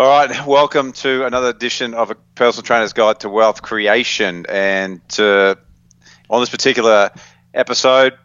All 0.00 0.06
right, 0.06 0.46
welcome 0.46 0.92
to 0.92 1.26
another 1.26 1.48
edition 1.48 1.92
of 1.92 2.12
a 2.12 2.14
Personal 2.14 2.62
Trainer's 2.62 2.92
Guide 2.92 3.18
to 3.18 3.28
Wealth 3.28 3.62
Creation. 3.62 4.46
And 4.48 5.00
uh, 5.18 5.56
on 6.30 6.40
this 6.40 6.50
particular 6.50 7.10
episode, 7.52 8.16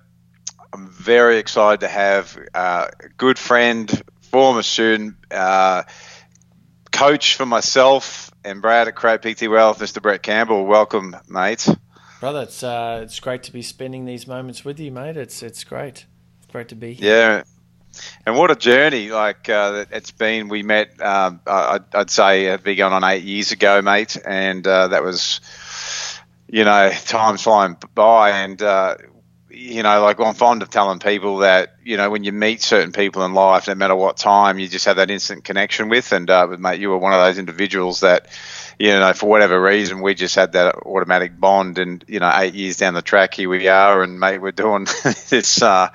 I'm 0.72 0.92
very 0.92 1.40
excited 1.40 1.80
to 1.80 1.88
have 1.88 2.38
uh, 2.54 2.90
a 3.00 3.10
good 3.18 3.40
friend, 3.40 4.04
former 4.22 4.62
student, 4.62 5.16
uh, 5.32 5.82
coach 6.92 7.38
for 7.38 7.48
myself 7.48 8.30
and 8.44 8.62
Brad 8.62 8.88
at 8.88 8.94
Create 8.94 9.24
PT 9.24 9.50
Wealth, 9.50 9.80
Mr. 9.80 10.00
Brett 10.00 10.22
Campbell. 10.22 10.68
Welcome, 10.68 11.16
mate. 11.28 11.68
Brother, 12.20 12.44
it's 12.44 12.62
uh, 12.62 13.02
it's 13.04 13.20
great 13.20 13.42
to 13.44 13.52
be 13.52 13.64
spending 13.64 14.06
these 14.06 14.28
moments 14.28 14.64
with 14.64 14.80
you, 14.80 14.92
mate. 14.92 15.18
It's 15.18 15.42
it's 15.42 15.64
great. 15.64 16.06
It's 16.38 16.52
great 16.52 16.68
to 16.68 16.76
be 16.76 16.94
here. 16.94 17.10
Yeah, 17.10 17.44
and 18.26 18.38
what 18.38 18.52
a 18.52 18.56
journey 18.56 19.10
like 19.10 19.50
uh, 19.50 19.86
it's 19.92 20.12
been. 20.12 20.48
We 20.48 20.64
met, 20.64 21.02
um, 21.02 21.42
I'd, 21.46 21.84
I'd, 21.94 22.10
say, 22.10 22.46
it'd 22.46 22.64
be 22.64 22.76
going 22.76 22.94
on 22.94 23.04
eight 23.04 23.24
years 23.24 23.52
ago, 23.52 23.82
mate, 23.82 24.18
and 24.26 24.66
uh, 24.66 24.90
that 24.90 25.04
was, 25.04 25.42
you 26.48 26.64
know, 26.64 26.92
time 27.06 27.38
flying 27.38 27.78
by, 27.94 28.32
and 28.32 28.62
uh, 28.62 28.96
you 29.50 29.84
know, 29.84 30.02
like 30.02 30.20
I'm 30.20 30.34
fond 30.34 30.64
of 30.64 30.70
telling 30.70 31.00
people 31.00 31.38
that 31.38 31.76
you 31.84 31.98
know 31.98 32.10
when 32.10 32.24
you 32.24 32.32
meet 32.32 32.62
certain 32.62 32.92
people 32.92 33.24
in 33.24 33.34
life, 33.34 33.68
no 33.68 33.76
matter 33.76 33.96
what 33.96 34.18
time, 34.18 34.58
you 34.58 34.68
just 34.68 34.86
have 34.86 34.96
that 34.96 35.12
instant 35.12 35.44
connection 35.44 35.90
with, 35.90 36.12
and 36.12 36.30
uh, 36.30 36.48
mate, 36.48 36.80
you 36.80 36.90
were 36.90 36.98
one 36.98 37.14
of 37.14 37.20
those 37.20 37.38
individuals 37.38 38.00
that 38.00 38.28
you 38.80 38.90
know, 38.90 39.14
for 39.14 39.30
whatever 39.30 39.62
reason, 39.62 40.02
we 40.02 40.16
just 40.16 40.36
had 40.36 40.54
that 40.54 40.76
automatic 40.86 41.40
bond. 41.40 41.78
And, 41.78 42.04
you 42.08 42.20
know, 42.20 42.32
eight 42.36 42.54
years 42.54 42.78
down 42.78 42.94
the 42.94 43.02
track, 43.02 43.34
here 43.36 43.50
we 43.50 43.68
are. 43.68 44.04
And, 44.04 44.20
mate, 44.20 44.40
we're 44.40 44.52
doing 44.52 44.86
this 45.30 45.62
uh, 45.62 45.90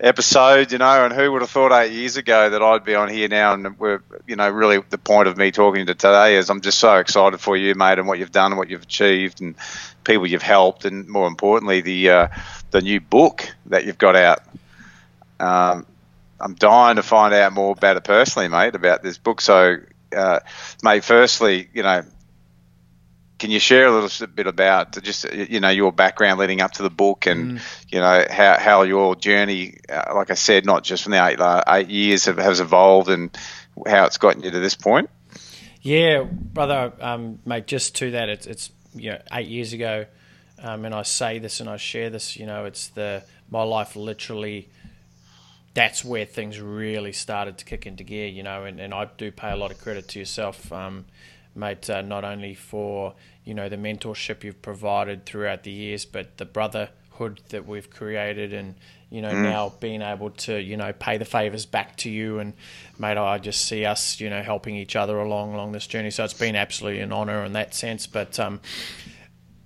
episode, 0.00 0.72
you 0.72 0.78
know, 0.78 1.04
and 1.04 1.12
who 1.12 1.32
would 1.32 1.42
have 1.42 1.50
thought 1.50 1.72
eight 1.72 1.92
years 1.92 2.16
ago 2.16 2.50
that 2.50 2.62
I'd 2.62 2.84
be 2.84 2.94
on 2.94 3.08
here 3.08 3.28
now? 3.28 3.54
And 3.54 3.78
we're, 3.78 4.02
you 4.26 4.36
know, 4.36 4.48
really 4.48 4.82
the 4.90 4.98
point 4.98 5.28
of 5.28 5.36
me 5.36 5.50
talking 5.50 5.86
to 5.86 5.94
today 5.94 6.36
is 6.36 6.50
I'm 6.50 6.60
just 6.60 6.78
so 6.78 6.96
excited 6.96 7.40
for 7.40 7.56
you, 7.56 7.74
mate, 7.74 7.98
and 7.98 8.06
what 8.06 8.18
you've 8.18 8.32
done 8.32 8.52
and 8.52 8.58
what 8.58 8.70
you've 8.70 8.82
achieved 8.82 9.40
and 9.40 9.54
people 10.04 10.26
you've 10.26 10.42
helped. 10.42 10.84
And 10.84 11.08
more 11.08 11.26
importantly, 11.26 11.80
the, 11.80 12.10
uh, 12.10 12.28
the 12.70 12.80
new 12.80 13.00
book 13.00 13.48
that 13.66 13.84
you've 13.84 13.98
got 13.98 14.16
out. 14.16 14.40
Um, 15.40 15.86
I'm 16.40 16.54
dying 16.54 16.96
to 16.96 17.02
find 17.02 17.32
out 17.32 17.52
more 17.52 17.72
about 17.72 17.96
it 17.96 18.04
personally, 18.04 18.48
mate, 18.48 18.74
about 18.74 19.02
this 19.02 19.18
book. 19.18 19.40
So 19.40 19.78
uh, 20.14 20.40
mate, 20.82 21.04
firstly, 21.04 21.68
you 21.72 21.82
know, 21.82 22.02
can 23.38 23.50
you 23.50 23.58
share 23.58 23.86
a 23.86 23.90
little 23.90 24.26
bit 24.28 24.46
about 24.46 25.02
just 25.02 25.30
you 25.32 25.60
know 25.60 25.68
your 25.68 25.92
background 25.92 26.38
leading 26.38 26.60
up 26.60 26.72
to 26.72 26.82
the 26.82 26.90
book 26.90 27.26
and 27.26 27.58
mm. 27.58 27.82
you 27.90 27.98
know 28.00 28.24
how, 28.30 28.58
how 28.58 28.82
your 28.82 29.16
journey, 29.16 29.78
uh, 29.88 30.14
like 30.14 30.30
I 30.30 30.34
said, 30.34 30.64
not 30.64 30.84
just 30.84 31.02
from 31.02 31.12
the 31.12 31.26
eight, 31.26 31.40
uh, 31.40 31.62
eight 31.68 31.88
years 31.88 32.26
have, 32.26 32.38
has 32.38 32.60
evolved 32.60 33.10
and 33.10 33.36
how 33.86 34.06
it's 34.06 34.18
gotten 34.18 34.42
you 34.42 34.50
to 34.50 34.60
this 34.60 34.74
point? 34.74 35.10
Yeah, 35.82 36.22
brother, 36.22 36.92
um, 37.00 37.40
mate. 37.44 37.66
Just 37.66 37.96
to 37.96 38.12
that, 38.12 38.28
it's, 38.28 38.46
it's 38.46 38.70
you 38.94 39.10
know 39.10 39.20
eight 39.32 39.48
years 39.48 39.72
ago, 39.72 40.06
um, 40.62 40.84
and 40.84 40.94
I 40.94 41.02
say 41.02 41.38
this 41.38 41.60
and 41.60 41.68
I 41.68 41.76
share 41.76 42.08
this. 42.08 42.36
You 42.36 42.46
know, 42.46 42.64
it's 42.64 42.88
the 42.88 43.24
my 43.50 43.62
life 43.62 43.94
literally 43.94 44.68
that's 45.74 46.04
where 46.04 46.24
things 46.24 46.60
really 46.60 47.12
started 47.12 47.58
to 47.58 47.64
kick 47.64 47.84
into 47.84 48.04
gear, 48.04 48.28
you 48.28 48.44
know, 48.44 48.64
and, 48.64 48.80
and 48.80 48.94
I 48.94 49.08
do 49.16 49.32
pay 49.32 49.50
a 49.50 49.56
lot 49.56 49.72
of 49.72 49.80
credit 49.80 50.06
to 50.10 50.20
yourself, 50.20 50.72
um, 50.72 51.04
mate, 51.56 51.90
uh, 51.90 52.00
not 52.00 52.24
only 52.24 52.54
for, 52.54 53.14
you 53.44 53.54
know, 53.54 53.68
the 53.68 53.76
mentorship 53.76 54.44
you've 54.44 54.62
provided 54.62 55.26
throughout 55.26 55.64
the 55.64 55.72
years, 55.72 56.04
but 56.04 56.36
the 56.38 56.44
brotherhood 56.44 57.40
that 57.48 57.66
we've 57.66 57.90
created 57.90 58.52
and, 58.52 58.76
you 59.10 59.20
know, 59.20 59.32
mm. 59.32 59.42
now 59.42 59.72
being 59.80 60.00
able 60.00 60.30
to, 60.30 60.60
you 60.60 60.76
know, 60.76 60.92
pay 60.92 61.18
the 61.18 61.24
favors 61.24 61.66
back 61.66 61.96
to 61.96 62.08
you. 62.08 62.38
And, 62.38 62.54
mate, 62.96 63.18
I 63.18 63.38
just 63.38 63.66
see 63.66 63.84
us, 63.84 64.20
you 64.20 64.30
know, 64.30 64.42
helping 64.42 64.76
each 64.76 64.94
other 64.94 65.18
along, 65.18 65.54
along 65.54 65.72
this 65.72 65.88
journey. 65.88 66.12
So 66.12 66.22
it's 66.22 66.34
been 66.34 66.54
absolutely 66.54 67.00
an 67.00 67.12
honor 67.12 67.44
in 67.44 67.52
that 67.54 67.74
sense. 67.74 68.06
But 68.06 68.38
um, 68.38 68.60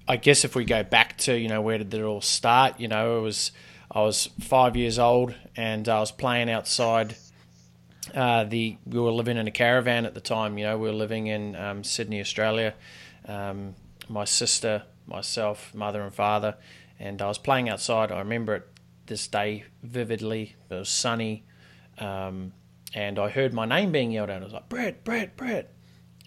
I 0.06 0.16
guess 0.16 0.44
if 0.44 0.56
we 0.56 0.64
go 0.64 0.82
back 0.82 1.18
to, 1.18 1.38
you 1.38 1.48
know, 1.48 1.60
where 1.60 1.76
did 1.76 1.92
it 1.92 2.02
all 2.02 2.22
start? 2.22 2.80
You 2.80 2.88
know, 2.88 3.18
it 3.18 3.20
was– 3.20 3.52
I 3.91 4.03
was 4.03 4.28
five 4.41 4.76
years 4.76 4.99
old 4.99 5.34
and 5.56 5.88
I 5.88 6.00
was 6.00 6.12
playing 6.12 6.50
outside. 6.50 7.16
Uh, 8.15 8.44
the 8.44 8.76
we 8.87 9.00
were 9.00 9.10
living 9.10 9.37
in 9.37 9.47
a 9.47 9.50
caravan 9.50 10.06
at 10.06 10.15
the 10.15 10.21
time. 10.21 10.59
You 10.59 10.65
know, 10.65 10.78
we 10.78 10.88
were 10.88 10.94
living 10.94 11.26
in 11.26 11.56
um, 11.56 11.84
Sydney, 11.84 12.21
Australia. 12.21 12.75
Um, 13.27 13.75
my 14.09 14.25
sister, 14.25 14.84
myself, 15.06 15.75
mother, 15.75 16.03
and 16.03 16.15
father, 16.15 16.56
and 16.98 17.21
I 17.21 17.28
was 17.28 17.38
playing 17.38 17.69
outside. 17.69 18.10
I 18.10 18.21
remember 18.21 18.54
it 18.56 18.66
this 19.06 19.27
day 19.27 19.65
vividly. 19.82 20.56
It 20.71 20.75
was 20.75 20.88
sunny, 20.88 21.44
um, 21.98 22.53
and 22.94 23.19
I 23.19 23.28
heard 23.28 23.53
my 23.53 23.66
name 23.66 23.93
being 23.93 24.10
yelled 24.10 24.31
out. 24.31 24.41
I 24.41 24.44
was 24.44 24.54
like, 24.54 24.69
"Brett, 24.71 25.04
Brett, 25.04 25.37
Brett!" 25.37 25.75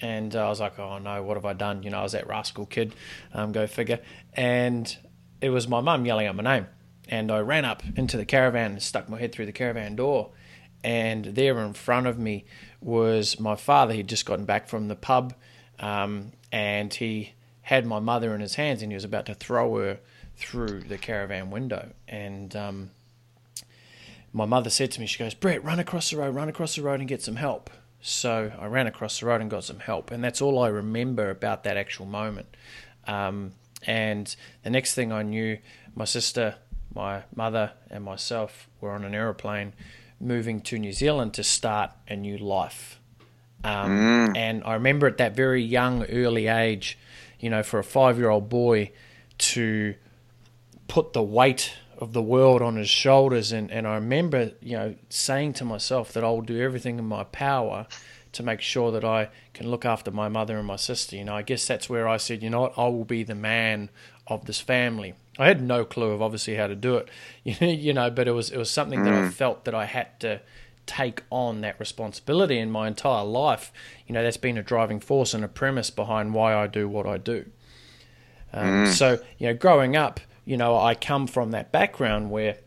And 0.02 0.36
I 0.36 0.50
was 0.50 0.60
like, 0.60 0.78
"Oh 0.78 1.00
no, 1.00 1.24
what 1.24 1.38
have 1.38 1.46
I 1.46 1.54
done?" 1.54 1.82
You 1.82 1.90
know, 1.90 2.00
I 2.00 2.04
was 2.04 2.12
that 2.12 2.28
rascal 2.28 2.68
kid. 2.68 2.94
Um, 3.34 3.52
go 3.52 3.66
figure. 3.66 4.00
And 4.34 4.96
it 5.42 5.50
was 5.50 5.68
my 5.68 5.82
mum 5.82 6.06
yelling 6.06 6.28
out 6.28 6.36
my 6.36 6.44
name 6.44 6.68
and 7.12 7.30
I 7.30 7.40
ran 7.40 7.66
up 7.66 7.84
into 7.98 8.16
the 8.16 8.26
caravan 8.26 8.72
and 8.72 8.82
stuck 8.82 9.10
my 9.10 9.20
head 9.20 9.34
through 9.34 9.46
the 9.46 9.52
caravan 9.52 9.98
door. 9.98 10.32
And 10.84 11.26
there 11.26 11.60
in 11.60 11.74
front 11.74 12.08
of 12.08 12.18
me 12.18 12.46
was 12.80 13.40
my 13.40 13.56
father. 13.56 13.94
He'd 13.94 14.08
just 14.08 14.26
gotten 14.26 14.46
back 14.46 14.68
from 14.68 14.88
the 14.88 14.96
pub, 14.96 15.36
um, 15.78 16.32
and 16.52 16.92
he 16.92 17.34
had 17.64 17.86
my 17.86 18.00
mother 18.00 18.34
in 18.34 18.42
his 18.42 18.56
hands, 18.56 18.82
and 18.82 18.92
he 18.92 18.96
was 18.96 19.04
about 19.04 19.28
to 19.28 19.36
throw 19.36 19.76
her 19.78 20.00
through 20.38 20.82
the 20.82 20.98
caravan 20.98 21.52
window. 21.52 21.92
And 22.08 22.56
um, 22.56 22.92
my 24.34 24.46
mother 24.46 24.72
said 24.72 24.90
to 24.92 25.02
me, 25.02 25.06
she 25.06 25.20
goes, 25.20 25.36
"Brett, 25.36 25.64
run 25.64 25.80
across 25.80 26.10
the 26.10 26.18
road, 26.18 26.34
run 26.34 26.50
across 26.50 26.76
the 26.76 26.82
road, 26.82 27.00
and 27.00 27.08
get 27.08 27.22
some 27.22 27.36
help." 27.36 27.70
So 28.00 28.52
I 28.58 28.66
ran 28.66 28.88
across 28.88 29.20
the 29.20 29.28
road 29.28 29.42
and 29.42 29.52
got 29.52 29.64
some 29.64 29.80
help, 29.80 30.10
and 30.10 30.24
that's 30.24 30.42
all 30.42 30.58
I 30.58 30.70
remember 30.70 31.30
about 31.30 31.64
that 31.66 31.78
actual 31.78 32.08
moment. 32.08 32.48
Um, 33.06 33.52
and 33.86 34.36
the 34.64 34.72
next 34.72 34.96
thing 34.96 35.12
I 35.12 35.22
knew, 35.22 35.60
my 35.94 36.06
sister 36.06 36.56
my 36.94 37.24
mother 37.36 37.74
and 37.90 38.04
myself 38.04 38.68
were 38.80 38.92
on 38.92 39.04
an 39.04 39.14
aeroplane 39.14 39.74
moving 40.20 40.62
to 40.62 40.78
New 40.78 40.94
Zealand 40.94 41.34
to 41.34 41.44
start 41.44 41.92
a 42.08 42.16
new 42.16 42.38
life. 42.38 43.00
Um, 43.64 43.92
mm. 43.92 44.38
And 44.38 44.64
I 44.64 44.74
remember 44.74 45.08
at 45.08 45.18
that 45.18 45.36
very 45.36 45.64
young, 45.64 46.06
early 46.06 46.48
age, 46.48 46.98
you 47.40 47.50
know, 47.50 47.64
for 47.64 47.80
a 47.80 47.84
five 47.84 48.18
year 48.18 48.30
old 48.30 48.50
boy 48.50 48.92
to 49.40 49.96
put 50.88 51.14
the 51.14 51.24
weight 51.24 51.74
of 51.98 52.14
the 52.14 52.22
world 52.22 52.62
on 52.62 52.76
his 52.76 52.90
shoulders. 52.90 53.52
And, 53.52 53.72
and 53.72 53.88
I 53.88 53.96
remember, 53.96 54.52
you 54.62 54.78
know, 54.78 54.96
saying 55.10 55.54
to 55.54 55.66
myself 55.66 56.14
that 56.14 56.24
I'll 56.24 56.42
do 56.42 56.60
everything 56.60 57.00
in 57.00 57.06
my 57.06 57.24
power 57.26 57.88
to 58.34 58.44
make 58.44 58.62
sure 58.62 58.92
that 58.92 59.04
I 59.04 59.30
can 59.54 59.70
look 59.70 59.86
after 59.86 60.10
my 60.10 60.30
mother 60.30 60.58
and 60.58 60.66
my 60.66 60.78
sister. 60.78 61.16
You 61.16 61.26
know, 61.26 61.36
I 61.36 61.42
guess 61.42 61.68
that's 61.68 61.90
where 61.90 62.08
I 62.08 62.18
said, 62.18 62.42
you 62.42 62.50
know 62.50 62.62
what, 62.62 62.74
I 62.78 62.88
will 62.88 63.06
be 63.06 63.24
the 63.24 63.36
man 63.36 63.90
of 64.28 64.46
this 64.46 64.60
family. 64.60 65.14
I 65.40 65.48
had 65.48 65.62
no 65.62 65.86
clue 65.86 66.12
of 66.12 66.22
obviously 66.22 66.56
how 66.56 66.68
to 66.68 66.76
do 66.76 66.98
it, 66.98 67.10
you 67.62 67.94
know, 67.94 68.10
but 68.10 68.28
it 68.28 68.32
was 68.32 68.50
it 68.50 68.58
was 68.58 68.70
something 68.70 69.04
that 69.04 69.14
I 69.14 69.22
mm. 69.22 69.34
felt 69.34 69.66
that 69.66 69.76
I 69.76 69.86
had 69.86 70.20
to 70.22 70.42
take 70.86 71.24
on 71.30 71.62
that 71.62 71.80
responsibility 71.80 72.58
in 72.58 72.70
my 72.70 72.88
entire 72.88 73.24
life. 73.24 73.72
You 74.08 74.14
know, 74.14 74.24
that's 74.24 74.38
been 74.38 74.58
a 74.58 74.64
driving 74.64 75.00
force 75.00 75.34
and 75.34 75.44
a 75.44 75.48
premise 75.48 75.90
behind 75.90 76.34
why 76.34 76.54
I 76.54 76.68
do 76.68 76.90
what 76.90 77.06
I 77.06 77.18
do. 77.18 77.46
Um, 78.54 78.86
mm. 78.86 78.88
So, 78.88 79.20
you 79.38 79.48
know, 79.48 79.54
growing 79.54 79.96
up, 79.96 80.20
you 80.44 80.58
know, 80.58 80.78
I 80.78 80.96
come 80.96 81.28
from 81.28 81.52
that 81.52 81.72
background 81.72 82.30
where 82.30 82.58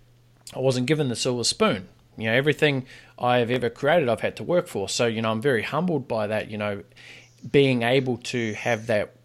I 0.54 0.60
wasn't 0.60 0.86
given 0.86 1.08
the 1.08 1.16
silver 1.16 1.44
spoon. 1.44 1.88
You 2.16 2.28
know, 2.28 2.32
everything 2.32 2.86
I 3.18 3.38
have 3.38 3.50
ever 3.50 3.68
created, 3.68 4.08
I've 4.08 4.20
had 4.20 4.36
to 4.36 4.44
work 4.44 4.68
for. 4.68 4.88
So, 4.88 5.06
you 5.06 5.20
know, 5.20 5.30
I'm 5.30 5.42
very 5.42 5.62
humbled 5.62 6.08
by 6.08 6.28
that. 6.28 6.50
You 6.50 6.58
know, 6.58 6.82
being 7.50 7.82
able 7.82 8.18
to 8.18 8.54
have 8.54 8.86
that 8.86 9.16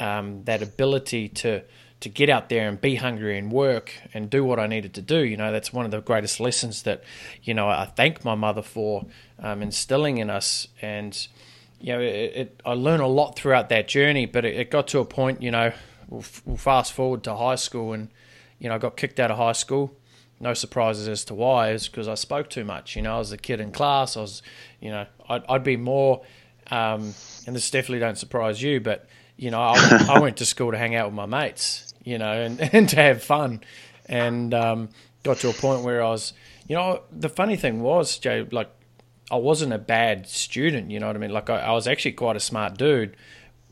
um, 0.00 0.42
that 0.44 0.62
ability 0.62 1.28
to 1.28 1.62
to 2.04 2.10
get 2.10 2.28
out 2.28 2.50
there 2.50 2.68
and 2.68 2.78
be 2.78 2.96
hungry 2.96 3.38
and 3.38 3.50
work 3.50 3.94
and 4.12 4.28
do 4.28 4.44
what 4.44 4.60
I 4.60 4.66
needed 4.66 4.92
to 4.94 5.02
do. 5.02 5.24
You 5.24 5.38
know, 5.38 5.50
that's 5.50 5.72
one 5.72 5.86
of 5.86 5.90
the 5.90 6.02
greatest 6.02 6.38
lessons 6.38 6.82
that, 6.82 7.02
you 7.42 7.54
know, 7.54 7.66
I 7.66 7.86
thank 7.96 8.26
my 8.26 8.34
mother 8.34 8.60
for 8.60 9.06
um, 9.38 9.62
instilling 9.62 10.18
in 10.18 10.28
us. 10.28 10.68
And, 10.82 11.26
you 11.80 11.94
know, 11.94 12.00
it, 12.00 12.32
it, 12.36 12.60
I 12.62 12.74
learned 12.74 13.02
a 13.02 13.06
lot 13.06 13.36
throughout 13.36 13.70
that 13.70 13.88
journey, 13.88 14.26
but 14.26 14.44
it, 14.44 14.54
it 14.54 14.70
got 14.70 14.86
to 14.88 14.98
a 14.98 15.06
point, 15.06 15.40
you 15.40 15.50
know, 15.50 15.72
we'll, 16.10 16.24
we'll, 16.44 16.58
fast 16.58 16.92
forward 16.92 17.24
to 17.24 17.34
high 17.36 17.54
school 17.54 17.94
and, 17.94 18.10
you 18.58 18.68
know, 18.68 18.74
I 18.74 18.78
got 18.78 18.98
kicked 18.98 19.18
out 19.18 19.30
of 19.30 19.38
high 19.38 19.52
school. 19.52 19.96
No 20.40 20.52
surprises 20.52 21.08
as 21.08 21.24
to 21.26 21.34
why, 21.34 21.70
is 21.70 21.88
because 21.88 22.06
I 22.06 22.16
spoke 22.16 22.50
too 22.50 22.64
much. 22.64 22.96
You 22.96 23.02
know, 23.02 23.14
I 23.14 23.18
was 23.18 23.32
a 23.32 23.38
kid 23.38 23.60
in 23.60 23.72
class. 23.72 24.14
I 24.14 24.20
was, 24.20 24.42
you 24.78 24.90
know, 24.90 25.06
I'd, 25.26 25.42
I'd 25.48 25.64
be 25.64 25.78
more, 25.78 26.22
um, 26.70 27.14
and 27.46 27.56
this 27.56 27.70
definitely 27.70 28.00
don't 28.00 28.18
surprise 28.18 28.60
you, 28.60 28.78
but, 28.78 29.08
you 29.38 29.50
know, 29.50 29.62
I, 29.62 30.06
I 30.10 30.20
went 30.20 30.36
to 30.38 30.44
school 30.44 30.70
to 30.70 30.76
hang 30.76 30.94
out 30.94 31.06
with 31.06 31.14
my 31.14 31.24
mates 31.24 31.93
you 32.04 32.18
know, 32.18 32.32
and, 32.32 32.60
and 32.74 32.88
to 32.90 32.96
have 32.96 33.22
fun. 33.22 33.62
And 34.06 34.54
um, 34.54 34.90
got 35.24 35.38
to 35.38 35.50
a 35.50 35.54
point 35.54 35.82
where 35.82 36.02
I 36.02 36.10
was, 36.10 36.32
you 36.68 36.76
know, 36.76 37.02
the 37.10 37.28
funny 37.28 37.56
thing 37.56 37.82
was, 37.82 38.18
Jay, 38.18 38.46
like, 38.50 38.70
I 39.30 39.36
wasn't 39.36 39.72
a 39.72 39.78
bad 39.78 40.28
student, 40.28 40.90
you 40.90 41.00
know 41.00 41.06
what 41.06 41.16
I 41.16 41.18
mean? 41.18 41.32
Like, 41.32 41.50
I, 41.50 41.60
I 41.60 41.72
was 41.72 41.88
actually 41.88 42.12
quite 42.12 42.36
a 42.36 42.40
smart 42.40 42.76
dude, 42.78 43.16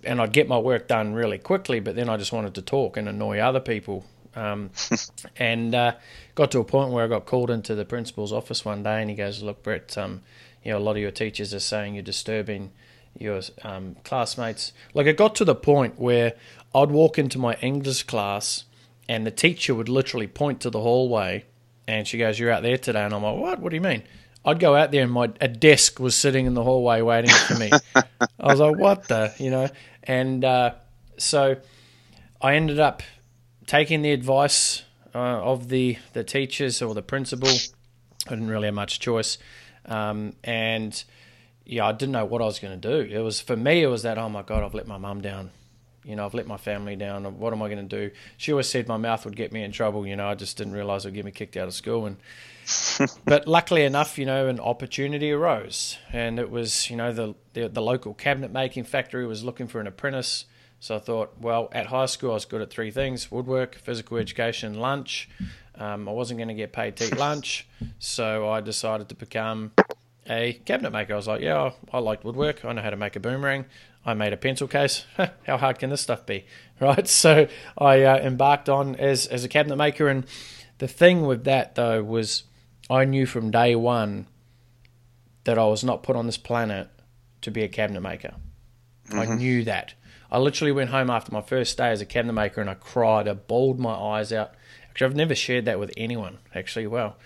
and 0.04 0.20
I'd 0.20 0.32
get 0.32 0.48
my 0.48 0.58
work 0.58 0.88
done 0.88 1.14
really 1.14 1.38
quickly, 1.38 1.80
but 1.80 1.94
then 1.96 2.08
I 2.08 2.16
just 2.16 2.32
wanted 2.32 2.54
to 2.54 2.62
talk 2.62 2.96
and 2.96 3.08
annoy 3.08 3.38
other 3.38 3.60
people 3.60 4.04
Um, 4.34 4.70
and 5.36 5.74
uh, 5.74 5.94
got 6.34 6.50
to 6.52 6.60
a 6.60 6.64
point 6.64 6.90
where 6.92 7.04
I 7.04 7.08
got 7.08 7.26
called 7.26 7.50
into 7.50 7.74
the 7.74 7.84
principal's 7.84 8.32
office 8.32 8.64
one 8.64 8.82
day, 8.82 9.00
and 9.02 9.10
he 9.10 9.16
goes, 9.16 9.42
"Look, 9.42 9.62
Brett, 9.62 9.96
um, 9.98 10.22
you 10.64 10.72
know, 10.72 10.78
a 10.78 10.80
lot 10.80 10.92
of 10.96 11.02
your 11.02 11.10
teachers 11.10 11.52
are 11.54 11.60
saying 11.60 11.94
you're 11.94 12.02
disturbing 12.02 12.72
your 13.18 13.40
um, 13.62 13.96
classmates." 14.04 14.72
Like 14.94 15.06
it 15.06 15.16
got 15.16 15.34
to 15.36 15.44
the 15.44 15.54
point 15.54 15.98
where 15.98 16.34
I'd 16.74 16.90
walk 16.90 17.18
into 17.18 17.38
my 17.38 17.54
English 17.56 18.04
class, 18.04 18.64
and 19.08 19.26
the 19.26 19.30
teacher 19.30 19.74
would 19.74 19.88
literally 19.88 20.26
point 20.26 20.60
to 20.62 20.70
the 20.70 20.80
hallway, 20.80 21.44
and 21.86 22.06
she 22.06 22.18
goes, 22.18 22.38
"You're 22.38 22.50
out 22.50 22.62
there 22.62 22.78
today," 22.78 23.02
and 23.02 23.14
I'm 23.14 23.22
like, 23.22 23.38
"What? 23.38 23.60
What 23.60 23.70
do 23.70 23.76
you 23.76 23.82
mean?" 23.82 24.02
I'd 24.44 24.58
go 24.58 24.74
out 24.74 24.90
there 24.90 25.04
and 25.04 25.12
my 25.12 25.30
a 25.40 25.48
desk 25.48 26.00
was 26.00 26.16
sitting 26.16 26.46
in 26.46 26.54
the 26.54 26.64
hallway 26.64 27.00
waiting 27.00 27.30
for 27.30 27.54
me. 27.54 27.70
I 27.94 28.04
was 28.40 28.58
like, 28.58 28.76
"What 28.76 29.08
the?" 29.08 29.32
You 29.38 29.50
know, 29.50 29.68
and 30.02 30.44
uh, 30.44 30.74
so 31.16 31.56
I 32.40 32.54
ended 32.56 32.80
up 32.80 33.02
taking 33.66 34.02
the 34.02 34.12
advice 34.12 34.82
uh, 35.14 35.18
of 35.18 35.68
the 35.68 35.98
the 36.12 36.24
teachers 36.24 36.82
or 36.82 36.94
the 36.94 37.02
principal. 37.02 37.50
I 38.26 38.30
didn't 38.30 38.48
really 38.48 38.66
have 38.66 38.74
much 38.74 38.98
choice, 38.98 39.38
um, 39.86 40.34
and 40.42 41.02
yeah, 41.64 41.86
I 41.86 41.92
didn't 41.92 42.12
know 42.12 42.24
what 42.24 42.42
I 42.42 42.46
was 42.46 42.58
going 42.58 42.78
to 42.78 42.88
do. 42.88 43.14
It 43.14 43.20
was 43.20 43.40
for 43.40 43.56
me. 43.56 43.82
It 43.82 43.88
was 43.88 44.02
that 44.02 44.18
oh 44.18 44.28
my 44.28 44.42
god, 44.42 44.62
I've 44.62 44.74
let 44.74 44.86
my 44.86 44.98
mum 44.98 45.20
down. 45.20 45.50
You 46.04 46.16
know, 46.16 46.24
I've 46.24 46.34
let 46.34 46.48
my 46.48 46.56
family 46.56 46.96
down. 46.96 47.24
What 47.38 47.52
am 47.52 47.62
I 47.62 47.68
going 47.68 47.88
to 47.88 48.08
do? 48.08 48.14
She 48.36 48.50
always 48.50 48.68
said 48.68 48.88
my 48.88 48.96
mouth 48.96 49.24
would 49.24 49.36
get 49.36 49.52
me 49.52 49.62
in 49.62 49.70
trouble. 49.70 50.04
You 50.04 50.16
know, 50.16 50.26
I 50.26 50.34
just 50.34 50.56
didn't 50.56 50.72
realize 50.72 51.04
it 51.04 51.08
would 51.08 51.14
get 51.14 51.24
me 51.24 51.30
kicked 51.30 51.56
out 51.56 51.68
of 51.68 51.74
school. 51.74 52.06
And 52.06 52.16
but 53.24 53.46
luckily 53.46 53.84
enough, 53.84 54.18
you 54.18 54.26
know, 54.26 54.48
an 54.48 54.58
opportunity 54.58 55.30
arose, 55.30 55.98
and 56.12 56.38
it 56.38 56.50
was 56.50 56.90
you 56.90 56.96
know 56.96 57.12
the 57.12 57.34
the, 57.52 57.68
the 57.68 57.82
local 57.82 58.14
cabinet 58.14 58.52
making 58.52 58.84
factory 58.84 59.26
was 59.26 59.44
looking 59.44 59.68
for 59.68 59.80
an 59.80 59.86
apprentice. 59.86 60.46
So 60.80 60.96
I 60.96 60.98
thought, 60.98 61.34
well, 61.40 61.68
at 61.70 61.86
high 61.86 62.06
school 62.06 62.32
I 62.32 62.34
was 62.34 62.44
good 62.44 62.60
at 62.60 62.70
three 62.70 62.90
things: 62.90 63.30
woodwork, 63.30 63.76
physical 63.76 64.16
education, 64.16 64.74
lunch. 64.74 65.28
Um, 65.76 66.08
I 66.08 66.12
wasn't 66.12 66.38
going 66.38 66.48
to 66.48 66.54
get 66.54 66.72
paid 66.72 66.96
to 66.96 67.06
eat 67.06 67.16
lunch, 67.16 67.66
so 67.98 68.48
I 68.48 68.60
decided 68.60 69.08
to 69.08 69.14
become 69.14 69.72
a 70.32 70.52
cabinet 70.64 70.90
maker. 70.90 71.12
I 71.12 71.16
was 71.16 71.28
like, 71.28 71.40
yeah, 71.40 71.72
I 71.92 71.98
liked 71.98 72.24
woodwork. 72.24 72.64
I 72.64 72.72
know 72.72 72.82
how 72.82 72.90
to 72.90 72.96
make 72.96 73.16
a 73.16 73.20
boomerang. 73.20 73.66
I 74.04 74.14
made 74.14 74.32
a 74.32 74.36
pencil 74.36 74.66
case. 74.66 75.04
how 75.46 75.56
hard 75.56 75.78
can 75.78 75.90
this 75.90 76.00
stuff 76.00 76.26
be, 76.26 76.46
right? 76.80 77.06
So 77.06 77.46
I 77.78 78.02
uh, 78.02 78.18
embarked 78.18 78.68
on 78.68 78.96
as 78.96 79.26
as 79.26 79.44
a 79.44 79.48
cabinet 79.48 79.76
maker, 79.76 80.08
and 80.08 80.26
the 80.78 80.88
thing 80.88 81.22
with 81.22 81.44
that 81.44 81.74
though 81.74 82.02
was 82.02 82.44
I 82.90 83.04
knew 83.04 83.26
from 83.26 83.50
day 83.50 83.74
one 83.74 84.26
that 85.44 85.58
I 85.58 85.64
was 85.66 85.84
not 85.84 86.02
put 86.02 86.16
on 86.16 86.26
this 86.26 86.38
planet 86.38 86.88
to 87.42 87.50
be 87.50 87.62
a 87.62 87.68
cabinet 87.68 88.00
maker. 88.00 88.34
Mm-hmm. 89.08 89.18
I 89.18 89.34
knew 89.36 89.64
that. 89.64 89.94
I 90.30 90.38
literally 90.38 90.72
went 90.72 90.90
home 90.90 91.10
after 91.10 91.32
my 91.32 91.42
first 91.42 91.76
day 91.76 91.90
as 91.90 92.00
a 92.00 92.06
cabinet 92.06 92.32
maker 92.32 92.60
and 92.60 92.70
I 92.70 92.74
cried. 92.74 93.28
I 93.28 93.34
bawled 93.34 93.78
my 93.78 93.92
eyes 93.92 94.32
out. 94.32 94.52
Actually, 94.88 95.06
I've 95.06 95.16
never 95.16 95.34
shared 95.34 95.66
that 95.66 95.78
with 95.78 95.92
anyone. 95.96 96.38
Actually, 96.54 96.86
well, 96.86 97.16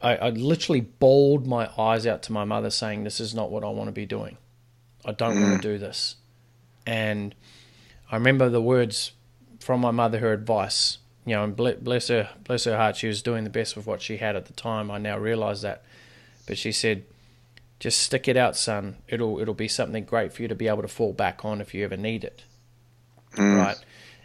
I, 0.00 0.16
I 0.16 0.30
literally 0.30 0.80
bawled 0.80 1.46
my 1.46 1.70
eyes 1.78 2.06
out 2.06 2.22
to 2.24 2.32
my 2.32 2.44
mother, 2.44 2.70
saying, 2.70 3.04
"This 3.04 3.20
is 3.20 3.34
not 3.34 3.50
what 3.50 3.64
I 3.64 3.68
want 3.68 3.88
to 3.88 3.92
be 3.92 4.06
doing. 4.06 4.36
I 5.04 5.12
don't 5.12 5.40
want 5.40 5.62
to 5.62 5.68
do 5.68 5.78
this." 5.78 6.16
And 6.86 7.34
I 8.10 8.16
remember 8.16 8.48
the 8.48 8.62
words 8.62 9.12
from 9.60 9.80
my 9.80 9.90
mother, 9.90 10.18
her 10.18 10.32
advice. 10.32 10.98
You 11.24 11.34
know, 11.34 11.42
and 11.42 11.56
bless 11.56 12.06
her, 12.06 12.30
bless 12.44 12.64
her 12.64 12.76
heart, 12.76 12.94
she 12.94 13.08
was 13.08 13.20
doing 13.20 13.42
the 13.42 13.50
best 13.50 13.74
with 13.74 13.84
what 13.84 14.00
she 14.00 14.18
had 14.18 14.36
at 14.36 14.46
the 14.46 14.52
time. 14.52 14.92
I 14.92 14.98
now 14.98 15.18
realise 15.18 15.62
that, 15.62 15.82
but 16.46 16.56
she 16.56 16.70
said, 16.70 17.02
just 17.80 18.00
stick 18.00 18.28
it 18.28 18.36
out, 18.36 18.56
son. 18.56 18.98
It'll 19.08 19.40
it'll 19.40 19.54
be 19.54 19.68
something 19.68 20.04
great 20.04 20.32
for 20.32 20.42
you 20.42 20.48
to 20.48 20.54
be 20.54 20.68
able 20.68 20.82
to 20.82 20.88
fall 20.88 21.12
back 21.12 21.44
on 21.44 21.60
if 21.60 21.74
you 21.74 21.84
ever 21.84 21.96
need 21.96 22.22
it. 22.22 22.44
Mm. 23.34 23.58
Right. 23.58 23.76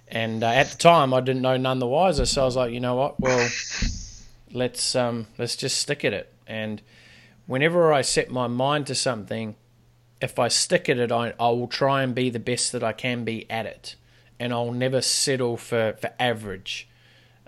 And 0.08 0.44
uh, 0.44 0.48
at 0.48 0.68
the 0.68 0.78
time, 0.78 1.14
I 1.14 1.22
didn't 1.22 1.42
know 1.42 1.58
none 1.58 1.80
the 1.80 1.88
wiser, 1.88 2.26
so 2.26 2.42
I 2.42 2.46
was 2.46 2.56
like, 2.56 2.74
you 2.74 2.80
know 2.80 2.96
what? 2.96 3.20
Well, 3.20 3.50
let's 4.54 4.96
um, 4.96 5.28
let's 5.38 5.56
just 5.56 5.78
stick 5.78 6.04
at 6.06 6.14
it. 6.14 6.34
And 6.48 6.82
whenever 7.46 7.94
I 7.94 8.02
set 8.02 8.30
my 8.30 8.48
mind 8.48 8.88
to 8.88 8.96
something, 8.96 9.56
if 10.22 10.38
I 10.40 10.48
stick 10.48 10.90
at 10.90 10.98
it, 10.98 11.12
I, 11.12 11.34
I 11.40 11.50
will 11.50 11.68
try 11.68 12.04
and 12.04 12.14
be 12.14 12.30
the 12.30 12.40
best 12.40 12.72
that 12.72 12.84
I 12.84 12.94
can 12.94 13.24
be 13.24 13.50
at 13.50 13.66
it, 13.66 13.96
and 14.40 14.54
I'll 14.54 14.72
never 14.72 15.02
settle 15.02 15.58
for 15.58 15.94
for 16.00 16.12
average. 16.20 16.88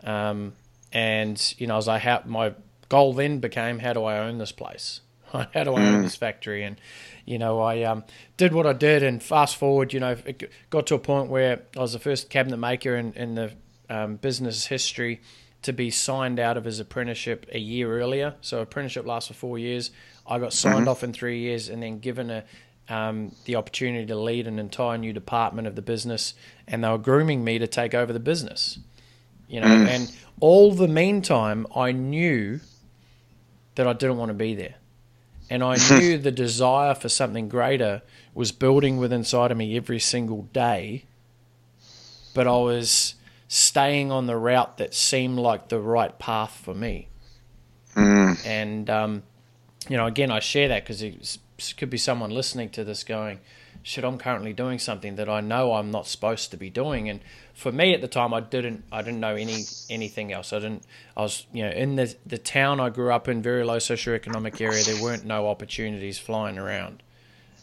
Um, 0.04 0.54
and 0.92 1.54
you 1.58 1.68
know, 1.68 1.78
as 1.78 1.88
I 1.88 2.00
how 2.00 2.24
my 2.26 2.54
goal 2.90 3.14
then 3.14 3.40
became, 3.40 3.80
how 3.80 3.94
do 3.94 4.04
I 4.04 4.20
own 4.20 4.38
this 4.38 4.52
place? 4.52 5.02
How 5.54 5.64
do 5.64 5.74
I 5.74 5.82
own 5.82 6.02
mm. 6.02 6.04
this 6.04 6.16
factory? 6.16 6.64
And 6.64 6.80
you 7.26 7.40
know, 7.40 7.60
I 7.60 7.82
um, 7.84 8.04
did 8.38 8.54
what 8.54 8.68
I 8.68 8.74
did, 8.74 9.02
and 9.02 9.22
fast 9.22 9.56
forward, 9.56 9.92
you 9.92 10.00
know, 10.00 10.16
it 10.26 10.52
got 10.70 10.86
to 10.88 10.96
a 10.96 11.00
point 11.00 11.30
where 11.30 11.64
I 11.76 11.80
was 11.80 11.94
the 11.94 12.00
first 12.00 12.30
cabinet 12.30 12.58
maker 12.58 12.96
in, 12.96 13.14
in 13.14 13.34
the 13.34 13.52
um, 13.90 14.18
business 14.18 14.68
history 14.68 15.22
to 15.63 15.74
be 15.74 15.89
signed 15.89 16.39
out 16.39 16.57
of 16.57 16.65
his 16.65 16.80
apprenticeship 16.80 17.45
a 17.51 17.60
year 17.60 18.00
earlier. 18.00 18.36
So 18.42 18.62
apprenticeship 18.62 19.06
lasts 19.06 19.30
for 19.30 19.33
four 19.33 19.57
years. 19.57 19.92
I 20.27 20.39
got 20.39 20.54
signed 20.54 20.81
mm-hmm. 20.81 20.89
off 20.89 21.04
in 21.04 21.13
three 21.13 21.39
years, 21.39 21.69
and 21.69 21.81
then 21.83 22.00
given 22.00 22.30
a 22.30 22.44
um, 22.89 23.33
the 23.45 23.56
opportunity 23.56 24.06
to 24.07 24.15
lead 24.15 24.45
an 24.45 24.60
entire 24.60 24.98
new 24.98 25.13
department 25.13 25.68
of 25.68 25.75
the 25.75 25.81
business, 25.81 26.33
and 26.68 26.83
they 26.83 26.89
were 26.89 26.98
grooming 26.98 27.44
me 27.44 27.60
to 27.60 27.68
take 27.68 27.94
over 27.94 28.12
the 28.12 28.19
business. 28.19 28.80
You 29.48 29.62
know, 29.62 29.68
mm. 29.68 29.88
and 29.88 30.15
all 30.39 30.74
the 30.74 30.88
meantime, 30.88 31.65
I 31.75 31.92
knew 31.92 32.60
that 33.75 33.88
I 33.88 33.94
didn't 33.94 34.18
want 34.18 34.30
to 34.30 34.33
be 34.33 34.56
there. 34.56 34.75
And 35.50 35.63
I 35.63 35.75
knew 35.89 36.18
the 36.18 36.31
desire 36.31 36.95
for 36.95 37.10
something 37.10 37.50
greater 37.50 38.01
was 38.33 38.51
building 38.51 38.98
within 38.98 39.19
inside 39.19 39.51
of 39.51 39.57
me 39.57 39.77
every 39.77 40.00
single 40.00 40.44
day. 40.54 41.06
But 42.33 42.48
I 42.48 42.57
was 42.57 43.15
staying 43.48 44.12
on 44.12 44.25
the 44.28 44.38
route 44.38 44.78
that 44.78 44.94
seemed 44.94 45.38
like 45.38 45.69
the 45.69 45.80
right 45.80 46.18
path 46.19 46.60
for 46.63 46.74
me. 46.74 47.07
Mm. 47.95 48.45
And, 48.45 48.90
um, 48.90 49.24
you 49.88 49.98
know, 49.98 50.07
again, 50.07 50.31
I 50.31 50.40
share 50.40 50.68
that 50.69 50.84
because 50.84 51.04
it 51.04 51.40
could 51.78 51.90
be 51.90 51.98
someone 51.98 52.31
listening 52.31 52.69
to 52.72 52.84
this 52.84 53.04
going, 53.04 53.40
shit, 53.84 54.04
I'm 54.04 54.18
currently 54.18 54.54
doing 54.54 54.80
something 54.80 55.18
that 55.18 55.30
I 55.30 55.42
know 55.42 55.74
I'm 55.74 55.92
not 55.92 56.07
supposed 56.07 56.51
to 56.51 56.57
be 56.57 56.69
doing. 56.69 57.10
And 57.10 57.19
for 57.54 57.72
me 57.72 57.94
at 57.94 58.01
the 58.01 58.07
time, 58.07 58.34
I 58.34 58.40
didn't, 58.40 58.84
I 58.92 59.01
didn't 59.01 59.19
know 59.19 59.36
any 59.36 59.66
anything 59.89 60.31
else. 60.31 60.54
I 60.54 60.60
didn't, 60.60 60.84
I 61.16 61.22
was, 61.22 61.46
you 61.54 61.63
know, 61.63 61.72
in 61.72 61.96
the 61.98 62.16
the 62.25 62.38
town 62.38 62.80
I 62.80 62.89
grew 62.89 63.12
up 63.12 63.28
in, 63.28 63.42
very 63.42 63.63
low 63.63 63.78
socioeconomic 63.78 64.60
area. 64.62 64.84
There 64.84 65.04
weren't 65.04 65.25
no 65.25 65.48
opportunities 65.48 66.18
flying 66.18 66.57
around, 66.57 67.04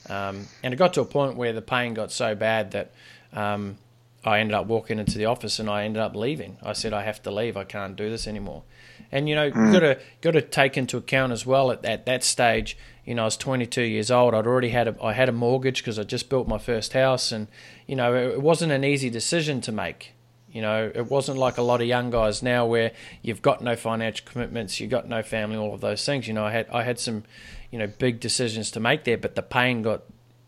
um, 0.08 0.46
and 0.62 0.72
it 0.74 0.76
got 0.76 0.94
to 0.94 1.00
a 1.00 1.06
point 1.06 1.36
where 1.36 1.52
the 1.52 1.62
pain 1.62 1.94
got 1.94 2.12
so 2.12 2.34
bad 2.34 2.70
that. 2.72 2.92
Um, 3.32 3.78
I 4.24 4.40
ended 4.40 4.54
up 4.54 4.66
walking 4.66 4.98
into 4.98 5.16
the 5.16 5.24
office 5.24 5.58
and 5.58 5.70
I 5.70 5.84
ended 5.84 6.02
up 6.02 6.14
leaving. 6.14 6.58
I 6.62 6.74
said 6.74 6.92
I 6.92 7.02
have 7.02 7.22
to 7.22 7.30
leave. 7.30 7.56
I 7.56 7.64
can't 7.64 7.96
do 7.96 8.10
this 8.10 8.26
anymore. 8.26 8.64
And 9.10 9.28
you 9.28 9.34
know, 9.34 9.50
mm. 9.50 9.72
got 9.72 9.80
to 9.80 9.98
got 10.20 10.32
to 10.32 10.42
take 10.42 10.76
into 10.76 10.96
account 10.96 11.32
as 11.32 11.46
well 11.46 11.70
at, 11.70 11.84
at 11.84 12.06
that 12.06 12.22
stage 12.22 12.76
you 13.10 13.16
know, 13.16 13.22
I 13.22 13.24
was 13.24 13.36
22 13.36 13.82
years 13.82 14.08
old. 14.10 14.34
I'd 14.34 14.46
already 14.46 14.68
had 14.68 14.86
a, 14.86 14.94
I 15.02 15.14
had 15.14 15.28
a 15.28 15.32
mortgage 15.32 15.78
because 15.78 15.98
I 15.98 16.04
just 16.04 16.28
built 16.28 16.46
my 16.46 16.58
first 16.58 16.92
house, 16.92 17.32
and 17.32 17.48
you 17.88 17.96
know, 17.96 18.14
it, 18.14 18.34
it 18.34 18.40
wasn't 18.40 18.70
an 18.70 18.84
easy 18.84 19.10
decision 19.10 19.60
to 19.62 19.72
make. 19.72 20.12
You 20.52 20.62
know, 20.62 20.92
it 20.94 21.10
wasn't 21.10 21.38
like 21.38 21.58
a 21.58 21.62
lot 21.62 21.80
of 21.80 21.88
young 21.88 22.10
guys 22.10 22.40
now 22.40 22.66
where 22.66 22.92
you've 23.20 23.42
got 23.42 23.62
no 23.62 23.74
financial 23.74 24.24
commitments, 24.30 24.78
you've 24.78 24.92
got 24.92 25.08
no 25.08 25.24
family, 25.24 25.56
all 25.56 25.74
of 25.74 25.80
those 25.80 26.06
things. 26.06 26.28
You 26.28 26.34
know, 26.34 26.44
I 26.44 26.52
had 26.52 26.68
I 26.70 26.84
had 26.84 27.00
some, 27.00 27.24
you 27.72 27.80
know, 27.80 27.88
big 27.88 28.20
decisions 28.20 28.70
to 28.72 28.80
make 28.80 29.02
there, 29.02 29.18
but 29.18 29.34
the 29.34 29.42
pain 29.42 29.82
got, 29.82 30.02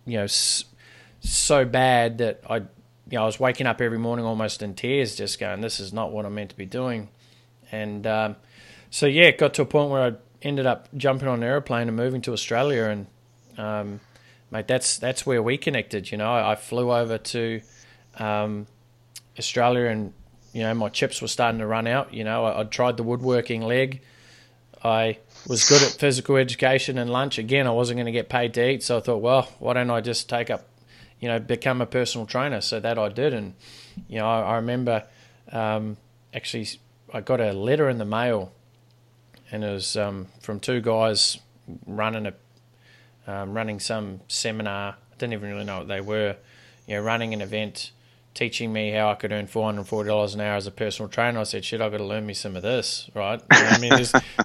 you 0.06 0.18
know, 0.18 0.26
so 0.28 1.64
bad 1.64 2.18
that 2.18 2.42
I, 2.48 2.62
you 3.12 3.18
know, 3.18 3.24
I 3.24 3.26
was 3.26 3.38
waking 3.38 3.66
up 3.66 3.82
every 3.82 3.98
morning 3.98 4.24
almost 4.24 4.62
in 4.62 4.74
tears, 4.74 5.16
just 5.16 5.38
going, 5.38 5.60
"This 5.60 5.80
is 5.80 5.92
not 5.92 6.12
what 6.12 6.24
I'm 6.24 6.34
meant 6.34 6.48
to 6.48 6.56
be 6.56 6.64
doing," 6.64 7.10
and 7.70 8.06
um, 8.06 8.36
so 8.90 9.04
yeah, 9.04 9.24
it 9.24 9.36
got 9.36 9.52
to 9.54 9.62
a 9.62 9.66
point 9.66 9.90
where 9.90 10.02
I 10.02 10.12
ended 10.40 10.64
up 10.64 10.88
jumping 10.96 11.28
on 11.28 11.42
an 11.42 11.44
airplane 11.44 11.88
and 11.88 11.96
moving 11.96 12.22
to 12.22 12.32
Australia, 12.32 12.84
and 12.84 13.06
um, 13.58 14.00
mate, 14.50 14.66
that's 14.66 14.96
that's 14.96 15.26
where 15.26 15.42
we 15.42 15.58
connected. 15.58 16.10
You 16.10 16.16
know, 16.16 16.32
I, 16.32 16.52
I 16.52 16.54
flew 16.54 16.90
over 16.90 17.18
to 17.18 17.60
um, 18.18 18.66
Australia, 19.38 19.88
and 19.88 20.14
you 20.54 20.62
know, 20.62 20.72
my 20.72 20.88
chips 20.88 21.20
were 21.20 21.28
starting 21.28 21.58
to 21.58 21.66
run 21.66 21.86
out. 21.86 22.14
You 22.14 22.24
know, 22.24 22.46
I, 22.46 22.58
would 22.58 22.70
tried 22.70 22.96
the 22.96 23.02
woodworking 23.02 23.60
leg. 23.60 24.00
I 24.82 25.18
was 25.46 25.68
good 25.68 25.82
at 25.82 25.90
physical 25.90 26.36
education 26.36 26.96
and 26.96 27.10
lunch. 27.10 27.36
Again, 27.36 27.66
I 27.66 27.72
wasn't 27.72 27.98
going 27.98 28.06
to 28.06 28.12
get 28.12 28.30
paid 28.30 28.54
to 28.54 28.70
eat, 28.70 28.82
so 28.82 28.96
I 28.96 29.00
thought, 29.00 29.20
well, 29.20 29.48
why 29.58 29.74
don't 29.74 29.90
I 29.90 30.00
just 30.00 30.30
take 30.30 30.48
up, 30.48 30.66
you 31.22 31.28
know, 31.28 31.38
become 31.38 31.80
a 31.80 31.86
personal 31.86 32.26
trainer? 32.26 32.60
So 32.60 32.80
that 32.80 32.98
I 32.98 33.08
did, 33.08 33.32
and 33.32 33.54
you 34.08 34.18
know, 34.18 34.26
I, 34.26 34.40
I 34.40 34.56
remember 34.56 35.04
um, 35.50 35.96
actually 36.34 36.68
I 37.14 37.22
got 37.22 37.40
a 37.40 37.52
letter 37.52 37.88
in 37.88 37.96
the 37.96 38.04
mail 38.04 38.52
and 39.52 39.62
it 39.62 39.70
was 39.70 39.96
um, 39.96 40.28
from 40.40 40.58
two 40.58 40.80
guys 40.80 41.38
running 41.86 42.26
a 42.26 42.34
um, 43.30 43.54
running 43.54 43.78
some 43.78 44.20
seminar. 44.26 44.94
I 44.94 45.16
didn't 45.16 45.34
even 45.34 45.50
really 45.52 45.64
know 45.64 45.78
what 45.78 45.88
they 45.88 46.00
were. 46.00 46.36
You 46.88 46.96
know, 46.96 47.02
running 47.02 47.32
an 47.34 47.40
event, 47.40 47.92
teaching 48.34 48.72
me 48.72 48.90
how 48.92 49.10
I 49.10 49.14
could 49.14 49.32
earn 49.32 49.46
four 49.46 49.64
hundred 49.64 49.84
forty 49.84 50.08
dollars 50.08 50.34
an 50.34 50.40
hour 50.40 50.56
as 50.56 50.66
a 50.66 50.70
personal 50.70 51.08
trainer. 51.08 51.40
I 51.40 51.42
said, 51.44 51.64
"Shit, 51.64 51.80
I've 51.80 51.90
got 51.92 51.98
to 51.98 52.04
learn 52.04 52.26
me 52.26 52.34
some 52.34 52.56
of 52.56 52.62
this, 52.62 53.10
right?" 53.14 53.40
You 53.52 53.62
know 53.62 53.68
I 53.68 53.78
mean, 53.78 53.92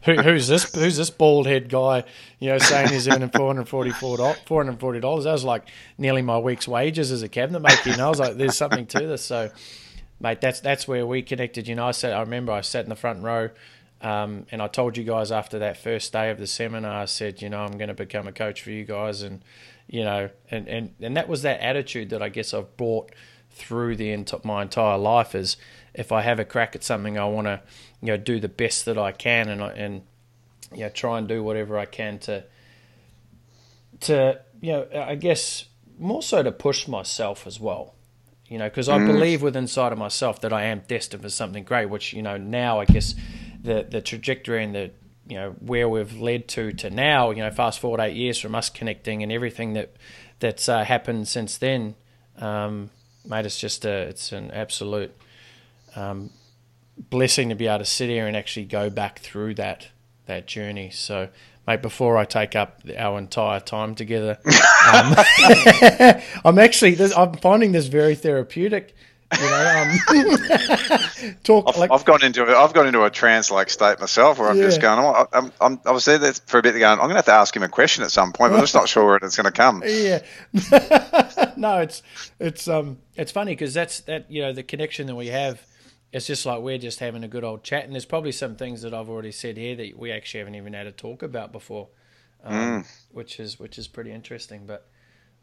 who, 0.04 0.14
who's 0.22 0.48
this? 0.48 0.74
Who's 0.76 0.98
this 0.98 1.10
bald 1.10 1.48
head 1.48 1.70
guy? 1.70 2.04
You 2.40 2.50
know, 2.50 2.58
saying 2.58 2.90
he's 2.90 3.08
earning 3.08 3.30
four 3.30 3.48
hundred 3.48 3.70
forty 3.70 3.92
four 3.92 4.18
four 4.46 4.64
hundred 4.64 4.80
forty 4.80 5.00
dollars. 5.00 5.24
That 5.24 5.32
was 5.32 5.44
like 5.44 5.68
nearly 5.98 6.22
my 6.22 6.38
week's 6.38 6.68
wages 6.68 7.12
as 7.12 7.24
a 7.24 7.30
cabinet 7.30 7.62
maker. 7.62 7.92
And 7.92 8.02
I 8.02 8.10
was 8.10 8.20
like, 8.20 8.36
"There's 8.36 8.58
something 8.58 8.86
to 8.88 9.00
this." 9.08 9.24
So 9.24 9.52
mate, 10.20 10.42
that's 10.42 10.60
that's 10.60 10.88
where 10.88 11.06
we 11.06 11.22
connected. 11.22 11.68
You 11.68 11.76
know, 11.76 11.88
I 11.88 11.92
said 11.92 12.14
I 12.14 12.22
remember 12.22 12.52
I 12.52 12.62
sat 12.62 12.84
in 12.84 12.90
the 12.90 12.96
front 12.96 13.24
row. 13.24 13.50
Um, 14.00 14.46
and 14.52 14.62
I 14.62 14.68
told 14.68 14.96
you 14.96 15.04
guys 15.04 15.32
after 15.32 15.58
that 15.58 15.76
first 15.76 16.14
day 16.14 16.30
of 16.30 16.38
the 16.38 16.46
seminar, 16.46 17.02
I 17.02 17.06
said, 17.06 17.42
you 17.42 17.50
know, 17.50 17.62
I'm 17.62 17.80
going 17.80 17.88
to 17.88 17.96
become 17.96 18.28
a 18.28 18.32
coach 18.32 18.62
for 18.62 18.70
you 18.70 18.86
guys, 18.86 19.24
and 19.24 19.44
you 19.88 20.04
know, 20.04 20.30
and 20.52 20.68
and 20.68 20.94
and 21.02 21.18
that 21.18 21.28
was 21.28 21.42
that 21.42 21.62
attitude 21.62 22.12
that 22.12 22.22
I 22.22 22.30
guess 22.30 22.54
I've 22.54 22.78
brought 22.78 23.12
through 23.58 23.96
the 23.96 24.12
ent- 24.12 24.46
my 24.46 24.62
entire 24.62 24.98
life. 24.98 25.36
Is 25.36 25.58
if 25.94 26.12
I 26.12 26.22
have 26.22 26.40
a 26.40 26.46
crack 26.46 26.76
at 26.76 26.84
something, 26.84 27.18
I 27.18 27.26
want 27.26 27.48
to, 27.48 27.62
you 28.02 28.08
know, 28.08 28.18
do 28.18 28.40
the 28.40 28.48
best 28.48 28.86
that 28.86 28.98
I 28.98 29.12
can, 29.12 29.50
and 29.50 29.62
and 29.62 30.02
you 30.72 30.82
know, 30.82 30.90
try 30.90 31.18
and 31.18 31.28
do 31.28 31.44
whatever 31.44 31.78
I 31.78 31.86
can 31.86 32.20
to 32.20 32.44
to 34.02 34.42
you 34.62 34.72
know, 34.72 34.88
I 34.94 35.16
guess 35.16 35.66
more 36.00 36.22
so 36.22 36.44
to 36.44 36.52
push 36.52 36.88
myself 36.88 37.48
as 37.48 37.60
well. 37.60 37.96
You 38.48 38.58
know, 38.58 38.70
because 38.70 38.88
I 38.88 38.98
mm. 38.98 39.08
believe 39.08 39.42
within 39.42 39.64
inside 39.64 39.92
of 39.92 39.98
myself 39.98 40.40
that 40.42 40.54
I 40.54 40.64
am 40.64 40.84
destined 40.88 41.22
for 41.22 41.30
something 41.30 41.66
great. 41.66 41.88
Which 41.88 42.14
you 42.14 42.22
know 42.22 42.38
now, 42.38 42.80
I 42.80 42.86
guess 42.86 43.14
the 43.62 43.86
the 43.90 44.02
trajectory 44.02 44.64
and 44.64 44.74
the 44.74 44.92
you 45.28 45.36
know 45.36 45.52
where 45.60 45.90
we've 45.90 46.18
led 46.18 46.48
to 46.50 46.72
to 46.74 46.90
now. 46.90 47.32
You 47.32 47.44
know, 47.44 47.52
fast 47.52 47.80
forward 47.80 48.00
eight 48.00 48.16
years 48.16 48.40
from 48.40 48.56
us 48.56 48.70
connecting 48.70 49.22
and 49.22 49.32
everything 49.32 49.74
that 49.74 49.96
that's 50.40 50.70
uh, 50.70 50.86
happened 50.86 51.28
since 51.28 51.58
then. 51.58 51.96
Um, 52.38 52.92
mate, 53.28 53.46
it's 53.46 53.60
just 53.60 53.86
a 53.86 54.08
it's 54.08 54.32
an 54.32 54.52
absolute 54.52 55.16
um, 55.96 56.32
blessing 56.98 57.50
to 57.50 57.56
be 57.56 57.68
able 57.68 57.80
to 57.80 57.86
sit 57.86 58.10
here 58.10 58.28
and 58.28 58.36
actually 58.36 58.66
go 58.66 58.90
back 58.90 59.20
through 59.20 59.56
that 59.56 59.90
that 60.26 60.48
journey. 60.48 60.90
So, 60.90 61.30
mate, 61.66 61.82
before 61.82 62.18
I 62.18 62.26
take 62.26 62.56
up 62.56 62.82
our 62.98 63.18
entire 63.18 63.60
time 63.60 63.96
together, 63.96 64.38
um, 64.94 65.16
I'm 66.46 66.60
actually 66.60 66.98
I'm 67.16 67.34
finding 67.34 67.72
this 67.72 67.88
very 67.88 68.16
therapeutic. 68.16 68.96
You 69.36 69.50
know, 69.50 70.00
um, 70.14 71.36
talk. 71.44 71.66
I've, 71.68 71.78
like, 71.78 71.92
I've, 71.92 72.06
gone 72.06 72.24
into 72.24 72.46
a, 72.46 72.58
I've 72.58 72.74
gone 72.74 72.88
into 72.88 73.04
a 73.04 73.10
trance 73.10 73.52
like 73.52 73.70
state 73.70 74.00
myself, 74.00 74.40
where 74.40 74.50
I'm 74.50 74.56
yeah. 74.56 74.64
just 74.64 74.80
going. 74.80 75.00
I'm, 75.00 75.26
I'm, 75.34 75.52
I'm, 75.60 75.82
I 75.86 75.92
was 75.92 76.06
there 76.06 76.20
for 76.46 76.60
a 76.60 76.62
bit 76.62 76.80
going. 76.80 76.84
I'm 76.84 76.98
going 76.98 77.10
to 77.10 77.16
have 77.16 77.26
to 77.26 77.34
ask 77.34 77.54
him 77.54 77.62
a 77.62 77.68
question 77.68 78.06
at 78.06 78.12
some 78.12 78.32
point, 78.32 78.52
but 78.52 78.58
I'm 78.58 78.64
just 78.64 78.74
not 78.74 78.88
sure 78.88 79.06
where 79.06 79.18
it's 79.18 79.36
going 79.36 79.46
to 79.46 79.52
come. 79.52 79.84
Yeah, 79.86 80.20
no, 81.58 81.80
it's 81.80 82.04
it's 82.40 82.70
um 82.70 83.00
it's 83.16 83.34
funny 83.34 83.52
because 83.52 83.74
that's 83.74 84.00
that 84.02 84.32
you 84.32 84.42
know 84.42 84.54
the 84.54 84.64
connection 84.64 85.08
that 85.08 85.16
we 85.16 85.28
have. 85.28 85.62
It's 86.14 86.26
just 86.26 86.46
like 86.46 86.62
we're 86.62 86.78
just 86.78 87.00
having 87.00 87.26
a 87.26 87.28
good 87.28 87.44
old 87.44 87.66
chat, 87.66 87.84
and 87.84 87.92
there's 87.92 88.06
probably 88.06 88.32
some 88.32 88.56
things 88.56 88.82
that 88.84 88.94
I've 88.94 89.10
already 89.10 89.34
said 89.34 89.58
here 89.58 89.76
that 89.76 89.98
we 89.98 90.10
actually 90.10 90.40
haven't 90.40 90.56
even 90.56 90.72
had 90.72 90.88
a 90.88 90.94
talk 90.94 91.22
about 91.22 91.52
before, 91.52 91.90
um, 92.46 92.84
mm. 92.84 92.88
which 93.12 93.42
is 93.42 93.60
which 93.60 93.78
is 93.78 93.90
pretty 93.90 94.14
interesting. 94.14 94.66
But 94.66 94.88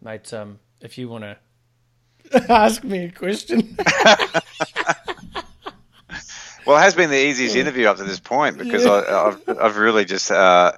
mate, 0.00 0.32
um, 0.32 0.60
if 0.80 0.96
you 0.96 1.10
want 1.10 1.24
to 1.24 1.36
ask 2.48 2.82
me 2.84 3.04
a 3.04 3.10
question. 3.10 3.76
well, 6.66 6.76
it 6.76 6.82
has 6.82 6.94
been 6.94 7.10
the 7.10 7.18
easiest 7.18 7.56
interview 7.56 7.86
up 7.86 7.96
to 7.98 8.04
this 8.04 8.20
point 8.20 8.58
because 8.58 8.84
yeah. 8.84 8.92
I, 8.92 9.24
have 9.24 9.58
I've 9.60 9.76
really 9.76 10.04
just 10.04 10.30
uh, 10.30 10.72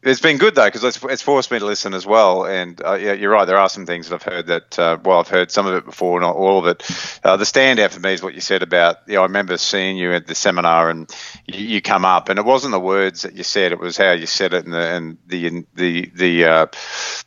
it's 0.00 0.20
been 0.20 0.38
good 0.38 0.54
though 0.54 0.66
because 0.66 0.84
it's, 0.84 1.02
it's 1.04 1.22
forced 1.22 1.50
me 1.50 1.58
to 1.58 1.66
listen 1.66 1.92
as 1.92 2.06
well. 2.06 2.44
And 2.44 2.80
uh, 2.84 2.94
yeah, 2.94 3.14
you're 3.14 3.32
right. 3.32 3.46
There 3.46 3.56
are 3.56 3.68
some 3.68 3.84
things 3.84 4.08
that 4.08 4.14
I've 4.14 4.32
heard 4.32 4.46
that 4.46 4.78
uh, 4.78 4.98
well, 5.04 5.18
I've 5.18 5.28
heard 5.28 5.50
some 5.50 5.66
of 5.66 5.74
it 5.74 5.84
before, 5.84 6.20
not 6.20 6.36
all 6.36 6.60
of 6.60 6.66
it. 6.66 6.88
Uh, 7.24 7.36
the 7.36 7.44
standout 7.44 7.90
for 7.90 7.98
me 7.98 8.12
is 8.12 8.22
what 8.22 8.34
you 8.34 8.40
said 8.40 8.62
about. 8.62 8.98
You 9.08 9.14
know, 9.14 9.22
I 9.22 9.24
remember 9.24 9.56
seeing 9.58 9.96
you 9.96 10.12
at 10.12 10.26
the 10.26 10.36
seminar 10.36 10.88
and 10.88 11.10
you, 11.46 11.66
you, 11.66 11.82
come 11.82 12.04
up, 12.04 12.28
and 12.28 12.38
it 12.38 12.44
wasn't 12.44 12.72
the 12.72 12.80
words 12.80 13.22
that 13.22 13.34
you 13.34 13.42
said; 13.42 13.72
it 13.72 13.80
was 13.80 13.96
how 13.96 14.12
you 14.12 14.26
said 14.26 14.54
it 14.54 14.64
and 14.64 14.72
the 14.72 14.94
and 14.94 15.18
the 15.26 15.64
the 15.74 16.12
the 16.14 16.44
uh, 16.44 16.66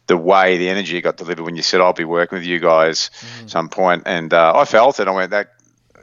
the 0.08 0.18
way 0.18 0.58
the 0.58 0.70
energy 0.70 1.02
got 1.02 1.18
delivered 1.18 1.44
when 1.44 1.58
you 1.58 1.64
said, 1.64 1.82
"I'll 1.82 1.94
be 1.94 2.06
working 2.06 2.38
with 2.38 2.48
you 2.48 2.60
guys 2.60 3.12
mm. 3.42 3.50
some 3.50 3.68
point." 3.68 4.04
And 4.06 4.34
uh, 4.34 4.54
I 4.56 4.64
felt 4.64 5.00
it. 5.02 5.10
I 5.10 5.12
went 5.12 5.32
that. 5.32 5.54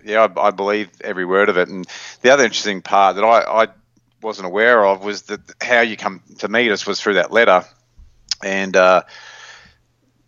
Yeah, 0.05 0.29
I, 0.37 0.49
I 0.49 0.51
believe 0.51 0.91
every 1.01 1.25
word 1.25 1.49
of 1.49 1.59
it. 1.59 1.69
And 1.69 1.87
the 2.23 2.31
other 2.31 2.45
interesting 2.45 2.83
part 2.83 3.17
that 3.17 3.25
I, 3.25 3.65
I 3.65 3.69
wasn't 4.23 4.47
aware 4.47 4.85
of 4.85 5.05
was 5.05 5.23
that 5.23 5.41
how 5.61 5.81
you 5.81 5.97
come 5.97 6.23
to 6.39 6.49
meet 6.49 6.71
us 6.71 6.87
was 6.87 7.01
through 7.01 7.15
that 7.15 7.33
letter, 7.33 7.65
and 8.43 8.77
uh, 8.77 9.03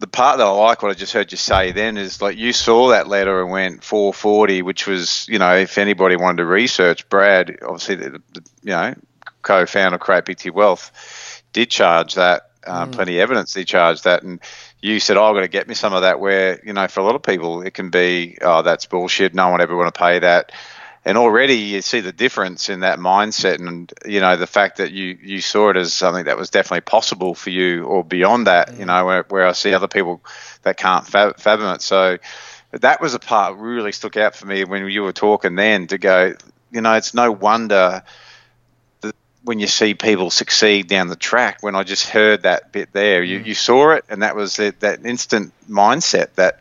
the 0.00 0.06
part 0.06 0.38
that 0.38 0.46
I 0.46 0.50
like 0.50 0.82
what 0.82 0.90
I 0.90 0.94
just 0.94 1.12
heard 1.12 1.30
you 1.30 1.36
say 1.36 1.72
then 1.72 1.96
is 1.98 2.22
like 2.22 2.38
you 2.38 2.52
saw 2.52 2.88
that 2.88 3.06
letter 3.06 3.42
and 3.42 3.50
went 3.50 3.84
440, 3.84 4.62
which 4.62 4.86
was 4.86 5.26
you 5.28 5.38
know 5.38 5.54
if 5.56 5.78
anybody 5.78 6.16
wanted 6.16 6.38
to 6.38 6.46
research 6.46 7.08
Brad, 7.08 7.58
obviously 7.62 7.96
the, 7.96 8.22
the 8.32 8.42
you 8.62 8.70
know 8.70 8.94
co-founder 9.42 9.96
of 9.96 10.00
Create 10.00 10.24
PT 10.24 10.52
Wealth 10.52 11.42
did 11.52 11.70
charge 11.70 12.14
that. 12.14 12.46
Um, 12.66 12.90
mm. 12.90 12.92
Plenty 12.92 13.16
of 13.18 13.22
evidence 13.22 13.54
he 13.54 13.64
charged 13.64 14.04
that, 14.04 14.22
and 14.22 14.38
you 14.82 15.00
said, 15.00 15.16
"Oh, 15.16 15.24
I've 15.24 15.34
got 15.34 15.40
to 15.40 15.48
get 15.48 15.66
me 15.66 15.74
some 15.74 15.94
of 15.94 16.02
that." 16.02 16.20
Where 16.20 16.60
you 16.62 16.74
know, 16.74 16.88
for 16.88 17.00
a 17.00 17.04
lot 17.04 17.14
of 17.14 17.22
people, 17.22 17.62
it 17.62 17.72
can 17.72 17.88
be, 17.88 18.36
"Oh, 18.42 18.60
that's 18.60 18.84
bullshit. 18.84 19.34
No 19.34 19.48
one 19.48 19.62
ever 19.62 19.74
want 19.74 19.94
to 19.94 19.98
pay 19.98 20.18
that." 20.18 20.52
And 21.04 21.16
already 21.16 21.54
you 21.54 21.82
see 21.82 22.00
the 22.00 22.12
difference 22.12 22.68
in 22.68 22.80
that 22.80 22.98
mindset 22.98 23.58
and 23.58 23.92
you 24.04 24.20
know 24.20 24.36
the 24.36 24.46
fact 24.46 24.78
that 24.78 24.92
you 24.92 25.18
you 25.22 25.40
saw 25.40 25.70
it 25.70 25.76
as 25.76 25.94
something 25.94 26.24
that 26.24 26.36
was 26.36 26.50
definitely 26.50 26.82
possible 26.82 27.34
for 27.34 27.50
you 27.50 27.84
or 27.84 28.04
beyond 28.04 28.46
that 28.46 28.68
mm. 28.70 28.80
you 28.80 28.84
know 28.84 29.04
where, 29.04 29.24
where 29.28 29.46
i 29.46 29.52
see 29.52 29.72
other 29.72 29.88
people 29.88 30.20
that 30.62 30.76
can't 30.76 31.06
fathom 31.06 31.74
it 31.74 31.82
so 31.82 32.18
that 32.72 33.00
was 33.00 33.14
a 33.14 33.18
part 33.18 33.56
really 33.56 33.92
stuck 33.92 34.16
out 34.16 34.36
for 34.36 34.46
me 34.46 34.64
when 34.64 34.86
you 34.86 35.02
were 35.02 35.12
talking 35.12 35.54
then 35.54 35.86
to 35.86 35.98
go 35.98 36.34
you 36.70 36.80
know 36.80 36.94
it's 36.94 37.14
no 37.14 37.32
wonder 37.32 38.02
that 39.00 39.16
when 39.42 39.58
you 39.58 39.66
see 39.66 39.94
people 39.94 40.30
succeed 40.30 40.86
down 40.86 41.08
the 41.08 41.16
track 41.16 41.62
when 41.62 41.74
i 41.74 41.82
just 41.82 42.08
heard 42.08 42.42
that 42.42 42.72
bit 42.72 42.92
there 42.92 43.22
you, 43.22 43.40
mm. 43.40 43.46
you 43.46 43.54
saw 43.54 43.92
it 43.92 44.04
and 44.08 44.22
that 44.22 44.36
was 44.36 44.58
it, 44.58 44.80
that 44.80 45.04
instant 45.04 45.52
mindset 45.68 46.34
that 46.34 46.60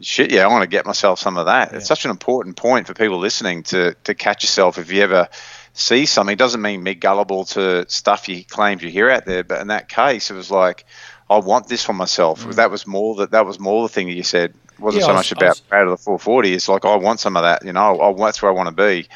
shit, 0.00 0.30
yeah, 0.30 0.44
I 0.44 0.48
want 0.48 0.62
to 0.62 0.68
get 0.68 0.86
myself 0.86 1.18
some 1.18 1.36
of 1.36 1.46
that. 1.46 1.70
Yeah. 1.70 1.78
It's 1.78 1.86
such 1.86 2.04
an 2.04 2.10
important 2.10 2.56
point 2.56 2.86
for 2.86 2.94
people 2.94 3.18
listening 3.18 3.62
to 3.64 3.94
to 4.04 4.14
catch 4.14 4.42
yourself 4.42 4.78
if 4.78 4.90
you 4.92 5.02
ever 5.02 5.28
see 5.74 6.06
something. 6.06 6.32
It 6.32 6.38
doesn't 6.38 6.62
mean 6.62 6.84
be 6.84 6.94
gullible 6.94 7.44
to 7.46 7.88
stuff 7.88 8.28
you 8.28 8.44
claims 8.44 8.82
you 8.82 8.90
hear 8.90 9.10
out 9.10 9.26
there, 9.26 9.44
but 9.44 9.60
in 9.60 9.68
that 9.68 9.88
case, 9.88 10.30
it 10.30 10.34
was 10.34 10.50
like, 10.50 10.84
I 11.28 11.38
want 11.38 11.68
this 11.68 11.84
for 11.84 11.92
myself. 11.92 12.44
Mm. 12.44 12.54
That 12.54 12.70
was 12.70 12.86
more 12.86 13.14
that 13.16 13.32
that 13.32 13.46
was 13.46 13.58
more 13.58 13.82
the 13.82 13.92
thing 13.92 14.06
that 14.08 14.14
you 14.14 14.22
said. 14.22 14.54
It 14.72 14.80
wasn't 14.80 15.02
yeah, 15.02 15.06
so 15.06 15.12
was, 15.12 15.18
much 15.18 15.32
about 15.32 15.48
was, 15.48 15.62
out 15.72 15.84
of 15.84 15.90
the 15.90 15.96
440. 15.96 16.54
It's 16.54 16.68
like 16.68 16.84
I 16.84 16.96
want 16.96 17.20
some 17.20 17.36
of 17.36 17.42
that. 17.42 17.64
You 17.64 17.72
know, 17.72 18.00
I, 18.00 18.12
that's 18.24 18.42
where 18.42 18.50
I 18.50 18.54
want 18.54 18.68
to 18.68 18.74
be. 18.74 19.08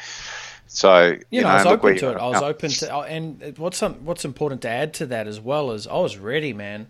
So 0.67 1.07
you, 1.07 1.21
you 1.31 1.41
know, 1.41 1.47
know, 1.47 1.53
I 1.53 1.57
was 1.57 1.65
open 1.65 1.97
to 1.97 2.11
it. 2.11 2.17
I 2.17 2.27
was 2.27 2.41
open 2.43 2.69
to, 2.69 2.95
and 2.95 3.57
what's 3.57 3.77
some, 3.77 4.05
what's 4.05 4.23
important 4.23 4.61
to 4.61 4.69
add 4.69 4.93
to 4.95 5.07
that 5.07 5.27
as 5.27 5.39
well 5.39 5.71
is 5.71 5.87
I 5.87 5.97
was 5.97 6.17
ready, 6.17 6.53
man. 6.53 6.87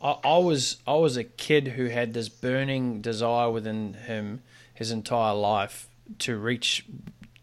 I, 0.00 0.16
I 0.24 0.38
was 0.38 0.76
I 0.86 0.94
was 0.94 1.16
a 1.16 1.24
kid 1.24 1.68
who 1.68 1.86
had 1.86 2.14
this 2.14 2.28
burning 2.28 3.00
desire 3.00 3.50
within 3.50 3.94
him 3.94 4.42
his 4.74 4.90
entire 4.90 5.34
life 5.34 5.88
to 6.20 6.36
reach 6.36 6.86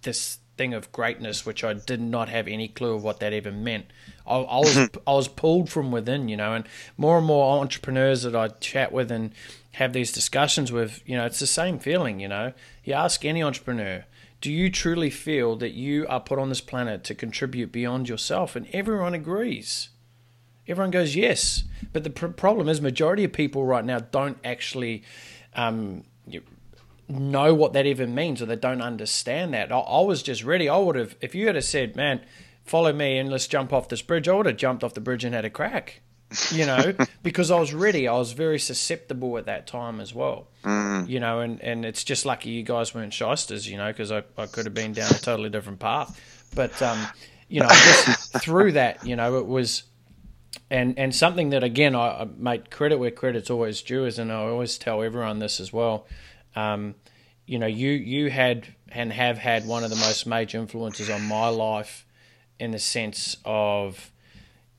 this 0.04 0.40
thing 0.58 0.74
of 0.74 0.92
greatness, 0.92 1.46
which 1.46 1.64
I 1.64 1.74
did 1.74 2.00
not 2.00 2.30
have 2.30 2.48
any 2.48 2.68
clue 2.68 2.94
of 2.96 3.04
what 3.04 3.20
that 3.20 3.34
even 3.34 3.64
meant. 3.64 3.88
I, 4.26 4.38
I 4.38 4.60
was 4.60 4.78
I 5.08 5.14
was 5.14 5.28
pulled 5.28 5.70
from 5.70 5.92
within, 5.92 6.30
you 6.30 6.38
know, 6.38 6.54
and 6.54 6.68
more 6.98 7.18
and 7.18 7.28
more 7.28 7.60
entrepreneurs 7.60 8.24
that 8.24 8.36
I 8.36 8.48
chat 8.48 8.92
with 8.92 9.12
and 9.12 9.34
have 9.74 9.92
these 9.92 10.14
discussions 10.14 10.72
with, 10.72 11.02
you 11.06 11.18
know, 11.18 11.26
it's 11.26 11.40
the 11.40 11.48
same 11.48 11.80
feeling, 11.80 12.20
you 12.22 12.30
know. 12.30 12.54
You 12.84 12.94
ask 12.94 13.26
any 13.26 13.44
entrepreneur, 13.44 14.06
do 14.40 14.52
you 14.52 14.72
truly 14.72 15.10
feel 15.10 15.58
that 15.58 15.74
you 15.74 16.08
are 16.08 16.22
put 16.22 16.40
on 16.40 16.50
this 16.50 16.62
planet 16.62 17.04
to 17.06 17.16
contribute 17.16 17.72
beyond 17.72 18.08
yourself? 18.08 18.56
And 18.56 18.68
everyone 18.72 19.14
agrees. 19.14 19.90
Everyone 20.68 20.92
goes 20.92 21.16
yes, 21.16 21.64
but 21.94 22.04
the 22.04 22.10
pr- 22.10 22.28
problem 22.28 22.68
is 22.70 22.82
majority 22.82 23.24
of 23.24 23.34
people 23.34 23.66
right 23.66 23.86
now 23.86 24.00
don't 24.00 24.38
actually 24.44 25.04
um, 25.54 26.04
know 27.08 27.54
what 27.54 27.74
that 27.74 27.86
even 27.86 28.16
means, 28.16 28.42
or 28.42 28.46
they 28.46 28.56
don't 28.56 28.82
understand 28.82 29.54
that. 29.54 29.72
I, 29.72 29.78
I 29.78 30.02
was 30.02 30.24
just 30.24 30.44
ready. 30.44 30.68
I 30.68 30.78
would 30.78 30.96
have, 30.96 31.16
if 31.22 31.36
you 31.36 31.48
had 31.48 31.64
said, 31.64 31.96
"Man, 31.96 32.22
follow 32.64 32.94
me 32.94 33.18
and 33.18 33.30
let's 33.30 33.48
jump 33.48 33.74
off 33.74 33.90
this 33.90 34.02
bridge," 34.02 34.28
I 34.28 34.34
would 34.34 34.46
have 34.48 34.58
jumped 34.58 34.84
off 34.84 34.94
the 34.94 35.02
bridge 35.02 35.24
and 35.24 35.36
had 35.36 35.46
a 35.46 35.50
crack. 35.50 36.02
you 36.52 36.66
know, 36.66 36.94
because 37.24 37.52
I 37.52 37.60
was 37.60 37.74
ready. 37.74 38.08
I 38.08 38.18
was 38.18 38.32
very 38.32 38.60
susceptible 38.60 39.38
at 39.38 39.46
that 39.46 39.68
time 39.68 40.00
as 40.00 40.14
well. 40.14 40.48
Mm. 40.64 41.08
You 41.08 41.20
know, 41.20 41.40
and, 41.42 41.62
and 41.62 41.86
it's 41.86 42.04
just 42.04 42.26
lucky 42.26 42.50
you 42.50 42.64
guys 42.64 42.96
weren't 42.96 43.14
shysters, 43.14 43.70
you 43.70 43.78
know, 43.78 43.88
because 43.88 44.12
I, 44.12 44.24
I 44.38 44.48
could 44.48 44.66
have 44.66 44.74
been 44.74 44.94
down 44.94 45.12
a 45.12 45.20
totally 45.20 45.50
different 45.50 45.80
path. 45.80 46.20
But, 46.56 46.82
um, 46.82 47.06
you 47.48 47.60
know, 47.60 47.68
just 47.68 48.34
through 48.42 48.72
that, 48.74 49.06
you 49.06 49.16
know, 49.16 49.38
it 49.38 49.46
was 49.46 49.84
and 50.76 51.00
and 51.00 51.16
something 51.16 51.52
that 51.52 51.64
again 51.64 51.96
I, 51.96 52.22
I 52.22 52.28
make 52.38 52.70
credit 52.70 53.00
where 53.00 53.12
credit's 53.12 53.50
always 53.50 53.82
due 53.82 54.06
is, 54.06 54.20
and 54.20 54.32
I 54.32 54.36
always 54.36 54.78
tell 54.78 55.02
everyone 55.02 55.40
this 55.40 55.60
as 55.60 55.72
well. 55.72 56.06
Um, 56.56 56.96
you 57.46 57.60
know, 57.60 57.68
you 57.68 57.92
you 57.92 58.30
had 58.30 58.68
and 58.90 59.14
have 59.14 59.38
had 59.38 59.66
one 59.66 59.84
of 59.84 59.90
the 59.90 59.96
most 59.96 60.28
major 60.28 60.58
influences 60.58 61.10
on 61.10 61.24
my 61.24 61.48
life 61.48 62.06
in 62.60 62.72
the 62.72 62.80
sense 62.80 63.38
of, 63.44 64.12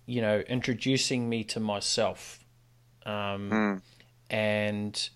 you 0.06 0.20
know, 0.20 0.40
introducing 0.40 1.28
me 1.28 1.44
to 1.44 1.60
myself, 1.60 2.40
um, 3.06 3.50
mm. 3.50 3.82
and 4.28 5.08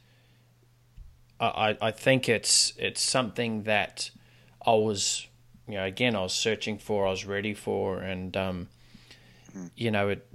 I 1.38 1.76
I 1.80 1.90
think 1.90 2.26
it's 2.26 2.72
it's 2.78 3.02
something 3.02 3.64
that 3.64 4.10
I 4.64 4.72
was 4.72 5.26
you 5.68 5.74
know 5.74 5.84
again 5.84 6.16
I 6.16 6.22
was 6.22 6.32
searching 6.32 6.78
for 6.78 7.06
I 7.06 7.10
was 7.10 7.26
ready 7.26 7.52
for 7.52 7.98
and 7.98 8.34
um, 8.34 8.68
you 9.74 9.90
know 9.90 10.08
it 10.08 10.26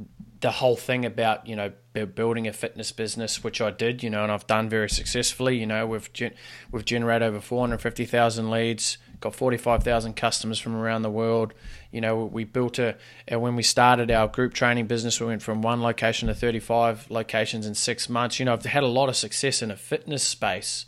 the 0.45 0.51
whole 0.51 0.75
thing 0.75 1.05
about 1.05 1.47
you 1.47 1.55
know 1.55 1.71
building 2.05 2.47
a 2.47 2.53
fitness 2.53 2.91
business, 2.91 3.43
which 3.43 3.59
I 3.61 3.71
did, 3.71 4.03
you 4.03 4.11
know, 4.11 4.21
and 4.21 4.31
I've 4.31 4.45
done 4.45 4.69
very 4.69 4.87
successfully. 4.87 5.57
You 5.57 5.65
know, 5.65 5.87
we've 5.87 6.13
gen- 6.13 6.35
we've 6.71 6.85
generated 6.85 7.27
over 7.27 7.41
four 7.41 7.61
hundred 7.61 7.79
fifty 7.79 8.05
thousand 8.05 8.51
leads, 8.51 8.99
got 9.21 9.33
forty 9.33 9.57
five 9.57 9.81
thousand 9.81 10.15
customers 10.15 10.59
from 10.59 10.75
around 10.75 11.01
the 11.01 11.09
world. 11.09 11.55
You 11.91 11.99
know, 11.99 12.25
we 12.25 12.43
built 12.43 12.77
a 12.77 12.95
and 13.27 13.41
when 13.41 13.55
we 13.55 13.63
started 13.63 14.11
our 14.11 14.27
group 14.27 14.53
training 14.53 14.85
business, 14.85 15.19
we 15.19 15.25
went 15.25 15.41
from 15.41 15.63
one 15.63 15.81
location 15.81 16.27
to 16.27 16.35
thirty 16.35 16.59
five 16.59 17.09
locations 17.09 17.65
in 17.65 17.73
six 17.73 18.07
months. 18.07 18.37
You 18.37 18.45
know, 18.45 18.53
I've 18.53 18.65
had 18.65 18.83
a 18.83 18.87
lot 18.87 19.09
of 19.09 19.15
success 19.15 19.63
in 19.63 19.71
a 19.71 19.75
fitness 19.75 20.21
space. 20.21 20.85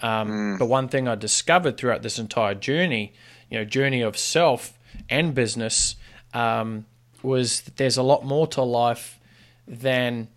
Um, 0.00 0.28
mm. 0.28 0.58
But 0.58 0.66
one 0.66 0.88
thing 0.88 1.08
I 1.08 1.14
discovered 1.14 1.78
throughout 1.78 2.02
this 2.02 2.18
entire 2.18 2.54
journey, 2.54 3.14
you 3.48 3.56
know, 3.56 3.64
journey 3.64 4.02
of 4.02 4.18
self 4.18 4.78
and 5.08 5.34
business. 5.34 5.96
Um, 6.34 6.84
was 7.22 7.62
that 7.62 7.76
there's 7.76 7.96
a 7.96 8.02
lot 8.02 8.24
more 8.24 8.46
to 8.48 8.62
life 8.62 9.18
than 9.66 10.28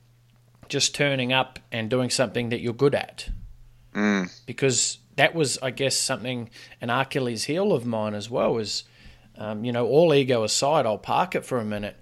just 0.70 0.96
turning 0.96 1.32
up 1.34 1.60
and 1.72 1.89
doing 1.89 2.10
something 2.10 2.50
that 2.50 2.60
you're 2.60 2.74
good 2.74 2.96
at. 2.96 3.30
Mm. 3.94 4.32
Because 4.46 4.98
that 5.15 5.34
was, 5.34 5.58
I 5.62 5.72
guess, 5.72 5.98
something 5.98 6.50
an 6.82 6.89
Achilles 6.89 7.46
heel 7.46 7.72
of 7.72 7.86
mine 7.86 8.13
as 8.13 8.30
well. 8.30 8.58
Is 8.58 8.84
um, 9.38 9.63
you 9.65 9.72
know, 9.72 9.86
all 9.86 10.13
ego 10.13 10.44
aside, 10.44 10.86
I'll 10.86 10.98
park 10.98 11.36
it 11.36 11.46
for 11.46 11.60
a 11.60 11.65
minute, 11.65 11.98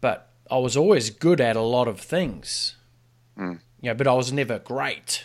but 0.00 0.30
I 0.50 0.58
was 0.58 0.76
always 0.76 1.10
good 1.10 1.40
at 1.40 1.56
a 1.56 1.62
lot 1.62 1.88
of 1.88 2.00
things. 2.00 2.76
Mm. 3.38 3.60
You 3.80 3.90
know, 3.90 3.94
but 3.94 4.06
I 4.06 4.14
was 4.14 4.32
never 4.32 4.58
great. 4.58 5.24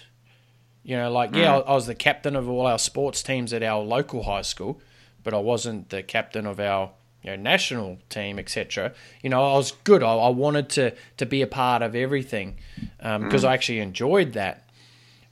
You 0.83 0.97
know, 0.97 1.11
like 1.11 1.33
yeah, 1.33 1.59
mm. 1.59 1.65
I, 1.65 1.71
I 1.71 1.73
was 1.73 1.87
the 1.87 1.95
captain 1.95 2.35
of 2.35 2.49
all 2.49 2.67
our 2.67 2.79
sports 2.79 3.23
teams 3.23 3.53
at 3.53 3.63
our 3.63 3.81
local 3.81 4.23
high 4.23 4.41
school, 4.41 4.81
but 5.23 5.33
I 5.33 5.39
wasn't 5.39 5.89
the 5.89 6.03
captain 6.03 6.45
of 6.45 6.59
our 6.59 6.91
you 7.23 7.31
know, 7.31 7.35
national 7.35 7.99
team, 8.09 8.37
etc. 8.37 8.93
You 9.21 9.29
know, 9.29 9.41
I 9.41 9.57
was 9.57 9.71
good. 9.83 10.03
I, 10.03 10.13
I, 10.13 10.29
wanted 10.29 10.69
to 10.71 10.93
to 11.17 11.25
be 11.25 11.41
a 11.41 11.47
part 11.47 11.81
of 11.81 11.95
everything 11.95 12.57
because 12.97 13.15
um, 13.15 13.29
mm. 13.29 13.43
I 13.43 13.53
actually 13.53 13.79
enjoyed 13.79 14.33
that. 14.33 14.69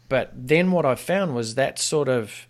But 0.10 0.32
then 0.36 0.72
what 0.72 0.86
I 0.86 0.96
found 0.96 1.36
was 1.36 1.56
that 1.56 1.80
sort 1.80 2.10
of 2.10 2.48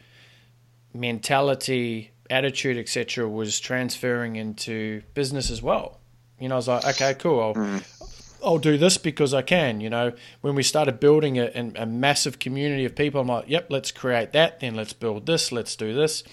mentality, 0.93 2.11
attitude, 2.29 2.77
etc., 2.77 3.27
was 3.27 3.59
transferring 3.59 4.35
into 4.35 5.01
business 5.13 5.51
as 5.51 5.61
well. 5.61 5.99
You 6.39 6.49
know, 6.49 6.55
I 6.55 6.57
was 6.57 6.67
like, 6.67 6.85
okay, 6.85 7.13
cool. 7.15 7.39
I'll, 7.39 7.53
mm. 7.53 8.37
I'll 8.43 8.57
do 8.57 8.77
this 8.77 8.97
because 8.97 9.33
I 9.33 9.41
can. 9.43 9.81
You 9.81 9.89
know, 9.89 10.13
when 10.41 10.55
we 10.55 10.63
started 10.63 10.99
building 10.99 11.37
a, 11.37 11.71
a 11.75 11.85
massive 11.85 12.39
community 12.39 12.85
of 12.85 12.95
people, 12.95 13.21
I'm 13.21 13.27
like, 13.27 13.45
yep, 13.47 13.67
let's 13.69 13.91
create 13.91 14.33
that. 14.33 14.59
Then 14.59 14.75
let's 14.75 14.93
build 14.93 15.25
this. 15.25 15.51
Let's 15.51 15.75
do 15.75 15.93
this. 15.93 16.23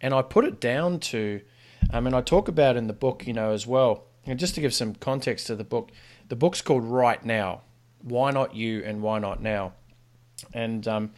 And 0.00 0.14
I 0.14 0.22
put 0.22 0.44
it 0.44 0.60
down 0.60 1.00
to 1.00 1.40
um, 1.90 2.06
and 2.06 2.14
I 2.14 2.20
talk 2.20 2.48
about 2.48 2.76
in 2.76 2.86
the 2.86 2.92
book, 2.92 3.26
you 3.26 3.32
know, 3.32 3.52
as 3.52 3.66
well. 3.66 4.04
And 4.26 4.38
just 4.38 4.54
to 4.56 4.60
give 4.60 4.74
some 4.74 4.94
context 4.94 5.46
to 5.46 5.56
the 5.56 5.64
book, 5.64 5.90
the 6.28 6.36
book's 6.36 6.60
called 6.60 6.84
Right 6.84 7.24
Now. 7.24 7.62
Why 8.02 8.30
not 8.30 8.54
you 8.54 8.82
and 8.84 9.02
why 9.02 9.18
not 9.18 9.42
now? 9.42 9.72
And 10.52 10.86
um, 10.86 11.10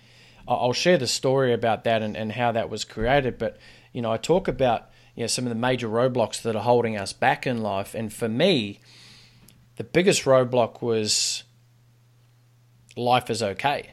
I'll 0.47 0.73
share 0.73 0.97
the 0.97 1.07
story 1.07 1.53
about 1.53 1.85
that 1.85 2.03
and, 2.03 2.17
and 2.17 2.33
how 2.33 2.53
that 2.53 2.71
was 2.71 2.85
created. 2.85 3.39
But 3.39 3.59
you 3.93 4.03
know, 4.03 4.13
I 4.13 4.17
talk 4.17 4.49
about 4.49 4.91
you 5.15 5.23
know 5.23 5.27
some 5.27 5.45
of 5.45 5.51
the 5.51 5.57
major 5.57 5.89
roadblocks 5.89 6.41
that 6.43 6.57
are 6.57 6.63
holding 6.63 6.97
us 6.97 7.13
back 7.13 7.47
in 7.47 7.63
life. 7.63 7.95
And 7.95 8.13
for 8.13 8.29
me, 8.29 8.81
the 9.77 9.85
biggest 9.85 10.25
roadblock 10.25 10.81
was 10.81 11.43
life 12.97 13.29
is 13.29 13.43
okay. 13.43 13.91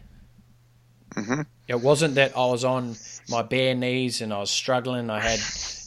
Mm-hmm. 1.15 1.41
It 1.67 1.81
wasn't 1.81 2.15
that 2.15 2.37
I 2.37 2.45
was 2.45 2.63
on 2.63 2.95
my 3.29 3.41
bare 3.41 3.75
knees 3.75 4.21
and 4.21 4.33
I 4.33 4.39
was 4.39 4.51
struggling. 4.51 5.09
I 5.09 5.19
had 5.19 5.39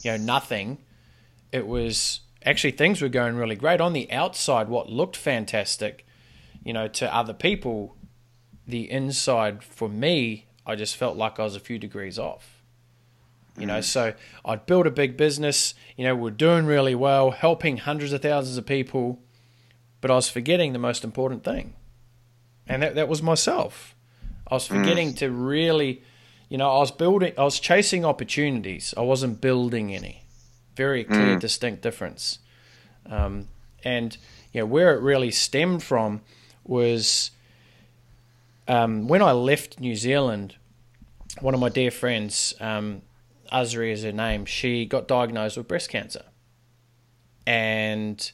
you 0.03 0.11
know 0.11 0.23
nothing. 0.23 0.77
It 1.51 1.67
was 1.67 2.21
actually 2.45 2.71
things 2.71 3.01
were 3.01 3.09
going 3.09 3.35
really 3.35 3.55
great 3.55 3.81
on 3.81 3.93
the 3.93 4.11
outside. 4.11 4.69
What 4.69 4.89
looked 4.89 5.15
fantastic, 5.15 6.05
you 6.63 6.73
know, 6.73 6.87
to 6.87 7.13
other 7.13 7.33
people, 7.33 7.95
the 8.67 8.89
inside 8.89 9.63
for 9.63 9.89
me, 9.89 10.47
I 10.65 10.75
just 10.75 10.95
felt 10.95 11.17
like 11.17 11.39
I 11.39 11.43
was 11.43 11.55
a 11.55 11.59
few 11.59 11.79
degrees 11.79 12.17
off. 12.17 12.61
You 13.57 13.65
know, 13.65 13.79
mm. 13.79 13.83
so 13.83 14.13
I'd 14.45 14.65
built 14.65 14.87
a 14.87 14.91
big 14.91 15.17
business. 15.17 15.73
You 15.97 16.05
know, 16.05 16.15
we're 16.15 16.31
doing 16.31 16.65
really 16.65 16.95
well, 16.95 17.31
helping 17.31 17.77
hundreds 17.77 18.13
of 18.13 18.21
thousands 18.21 18.57
of 18.57 18.65
people, 18.65 19.19
but 19.99 20.09
I 20.09 20.15
was 20.15 20.29
forgetting 20.29 20.71
the 20.71 20.79
most 20.79 21.03
important 21.03 21.43
thing, 21.43 21.73
and 22.65 22.81
that 22.81 22.95
that 22.95 23.09
was 23.09 23.21
myself. 23.21 23.93
I 24.47 24.55
was 24.55 24.67
mm. 24.67 24.79
forgetting 24.79 25.13
mm. 25.13 25.17
to 25.17 25.31
really 25.31 26.01
you 26.51 26.57
know, 26.57 26.69
I 26.69 26.79
was 26.79 26.91
building, 26.91 27.31
I 27.37 27.45
was 27.45 27.61
chasing 27.61 28.03
opportunities. 28.03 28.93
I 28.97 29.01
wasn't 29.03 29.39
building 29.39 29.95
any. 29.95 30.25
Very 30.75 31.05
clear, 31.05 31.37
mm. 31.37 31.39
distinct 31.39 31.81
difference. 31.81 32.39
Um, 33.09 33.47
and 33.85 34.17
you 34.51 34.59
know, 34.59 34.65
where 34.65 34.93
it 34.93 35.01
really 35.01 35.31
stemmed 35.31 35.81
from 35.81 36.19
was 36.65 37.31
um, 38.67 39.07
when 39.07 39.21
I 39.21 39.31
left 39.31 39.79
New 39.79 39.95
Zealand. 39.95 40.55
One 41.39 41.53
of 41.53 41.61
my 41.61 41.69
dear 41.69 41.89
friends, 41.89 42.53
um, 42.59 43.03
Azri 43.49 43.93
is 43.93 44.03
her 44.03 44.11
name, 44.11 44.43
she 44.43 44.85
got 44.85 45.07
diagnosed 45.07 45.55
with 45.55 45.69
breast 45.69 45.89
cancer, 45.89 46.25
and 47.47 48.29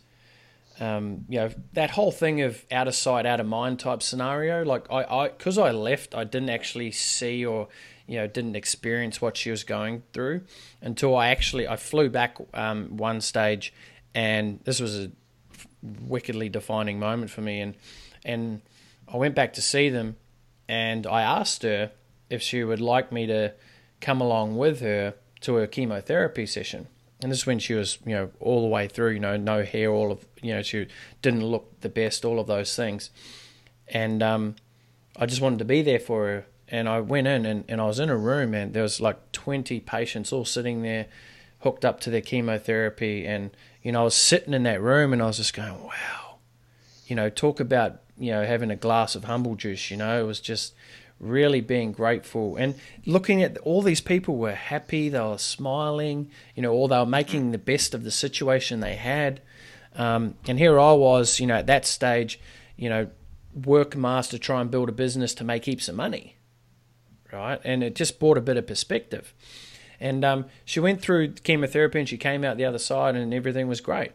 um, 0.80 1.26
you 1.30 1.38
know 1.38 1.52
that 1.74 1.92
whole 1.92 2.12
thing 2.12 2.42
of 2.42 2.66
out 2.72 2.88
of 2.88 2.96
sight, 2.96 3.28
out 3.28 3.40
of 3.40 3.46
mind 3.46 3.80
type 3.80 4.02
scenario. 4.02 4.66
Like 4.66 4.90
I, 4.90 5.04
I, 5.04 5.28
because 5.30 5.60
I 5.60 5.70
left, 5.70 6.16
I 6.16 6.24
didn't 6.24 6.50
actually 6.50 6.90
see 6.90 7.46
or 7.46 7.68
you 8.08 8.18
know 8.18 8.28
didn't 8.28 8.56
experience 8.56 9.22
what 9.22 9.38
she 9.38 9.52
was 9.52 9.64
going 9.64 10.04
through 10.14 10.42
until 10.82 11.16
I 11.16 11.28
actually 11.28 11.68
I 11.68 11.76
flew 11.76 12.10
back 12.10 12.38
um, 12.54 12.98
one 12.98 13.22
stage, 13.22 13.74
and 14.16 14.60
this 14.64 14.80
was 14.80 14.98
a 14.98 15.12
wickedly 15.84 16.50
defining 16.50 17.00
moment 17.00 17.30
for 17.30 17.42
me. 17.42 17.60
And 17.60 17.76
and 18.26 18.62
I 19.08 19.18
went 19.18 19.36
back 19.36 19.54
to 19.54 19.62
see 19.62 19.90
them, 19.90 20.16
and 20.68 21.06
I 21.06 21.22
asked 21.22 21.64
her 21.64 21.92
if 22.30 22.42
she 22.42 22.64
would 22.64 22.82
like 22.82 23.12
me 23.12 23.28
to 23.28 23.54
come 24.02 24.22
along 24.22 24.58
with 24.58 24.82
her 24.82 25.14
to 25.42 25.56
her 25.56 25.68
chemotherapy 25.68 26.46
session. 26.46 26.88
And 27.22 27.32
this 27.32 27.40
is 27.40 27.46
when 27.46 27.60
she 27.60 27.74
was, 27.74 27.98
you 28.06 28.14
know, 28.14 28.30
all 28.40 28.62
the 28.62 28.68
way 28.68 28.88
through, 28.88 29.12
you 29.12 29.20
know, 29.20 29.38
no 29.38 29.64
hair, 29.64 29.92
all 29.92 30.12
of, 30.12 30.26
you 30.42 30.54
know, 30.54 30.62
she 30.62 30.88
didn't 31.24 31.44
look 31.44 31.82
the 31.82 31.90
best, 31.90 32.24
all 32.24 32.40
of 32.40 32.46
those 32.46 32.76
things. 32.76 33.10
And 33.88 34.22
um, 34.22 34.56
I 35.16 35.26
just 35.26 35.42
wanted 35.42 35.60
to 35.60 35.66
be 35.66 35.82
there 35.82 36.00
for 36.00 36.26
her 36.28 36.46
and 36.70 36.90
I 36.90 37.00
went 37.00 37.28
in 37.28 37.46
and, 37.46 37.64
and 37.68 37.80
I 37.80 37.86
was 37.86 38.00
in 38.00 38.10
a 38.10 38.18
room 38.18 38.54
and 38.54 38.74
there 38.74 38.84
was 38.84 39.00
like 39.00 39.32
20 39.32 39.80
patients 39.82 40.34
all 40.34 40.46
sitting 40.46 40.82
there 40.82 41.08
hooked 41.60 41.86
up 41.86 42.00
to 42.02 42.10
their 42.10 42.22
chemotherapy. 42.22 43.26
And 43.26 43.52
you 43.82 43.92
know 43.92 44.02
I 44.02 44.04
was 44.04 44.16
sitting 44.16 44.54
in 44.54 44.64
that 44.64 44.82
room 44.82 45.14
and 45.14 45.22
I 45.22 45.28
was 45.28 45.38
just 45.38 45.54
going 45.54 45.82
wow. 45.82 46.38
You 47.08 47.16
know 47.16 47.30
talk 47.30 47.60
about 47.60 48.02
you 48.18 48.32
know 48.32 48.46
having 48.46 48.72
a 48.72 48.76
glass 48.76 49.16
of 49.16 49.26
humble 49.26 49.56
juice 49.56 49.92
you 49.92 49.98
know 49.98 50.20
it 50.20 50.26
was 50.26 50.40
just 50.40 50.74
really 51.20 51.62
being 51.62 51.94
grateful. 51.94 52.58
And 52.58 52.76
looking 53.06 53.42
at 53.42 53.58
all 53.60 53.82
these 53.82 54.02
people 54.02 54.36
were 54.36 54.54
happy 54.54 55.10
they 55.10 55.20
were 55.20 55.38
smiling 55.38 56.30
you 56.56 56.62
know 56.62 56.74
or 56.74 56.90
they 56.90 56.98
were 56.98 57.06
making 57.06 57.52
the 57.52 57.58
best 57.58 57.94
of 57.94 58.04
the 58.04 58.12
situation 58.12 58.82
they 58.82 58.96
had. 58.96 59.42
Um, 59.96 60.36
and 60.48 60.60
here 60.60 60.80
I 60.80 60.92
was 60.92 61.40
you 61.40 61.48
know 61.48 61.56
at 61.56 61.68
that 61.68 61.86
stage 61.86 62.42
you 62.76 62.90
know 62.90 63.08
work 63.56 63.96
master 63.96 64.38
try 64.38 64.60
and 64.60 64.70
build 64.70 64.90
a 64.90 64.92
business 64.92 65.34
to 65.36 65.44
make 65.46 65.66
heaps 65.66 65.88
of 65.88 65.96
money 65.96 66.37
right? 67.32 67.60
And 67.64 67.84
it 67.84 67.96
just 67.96 68.20
brought 68.20 68.38
a 68.38 68.42
bit 68.42 68.58
of 68.58 68.68
perspective. 68.68 69.34
And 70.00 70.24
um, 70.24 70.46
she 70.64 70.80
went 70.80 71.02
through 71.02 71.34
chemotherapy 71.34 72.00
and 72.00 72.08
she 72.08 72.18
came 72.18 72.44
out 72.44 72.58
the 72.58 72.66
other 72.66 72.80
side 72.80 73.16
and 73.16 73.34
everything 73.34 73.68
was 73.68 73.82
great. 73.82 74.12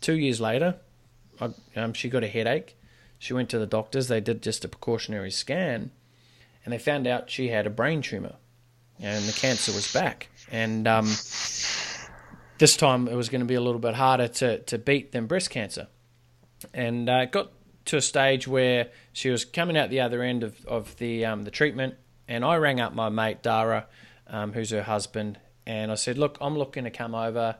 Two 0.00 0.14
years 0.14 0.40
later, 0.40 0.76
I, 1.40 1.50
um, 1.76 1.92
she 1.92 2.08
got 2.08 2.24
a 2.24 2.28
headache. 2.28 2.76
She 3.18 3.34
went 3.34 3.50
to 3.50 3.58
the 3.58 3.66
doctors. 3.66 4.08
They 4.08 4.20
did 4.20 4.42
just 4.42 4.64
a 4.64 4.68
precautionary 4.68 5.30
scan 5.30 5.90
and 6.64 6.72
they 6.72 6.78
found 6.78 7.06
out 7.06 7.30
she 7.30 7.48
had 7.48 7.66
a 7.66 7.70
brain 7.70 8.02
tumor 8.02 8.36
and 8.98 9.24
the 9.24 9.32
cancer 9.32 9.72
was 9.72 9.92
back. 9.92 10.28
And 10.50 10.88
um, 10.88 11.06
this 12.58 12.76
time 12.76 13.08
it 13.08 13.14
was 13.14 13.28
going 13.28 13.40
to 13.40 13.46
be 13.46 13.54
a 13.54 13.60
little 13.60 13.80
bit 13.80 13.94
harder 13.94 14.28
to, 14.28 14.58
to 14.60 14.78
beat 14.78 15.12
than 15.12 15.26
breast 15.26 15.50
cancer. 15.50 15.88
And 16.74 17.08
uh, 17.08 17.20
it 17.24 17.32
got 17.32 17.52
to 17.86 17.96
a 17.96 18.00
stage 18.00 18.46
where 18.46 18.88
she 19.12 19.30
was 19.30 19.44
coming 19.44 19.76
out 19.76 19.90
the 19.90 20.00
other 20.00 20.22
end 20.22 20.42
of, 20.42 20.64
of 20.66 20.96
the, 20.98 21.24
um, 21.24 21.44
the 21.44 21.50
treatment 21.50 21.94
and 22.30 22.44
I 22.44 22.56
rang 22.56 22.80
up 22.80 22.94
my 22.94 23.08
mate 23.08 23.42
Dara, 23.42 23.86
um, 24.28 24.52
who's 24.52 24.70
her 24.70 24.84
husband, 24.84 25.38
and 25.66 25.90
I 25.90 25.96
said, 25.96 26.16
"Look, 26.16 26.38
I'm 26.40 26.56
looking 26.56 26.84
to 26.84 26.90
come 26.90 27.14
over, 27.14 27.56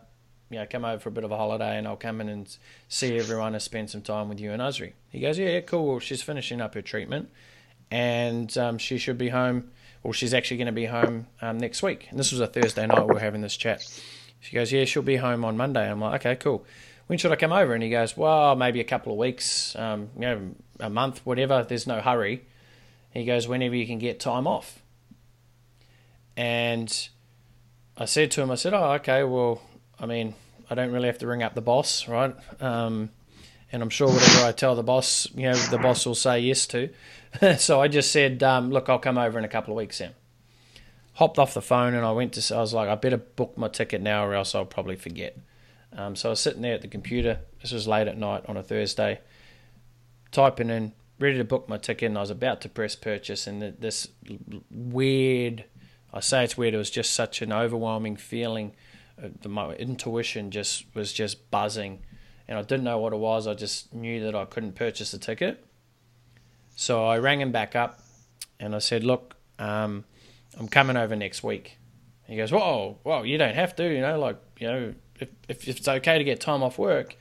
you 0.48 0.59
know, 0.59 0.66
come 0.70 0.85
over 0.85 1.00
for 1.00 1.09
a 1.09 1.12
bit 1.12 1.24
of 1.24 1.33
a 1.33 1.37
holiday, 1.37 1.76
and 1.76 1.87
I'll 1.87 1.96
come 1.96 2.20
in 2.20 2.28
and 2.28 2.56
see 2.88 3.18
everyone 3.18 3.52
and 3.54 3.62
spend 3.62 3.90
some 3.90 4.00
time 4.00 4.28
with 4.28 4.40
you 4.40 4.52
and 4.52 4.62
Azri." 4.62 4.92
He 5.11 5.18
goes, 5.20 5.38
"Yeah, 5.38 5.50
yeah, 5.50 5.61
cool. 5.61 5.88
Well, 5.88 5.98
she's 5.98 6.22
finishing 6.22 6.61
up 6.61 6.74
her 6.74 6.83
treatment, 6.83 7.30
and 7.90 8.56
um, 8.56 8.78
she 8.78 8.96
should 8.96 9.18
be 9.18 9.28
home. 9.28 9.72
Well, 10.04 10.12
she's 10.12 10.33
actually 10.33 10.59
going 10.59 10.66
to 10.66 10.72
be 10.72 10.87
home 10.87 11.26
um, 11.42 11.59
next 11.59 11.83
week." 11.83 12.06
And 12.09 12.18
this 12.18 12.30
was 12.30 12.40
a 12.40 12.46
Thursday 12.46 12.87
night. 12.87 13.06
We 13.09 13.16
are 13.16 13.18
having 13.18 13.40
this 13.42 13.56
chat. 13.56 13.83
She 14.38 14.54
goes, 14.54 14.70
"Yeah, 14.70 14.85
she'll 14.85 15.02
be 15.02 15.16
home 15.16 15.44
on 15.44 15.56
Monday." 15.56 15.90
I'm 15.90 16.00
like, 16.00 16.24
"Okay, 16.24 16.37
cool." 16.37 16.64
When 17.09 17.18
should 17.18 17.33
I 17.33 17.37
come 17.37 17.52
over? 17.52 17.74
And 17.74 17.83
he 17.83 17.90
goes, 17.90 18.16
"Well, 18.16 18.54
maybe 18.54 18.78
a 18.78 18.85
couple 18.85 19.11
of 19.12 19.18
weeks, 19.18 19.74
um, 19.74 20.11
you 20.14 20.20
know, 20.20 20.54
a 20.78 20.88
month, 20.88 21.26
whatever. 21.26 21.64
There's 21.64 21.88
no 21.88 22.00
hurry." 22.00 22.44
He 23.12 23.25
goes, 23.25 23.49
whenever 23.49 23.75
you 23.75 23.87
can 23.87 23.99
get 23.99 24.20
time 24.20 24.46
off. 24.46 24.83
And 26.37 27.09
I 27.96 28.05
said 28.05 28.31
to 28.33 28.42
him, 28.42 28.51
I 28.51 28.55
said, 28.55 28.73
oh, 28.73 28.92
okay, 28.92 29.25
well, 29.25 29.61
I 29.99 30.07
mean, 30.07 30.35
I 30.70 30.75
don't 30.75 30.92
really 30.92 31.09
have 31.09 31.18
to 31.18 31.27
ring 31.27 31.42
up 31.42 31.55
the 31.55 31.61
boss, 31.61 32.07
right? 32.09 32.35
Um, 32.61 33.11
and 33.73 33.83
I'm 33.83 33.90
sure 33.90 34.09
whatever 34.09 34.46
I 34.46 34.53
tell 34.53 34.75
the 34.75 34.83
boss, 34.83 35.29
you 35.35 35.42
know, 35.42 35.55
the 35.55 35.79
boss 35.79 36.07
will 36.07 36.14
say 36.14 36.40
yes 36.40 36.66
to. 36.68 36.90
so 37.59 37.81
I 37.81 37.88
just 37.88 38.11
said, 38.12 38.42
um, 38.42 38.70
look, 38.70 38.88
I'll 38.88 38.99
come 38.99 39.18
over 39.18 39.38
in 39.38 39.44
a 39.44 39.49
couple 39.49 39.75
of 39.75 39.77
weeks 39.77 39.99
then. 39.99 40.12
Hopped 41.14 41.38
off 41.38 41.55
the 41.55 41.62
phone 41.62 41.94
and 41.94 42.05
I 42.05 42.12
went 42.12 42.33
to, 42.35 42.55
I 42.57 42.61
was 42.61 42.73
like, 42.73 42.88
I 42.88 42.94
better 42.94 43.18
book 43.18 43.59
my 43.59 43.68
ticket 43.68 44.01
now 44.01 44.25
or 44.25 44.35
else 44.35 44.55
I'll 44.55 44.64
probably 44.64 44.96
forget. 44.96 45.37
Um, 45.92 46.16
so 46.16 46.29
I 46.29 46.31
was 46.31 46.40
sitting 46.40 46.62
there 46.62 46.75
at 46.75 46.83
the 46.83 46.88
computer. 46.88 47.40
This 47.62 47.73
was 47.73 47.87
late 47.87 48.09
at 48.09 48.16
night 48.16 48.44
on 48.46 48.57
a 48.57 48.62
Thursday, 48.62 49.20
typing 50.31 50.70
in, 50.70 50.92
ready 51.20 51.37
to 51.37 51.44
book 51.44 51.68
my 51.68 51.76
ticket, 51.76 52.06
and 52.09 52.16
I 52.16 52.22
was 52.22 52.30
about 52.30 52.61
to 52.62 52.68
press 52.68 52.96
purchase, 52.96 53.46
and 53.46 53.62
this 53.78 54.09
weird, 54.70 55.64
I 56.12 56.20
say 56.20 56.42
it's 56.44 56.56
weird, 56.56 56.74
it 56.74 56.78
was 56.78 56.90
just 56.90 57.12
such 57.12 57.42
an 57.42 57.52
overwhelming 57.52 58.16
feeling. 58.16 58.74
Uh, 59.22 59.48
my 59.48 59.74
intuition 59.74 60.50
just 60.50 60.87
was 60.94 61.12
just 61.12 61.50
buzzing, 61.50 62.00
and 62.48 62.59
I 62.59 62.62
didn't 62.62 62.85
know 62.85 62.98
what 62.98 63.12
it 63.12 63.18
was. 63.18 63.46
I 63.46 63.54
just 63.54 63.94
knew 63.94 64.20
that 64.24 64.35
I 64.35 64.46
couldn't 64.46 64.74
purchase 64.74 65.11
the 65.11 65.18
ticket. 65.18 65.64
So 66.74 67.06
I 67.06 67.18
rang 67.18 67.40
him 67.40 67.52
back 67.52 67.76
up, 67.76 68.00
and 68.59 68.74
I 68.74 68.78
said, 68.78 69.04
"Look, 69.04 69.37
um, 69.59 70.04
I'm 70.59 70.68
coming 70.68 70.96
over 70.96 71.14
next 71.14 71.44
week." 71.44 71.76
He 72.26 72.37
goes, 72.37 72.50
"Whoa, 72.50 72.98
whoa, 73.02 73.22
you 73.24 73.37
don't 73.37 73.54
have 73.54 73.76
to, 73.76 73.85
you 73.85 74.00
know, 74.00 74.18
like 74.18 74.38
you 74.59 74.66
know, 74.66 74.94
if, 75.18 75.28
if 75.48 75.68
it's 75.68 75.87
okay 75.87 76.16
to 76.16 76.24
get 76.24 76.40
time 76.40 76.62
off 76.62 76.78
work." 76.78 77.16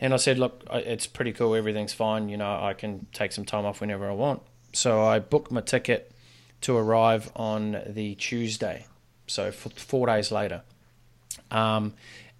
And 0.00 0.14
I 0.14 0.16
said, 0.16 0.38
look, 0.38 0.62
it's 0.72 1.06
pretty 1.06 1.32
cool. 1.32 1.54
Everything's 1.54 1.92
fine. 1.92 2.28
You 2.28 2.36
know, 2.36 2.50
I 2.62 2.74
can 2.74 3.06
take 3.12 3.32
some 3.32 3.44
time 3.44 3.64
off 3.64 3.80
whenever 3.80 4.08
I 4.08 4.12
want. 4.12 4.42
So 4.72 5.04
I 5.04 5.18
booked 5.18 5.50
my 5.50 5.60
ticket 5.60 6.12
to 6.62 6.76
arrive 6.76 7.30
on 7.34 7.82
the 7.86 8.14
Tuesday. 8.14 8.86
So 9.26 9.50
four 9.50 10.06
days 10.06 10.30
later. 10.30 10.62
Um, 11.50 11.94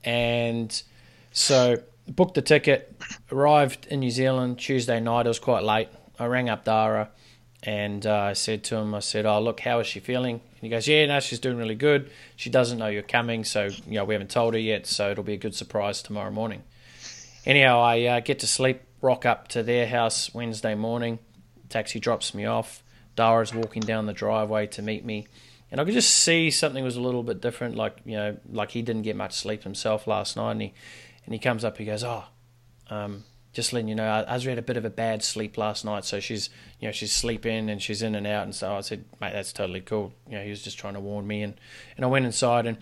and 0.05 0.83
so 1.33 1.83
booked 2.07 2.35
the 2.35 2.43
ticket, 2.43 3.01
arrived 3.33 3.87
in 3.91 4.01
New 4.01 4.11
Zealand 4.11 4.59
Tuesday 4.59 5.01
night. 5.01 5.27
It 5.27 5.31
was 5.31 5.39
quite 5.39 5.65
late. 5.65 5.89
I 6.19 6.27
rang 6.27 6.49
up 6.49 6.65
Dara 6.65 7.11
and 7.63 8.07
uh, 8.07 8.17
I 8.17 8.33
said 8.35 8.65
to 8.65 8.77
him, 8.77 8.95
I 8.95 9.01
said, 9.01 9.27
oh, 9.27 9.41
look, 9.41 9.61
how 9.61 9.81
is 9.81 9.87
she 9.87 10.01
feeling? 10.01 10.35
And 10.35 10.61
he 10.61 10.69
goes, 10.69 10.87
yeah, 10.89 11.07
no, 11.07 11.21
she's 11.21 11.39
doing 11.41 11.57
really 11.57 11.75
good. 11.75 12.11
She 12.37 12.51
doesn't 12.51 12.79
know 12.79 12.87
you're 12.87 13.03
coming. 13.03 13.45
So, 13.45 13.69
you 13.87 13.95
know, 13.95 14.05
we 14.05 14.15
haven't 14.15 14.31
told 14.31 14.55
her 14.55 14.61
yet. 14.61 14.87
So 14.87 15.11
it'll 15.11 15.25
be 15.25 15.35
a 15.35 15.39
good 15.39 15.55
surprise 15.55 16.03
tomorrow 16.03 16.31
morning. 16.31 16.63
Anyhow, 17.47 17.81
I 17.81 18.05
uh, 18.05 18.21
get 18.21 18.41
to 18.41 18.47
sleep, 18.47 18.83
rock 19.01 19.25
up 19.25 19.49
to 19.49 19.63
their 19.63 19.87
house 19.87 20.35
Wednesday 20.35 20.75
morning. 20.75 21.19
Taxi 21.69 22.01
drops 22.01 22.35
me 22.35 22.45
off. 22.45 22.83
Dara's 23.17 23.55
walking 23.55 23.83
down 23.83 24.07
the 24.07 24.13
driveway 24.13 24.67
to 24.69 24.83
meet 24.83 25.05
me. 25.05 25.27
And 25.71 25.81
I 25.81 25.85
could 25.85 25.95
just 25.95 26.11
see 26.11 26.51
something 26.51 26.83
was 26.83 26.97
a 26.97 27.01
little 27.01 27.23
bit 27.23 27.41
different, 27.41 27.77
like, 27.77 27.99
you 28.05 28.17
know, 28.17 28.37
like 28.51 28.71
he 28.71 28.83
didn't 28.83 29.03
get 29.03 29.17
much 29.17 29.35
sleep 29.35 29.65
himself 29.65 30.07
last 30.07 30.37
night. 30.37 30.53
And 30.53 30.63
he, 30.63 30.75
and 31.25 31.35
he 31.35 31.39
comes 31.39 31.65
up, 31.65 31.77
he 31.77 31.85
goes, 31.85 32.05
Oh, 32.05 32.25
um, 32.89 33.25
just 33.53 33.73
letting 33.73 33.89
you 33.89 33.95
know, 33.95 34.05
Azra 34.05 34.53
had 34.53 34.59
a 34.59 34.63
bit 34.63 34.77
of 34.77 34.85
a 34.85 34.91
bad 34.91 35.23
sleep 35.23 35.59
last 35.59 35.85
night, 35.85 36.05
so 36.05 36.21
she's, 36.21 36.49
you 36.81 36.87
know, 36.87 36.93
she's 36.93 37.13
sleeping 37.13 37.69
and 37.71 37.83
she's 37.83 38.03
in 38.03 38.15
and 38.15 38.27
out. 38.27 38.45
And 38.45 38.55
so 38.55 38.73
I 38.75 38.83
said, 38.83 39.05
mate, 39.21 39.33
that's 39.33 39.53
totally 39.53 39.81
cool. 39.81 40.13
You 40.29 40.37
know, 40.37 40.45
he 40.45 40.51
was 40.51 40.63
just 40.63 40.79
trying 40.79 40.95
to 40.95 41.01
warn 41.01 41.27
me, 41.27 41.43
and 41.43 41.55
and 41.97 42.05
I 42.05 42.09
went 42.09 42.25
inside, 42.25 42.67
and 42.67 42.79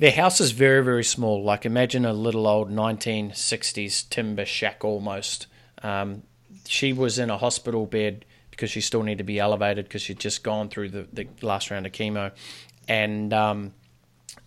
their 0.00 0.12
house 0.12 0.40
is 0.40 0.52
very, 0.52 0.82
very 0.82 1.04
small. 1.04 1.44
Like 1.44 1.66
imagine 1.66 2.06
a 2.06 2.14
little 2.14 2.46
old 2.46 2.70
1960s 2.70 4.08
timber 4.08 4.46
shack 4.46 4.82
almost. 4.82 5.46
Um, 5.82 6.22
she 6.66 6.94
was 6.94 7.18
in 7.18 7.28
a 7.28 7.36
hospital 7.36 7.84
bed 7.84 8.24
because 8.50 8.70
she 8.70 8.80
still 8.80 9.02
needed 9.02 9.18
to 9.18 9.24
be 9.24 9.38
elevated 9.38 9.84
because 9.84 10.00
she'd 10.00 10.18
just 10.18 10.42
gone 10.42 10.70
through 10.70 10.88
the, 10.88 11.06
the 11.12 11.28
last 11.42 11.70
round 11.70 11.84
of 11.84 11.92
chemo, 11.92 12.32
and 12.88 13.34
um, 13.34 13.74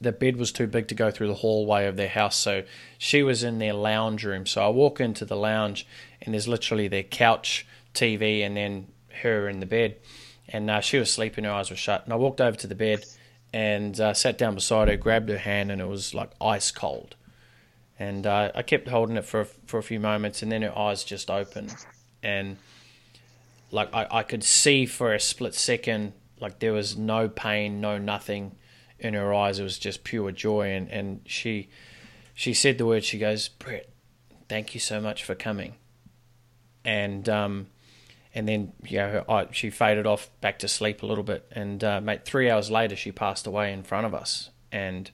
the 0.02 0.12
bed 0.12 0.38
was 0.38 0.52
too 0.52 0.66
big 0.66 0.88
to 0.88 0.96
go 0.96 1.12
through 1.12 1.28
the 1.28 1.36
hallway 1.36 1.86
of 1.86 1.98
their 1.98 2.10
house. 2.10 2.36
So 2.36 2.64
she 2.98 3.22
was 3.22 3.44
in 3.44 3.60
their 3.60 3.74
lounge 3.74 4.26
room. 4.26 4.48
So 4.48 4.66
I 4.66 4.70
walk 4.70 5.00
into 5.00 5.24
the 5.24 5.38
lounge, 5.38 5.86
and 6.24 6.34
there's 6.34 6.48
literally 6.48 6.88
their 6.88 7.04
couch, 7.04 7.68
TV, 7.94 8.44
and 8.44 8.58
then 8.58 8.88
her 9.22 9.48
in 9.48 9.60
the 9.60 9.68
bed. 9.68 9.98
And 10.48 10.72
uh, 10.72 10.82
she 10.82 10.98
was 10.98 11.12
sleeping, 11.12 11.44
her 11.44 11.52
eyes 11.52 11.70
were 11.70 11.76
shut. 11.76 12.06
And 12.06 12.14
I 12.14 12.16
walked 12.16 12.42
over 12.42 12.58
to 12.58 12.68
the 12.68 12.76
bed 12.76 13.06
and 13.54 14.00
uh, 14.00 14.14
sat 14.14 14.38
down 14.38 14.56
beside 14.56 14.88
her, 14.88 14.98
grabbed 14.98 15.30
her 15.30 15.38
hand, 15.38 15.72
and 15.72 15.80
it 15.80 15.88
was 15.88 16.14
like 16.14 16.32
ice 16.42 16.72
cold. 16.72 17.16
And 18.00 18.26
uh, 18.26 18.52
I 18.56 18.64
kept 18.64 18.90
holding 18.90 19.16
it 19.16 19.26
for 19.26 19.46
for 19.46 19.78
a 19.78 19.84
few 19.84 20.00
moments, 20.00 20.42
and 20.42 20.52
then 20.52 20.64
her 20.64 20.78
eyes 20.78 21.04
just 21.04 21.30
opened, 21.30 21.74
and 22.24 22.58
like 23.72 23.94
I, 23.94 24.08
I 24.10 24.24
could 24.24 24.44
see 24.44 24.86
for 24.86 25.14
a 25.14 25.20
split 25.20 25.54
second, 25.54 26.14
like 26.40 26.60
there 26.60 26.74
was 26.74 26.98
no 26.98 27.30
pain, 27.30 27.80
no 27.80 27.98
nothing 27.98 28.56
in 29.00 29.14
her 29.14 29.34
eyes. 29.34 29.60
It 29.60 29.64
was 29.64 29.78
just 29.78 30.04
pure 30.04 30.32
joy, 30.32 30.72
and 30.72 30.90
and 30.90 31.22
she 31.26 31.70
she 32.34 32.54
said 32.54 32.80
the 32.80 32.86
word. 32.86 33.04
She 33.04 33.20
goes, 33.20 33.48
Brett, 33.48 33.90
thank 34.50 34.74
you 34.74 34.80
so 34.80 35.00
much 35.00 35.24
for 35.24 35.36
coming. 35.36 35.76
And 36.84 37.30
um, 37.30 37.68
and 38.34 38.48
then 38.48 38.74
you 38.84 38.98
know 38.98 39.24
I, 39.30 39.48
she 39.52 39.70
faded 39.70 40.08
off 40.08 40.30
back 40.42 40.60
to 40.60 40.68
sleep 40.68 41.04
a 41.04 41.06
little 41.06 41.24
bit. 41.24 41.46
And 41.52 41.84
uh, 41.84 42.02
mate, 42.02 42.26
three 42.26 42.50
hours 42.50 42.72
later, 42.72 42.96
she 42.96 43.12
passed 43.12 43.46
away 43.46 43.72
in 43.72 43.84
front 43.84 44.06
of 44.06 44.14
us. 44.14 44.50
And 44.72 45.12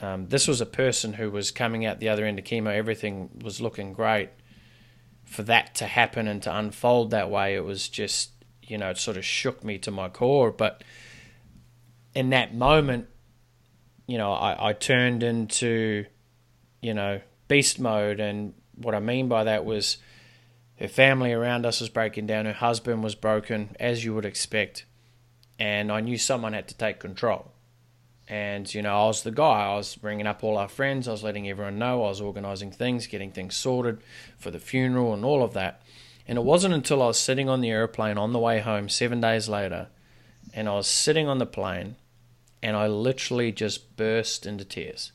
um, 0.00 0.28
this 0.28 0.46
was 0.46 0.60
a 0.60 0.66
person 0.66 1.14
who 1.14 1.30
was 1.30 1.50
coming 1.50 1.86
out 1.86 1.98
the 1.98 2.10
other 2.10 2.26
end 2.26 2.38
of 2.38 2.44
chemo. 2.44 2.74
Everything 2.74 3.30
was 3.42 3.60
looking 3.60 3.92
great. 3.92 4.30
For 5.24 5.42
that 5.44 5.74
to 5.76 5.86
happen 5.86 6.28
and 6.28 6.42
to 6.42 6.56
unfold 6.56 7.10
that 7.10 7.30
way, 7.30 7.56
it 7.56 7.64
was 7.64 7.88
just 7.88 8.30
you 8.62 8.78
know 8.78 8.90
it 8.90 8.98
sort 8.98 9.16
of 9.16 9.24
shook 9.24 9.64
me 9.64 9.78
to 9.78 9.90
my 9.90 10.08
core. 10.08 10.50
But 10.50 10.84
in 12.14 12.30
that 12.30 12.54
moment, 12.54 13.08
you 14.06 14.18
know, 14.18 14.32
I, 14.32 14.68
I 14.68 14.72
turned 14.72 15.22
into 15.22 16.04
you 16.82 16.94
know 16.94 17.20
beast 17.48 17.80
mode, 17.80 18.20
and 18.20 18.52
what 18.76 18.94
I 18.94 19.00
mean 19.00 19.28
by 19.28 19.44
that 19.44 19.64
was 19.64 19.96
her 20.78 20.88
family 20.88 21.32
around 21.32 21.64
us 21.64 21.80
was 21.80 21.88
breaking 21.88 22.26
down. 22.26 22.44
Her 22.44 22.52
husband 22.52 23.02
was 23.02 23.14
broken, 23.14 23.76
as 23.80 24.04
you 24.04 24.14
would 24.14 24.26
expect. 24.26 24.84
And 25.58 25.90
I 25.90 26.00
knew 26.00 26.18
someone 26.18 26.52
had 26.52 26.68
to 26.68 26.76
take 26.76 27.00
control. 27.00 27.52
And, 28.28 28.72
you 28.74 28.82
know, 28.82 29.04
I 29.04 29.06
was 29.06 29.22
the 29.22 29.30
guy. 29.30 29.66
I 29.66 29.76
was 29.76 29.96
bringing 29.96 30.26
up 30.26 30.42
all 30.42 30.58
our 30.58 30.68
friends. 30.68 31.06
I 31.06 31.12
was 31.12 31.22
letting 31.22 31.48
everyone 31.48 31.78
know. 31.78 32.04
I 32.04 32.08
was 32.08 32.20
organising 32.20 32.72
things, 32.72 33.06
getting 33.06 33.30
things 33.30 33.54
sorted 33.54 34.00
for 34.36 34.50
the 34.50 34.58
funeral 34.58 35.14
and 35.14 35.24
all 35.24 35.42
of 35.42 35.54
that. 35.54 35.80
And 36.28 36.36
it 36.36 36.44
wasn't 36.44 36.74
until 36.74 37.02
I 37.02 37.06
was 37.06 37.18
sitting 37.18 37.48
on 37.48 37.60
the 37.60 37.70
airplane 37.70 38.18
on 38.18 38.32
the 38.32 38.38
way 38.38 38.60
home 38.60 38.88
seven 38.88 39.20
days 39.20 39.48
later, 39.48 39.88
and 40.52 40.68
I 40.68 40.74
was 40.74 40.88
sitting 40.88 41.28
on 41.28 41.38
the 41.38 41.46
plane, 41.46 41.96
and 42.62 42.76
I 42.76 42.88
literally 42.88 43.52
just 43.52 43.96
burst 43.96 44.44
into 44.44 44.64
tears. 44.64 45.12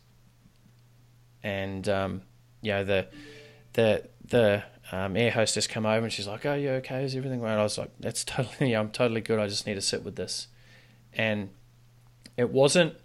And, 1.43 1.89
um, 1.89 2.21
you 2.61 2.71
know, 2.71 2.85
the, 2.85 3.07
the, 3.73 4.07
the, 4.23 4.63
um, 4.91 5.15
air 5.15 5.31
hostess 5.31 5.67
come 5.67 5.85
over 5.85 6.03
and 6.03 6.11
she's 6.11 6.27
like, 6.27 6.45
"Oh, 6.45 6.53
you 6.53 6.69
okay? 6.71 7.03
Is 7.03 7.15
everything 7.15 7.41
right?" 7.41 7.57
I 7.57 7.63
was 7.63 7.77
like, 7.77 7.91
"That's 7.99 8.23
totally. 8.25 8.71
Yeah, 8.71 8.79
I'm 8.79 8.89
totally 8.89 9.21
good. 9.21 9.39
I 9.39 9.47
just 9.47 9.67
need 9.67 9.75
to 9.75 9.81
sit 9.81 10.03
with 10.03 10.15
this." 10.15 10.47
And 11.13 11.49
it 12.37 12.49
wasn't 12.49 12.95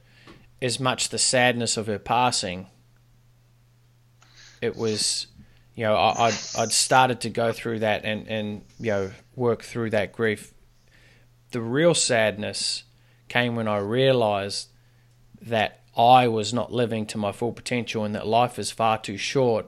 as 0.62 0.80
much 0.80 1.10
the 1.10 1.18
sadness 1.18 1.76
of 1.76 1.86
her 1.86 1.98
passing. 1.98 2.68
It 4.62 4.76
was, 4.76 5.26
you 5.74 5.84
know, 5.84 5.94
I, 5.94 6.28
I'd, 6.28 6.38
I'd 6.58 6.72
started 6.72 7.20
to 7.22 7.30
go 7.30 7.52
through 7.52 7.80
that 7.80 8.04
and 8.04 8.26
and 8.28 8.64
you 8.78 8.90
know 8.90 9.10
work 9.34 9.62
through 9.62 9.90
that 9.90 10.12
grief. 10.12 10.54
The 11.50 11.60
real 11.60 11.94
sadness 11.94 12.84
came 13.28 13.54
when 13.54 13.68
I 13.68 13.78
realized 13.78 14.68
that 15.40 15.82
I 15.96 16.28
was 16.28 16.52
not 16.52 16.72
living 16.72 17.06
to 17.06 17.18
my 17.18 17.32
full 17.32 17.52
potential 17.52 18.04
and 18.04 18.14
that 18.14 18.26
life 18.26 18.58
is 18.58 18.70
far 18.70 18.98
too 18.98 19.16
short 19.16 19.66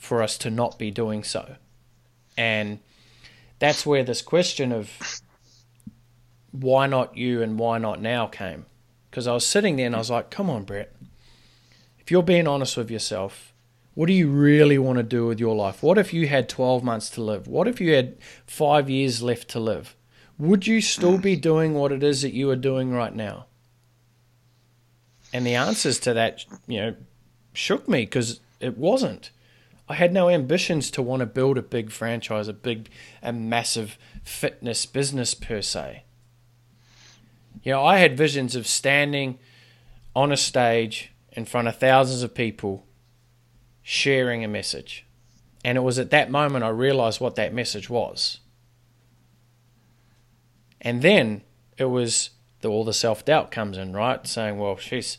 for 0.00 0.22
us 0.22 0.38
to 0.38 0.50
not 0.50 0.78
be 0.78 0.90
doing 0.90 1.22
so. 1.22 1.56
And 2.36 2.80
that's 3.58 3.84
where 3.84 4.02
this 4.02 4.22
question 4.22 4.72
of 4.72 4.90
why 6.50 6.86
not 6.86 7.16
you 7.16 7.42
and 7.42 7.58
why 7.58 7.78
not 7.78 8.00
now 8.00 8.26
came. 8.26 8.64
Because 9.10 9.26
I 9.26 9.34
was 9.34 9.46
sitting 9.46 9.76
there 9.76 9.86
and 9.86 9.94
I 9.94 9.98
was 9.98 10.10
like, 10.10 10.30
come 10.30 10.48
on, 10.48 10.64
Brett. 10.64 10.92
If 11.98 12.10
you're 12.10 12.22
being 12.22 12.48
honest 12.48 12.76
with 12.76 12.90
yourself, 12.90 13.52
what 13.94 14.06
do 14.06 14.14
you 14.14 14.28
really 14.28 14.78
want 14.78 14.96
to 14.96 15.02
do 15.02 15.26
with 15.26 15.38
your 15.38 15.54
life? 15.54 15.82
What 15.82 15.98
if 15.98 16.14
you 16.14 16.26
had 16.26 16.48
12 16.48 16.82
months 16.82 17.10
to 17.10 17.22
live? 17.22 17.46
What 17.46 17.68
if 17.68 17.80
you 17.80 17.94
had 17.94 18.16
five 18.46 18.88
years 18.88 19.22
left 19.22 19.48
to 19.48 19.60
live? 19.60 19.94
Would 20.38 20.66
you 20.66 20.80
still 20.80 21.18
be 21.18 21.36
doing 21.36 21.74
what 21.74 21.92
it 21.92 22.02
is 22.02 22.22
that 22.22 22.32
you 22.32 22.48
are 22.50 22.56
doing 22.56 22.92
right 22.92 23.14
now? 23.14 23.46
And 25.32 25.46
the 25.46 25.54
answers 25.54 26.00
to 26.00 26.14
that, 26.14 26.46
you 26.66 26.80
know, 26.80 26.96
shook 27.52 27.86
me 27.86 28.06
because 28.06 28.40
it 28.60 28.78
wasn't. 28.78 29.30
I 29.90 29.94
had 29.94 30.12
no 30.12 30.28
ambitions 30.28 30.88
to 30.92 31.02
want 31.02 31.18
to 31.18 31.26
build 31.26 31.58
a 31.58 31.62
big 31.62 31.90
franchise, 31.90 32.46
a 32.46 32.52
big, 32.52 32.90
a 33.24 33.32
massive 33.32 33.98
fitness 34.22 34.86
business 34.86 35.34
per 35.34 35.60
se. 35.62 36.04
You 37.64 37.72
know, 37.72 37.84
I 37.84 37.98
had 37.98 38.16
visions 38.16 38.54
of 38.54 38.68
standing 38.68 39.40
on 40.14 40.30
a 40.30 40.36
stage 40.36 41.10
in 41.32 41.44
front 41.44 41.66
of 41.66 41.76
thousands 41.76 42.22
of 42.22 42.36
people 42.36 42.86
sharing 43.82 44.44
a 44.44 44.48
message. 44.48 45.06
And 45.64 45.76
it 45.76 45.80
was 45.80 45.98
at 45.98 46.10
that 46.10 46.30
moment 46.30 46.64
I 46.64 46.68
realized 46.68 47.20
what 47.20 47.34
that 47.34 47.52
message 47.52 47.90
was. 47.90 48.38
And 50.80 51.02
then 51.02 51.42
it 51.76 51.86
was 51.86 52.30
the, 52.60 52.68
all 52.68 52.84
the 52.84 52.94
self 52.94 53.24
doubt 53.24 53.50
comes 53.50 53.76
in, 53.76 53.92
right? 53.92 54.24
Saying, 54.24 54.56
well, 54.56 54.76
she's 54.76 55.18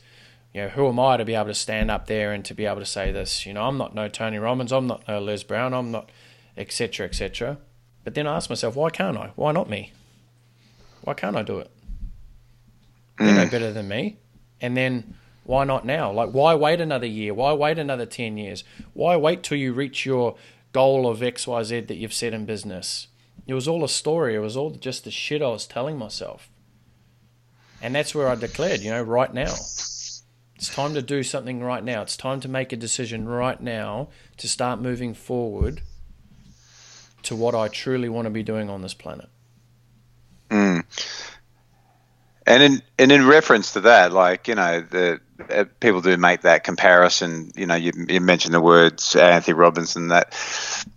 you 0.54 0.62
know, 0.62 0.70
who 0.70 0.88
am 0.88 1.00
I 1.00 1.18
to 1.18 1.26
be 1.26 1.36
able 1.36 1.46
to 1.46 1.54
stand 1.54 1.90
up 1.90 2.08
there 2.08 2.34
and 2.34 2.44
to 2.46 2.54
be 2.54 2.66
able 2.66 2.80
to 2.80 2.86
say 2.86 3.12
this? 3.12 3.46
You 3.46 3.54
know, 3.54 3.64
I'm 3.64 3.78
not 3.78 3.96
no 3.96 4.08
Tony 4.08 4.38
Robbins, 4.38 4.72
I'm 4.72 4.88
not 4.88 5.08
no 5.08 5.20
Les 5.20 5.44
Brown, 5.44 5.74
I'm 5.74 5.92
not, 5.92 6.10
etc., 6.58 7.06
etc. 7.06 7.58
But 8.04 8.16
then 8.16 8.28
I 8.28 8.36
ask 8.36 8.50
myself, 8.50 8.76
why 8.76 8.90
can't 8.90 9.18
I? 9.18 9.32
Why 9.36 9.52
not 9.52 9.70
me? 9.70 9.94
Why 11.04 11.14
can't 11.14 11.36
I 11.36 11.44
do 11.44 11.60
it? 11.60 11.72
They're 13.18 13.34
no 13.34 13.46
mm. 13.46 13.52
better 13.52 13.72
than 13.72 13.88
me. 13.88 14.18
And 14.60 14.76
then 14.76 15.16
why 15.44 15.64
not 15.64 15.86
now? 15.86 16.12
Like, 16.12 16.32
why 16.32 16.56
wait 16.56 16.82
another 16.82 17.06
year? 17.06 17.34
Why 17.34 17.54
wait 17.54 17.80
another 17.80 18.06
10 18.06 18.38
years? 18.38 18.64
Why 18.94 19.16
wait 19.16 19.44
till 19.44 19.58
you 19.58 19.74
reach 19.74 20.06
your 20.06 20.36
goal 20.74 21.08
of 21.10 21.20
XYZ 21.20 21.88
that 21.88 21.96
you've 21.96 22.14
set 22.14 22.34
in 22.34 22.46
business? 22.46 23.08
It 23.48 23.54
was 23.54 23.68
all 23.68 23.84
a 23.84 23.90
story. 23.90 24.36
It 24.36 24.40
was 24.40 24.56
all 24.56 24.72
just 24.72 25.04
the 25.04 25.12
shit 25.12 25.42
I 25.42 25.48
was 25.48 25.66
telling 25.66 25.98
myself. 25.98 26.50
And 27.82 27.96
that's 27.96 28.14
where 28.14 28.28
I 28.28 28.36
declared, 28.36 28.82
you 28.82 28.92
know, 28.92 29.02
right 29.02 29.34
now. 29.34 29.54
It's 30.62 30.70
time 30.70 30.94
to 30.94 31.02
do 31.02 31.24
something 31.24 31.64
right 31.64 31.84
now. 31.84 32.04
It's 32.04 32.16
time 32.16 32.40
to 32.42 32.48
make 32.48 32.72
a 32.72 32.76
decision 32.76 33.28
right 33.28 33.60
now 33.60 34.10
to 34.38 34.48
start 34.48 34.80
moving 34.80 35.16
forward 35.16 35.82
to 37.24 37.36
what 37.36 37.56
I 37.56 37.68
truly 37.68 38.10
want 38.10 38.28
to 38.28 38.30
be 38.30 38.44
doing 38.44 38.70
on 38.70 38.84
this 38.84 38.94
planet. 38.94 39.28
Mm. 40.52 40.84
And 42.46 42.62
in 42.62 42.82
and 43.00 43.12
in 43.12 43.26
reference 43.26 43.74
to 43.74 43.82
that, 43.82 44.12
like 44.14 44.48
you 44.48 44.54
know, 44.54 44.82
the 44.82 45.20
uh, 45.50 45.66
people 45.80 46.00
do 46.00 46.16
make 46.18 46.42
that 46.42 46.64
comparison. 46.64 47.52
You 47.56 47.66
know, 47.66 47.76
you, 47.76 47.92
you 48.08 48.22
mentioned 48.22 48.54
the 48.54 48.62
words 48.62 49.16
Anthony 49.16 49.56
Robbins. 49.56 49.96
That 49.96 50.30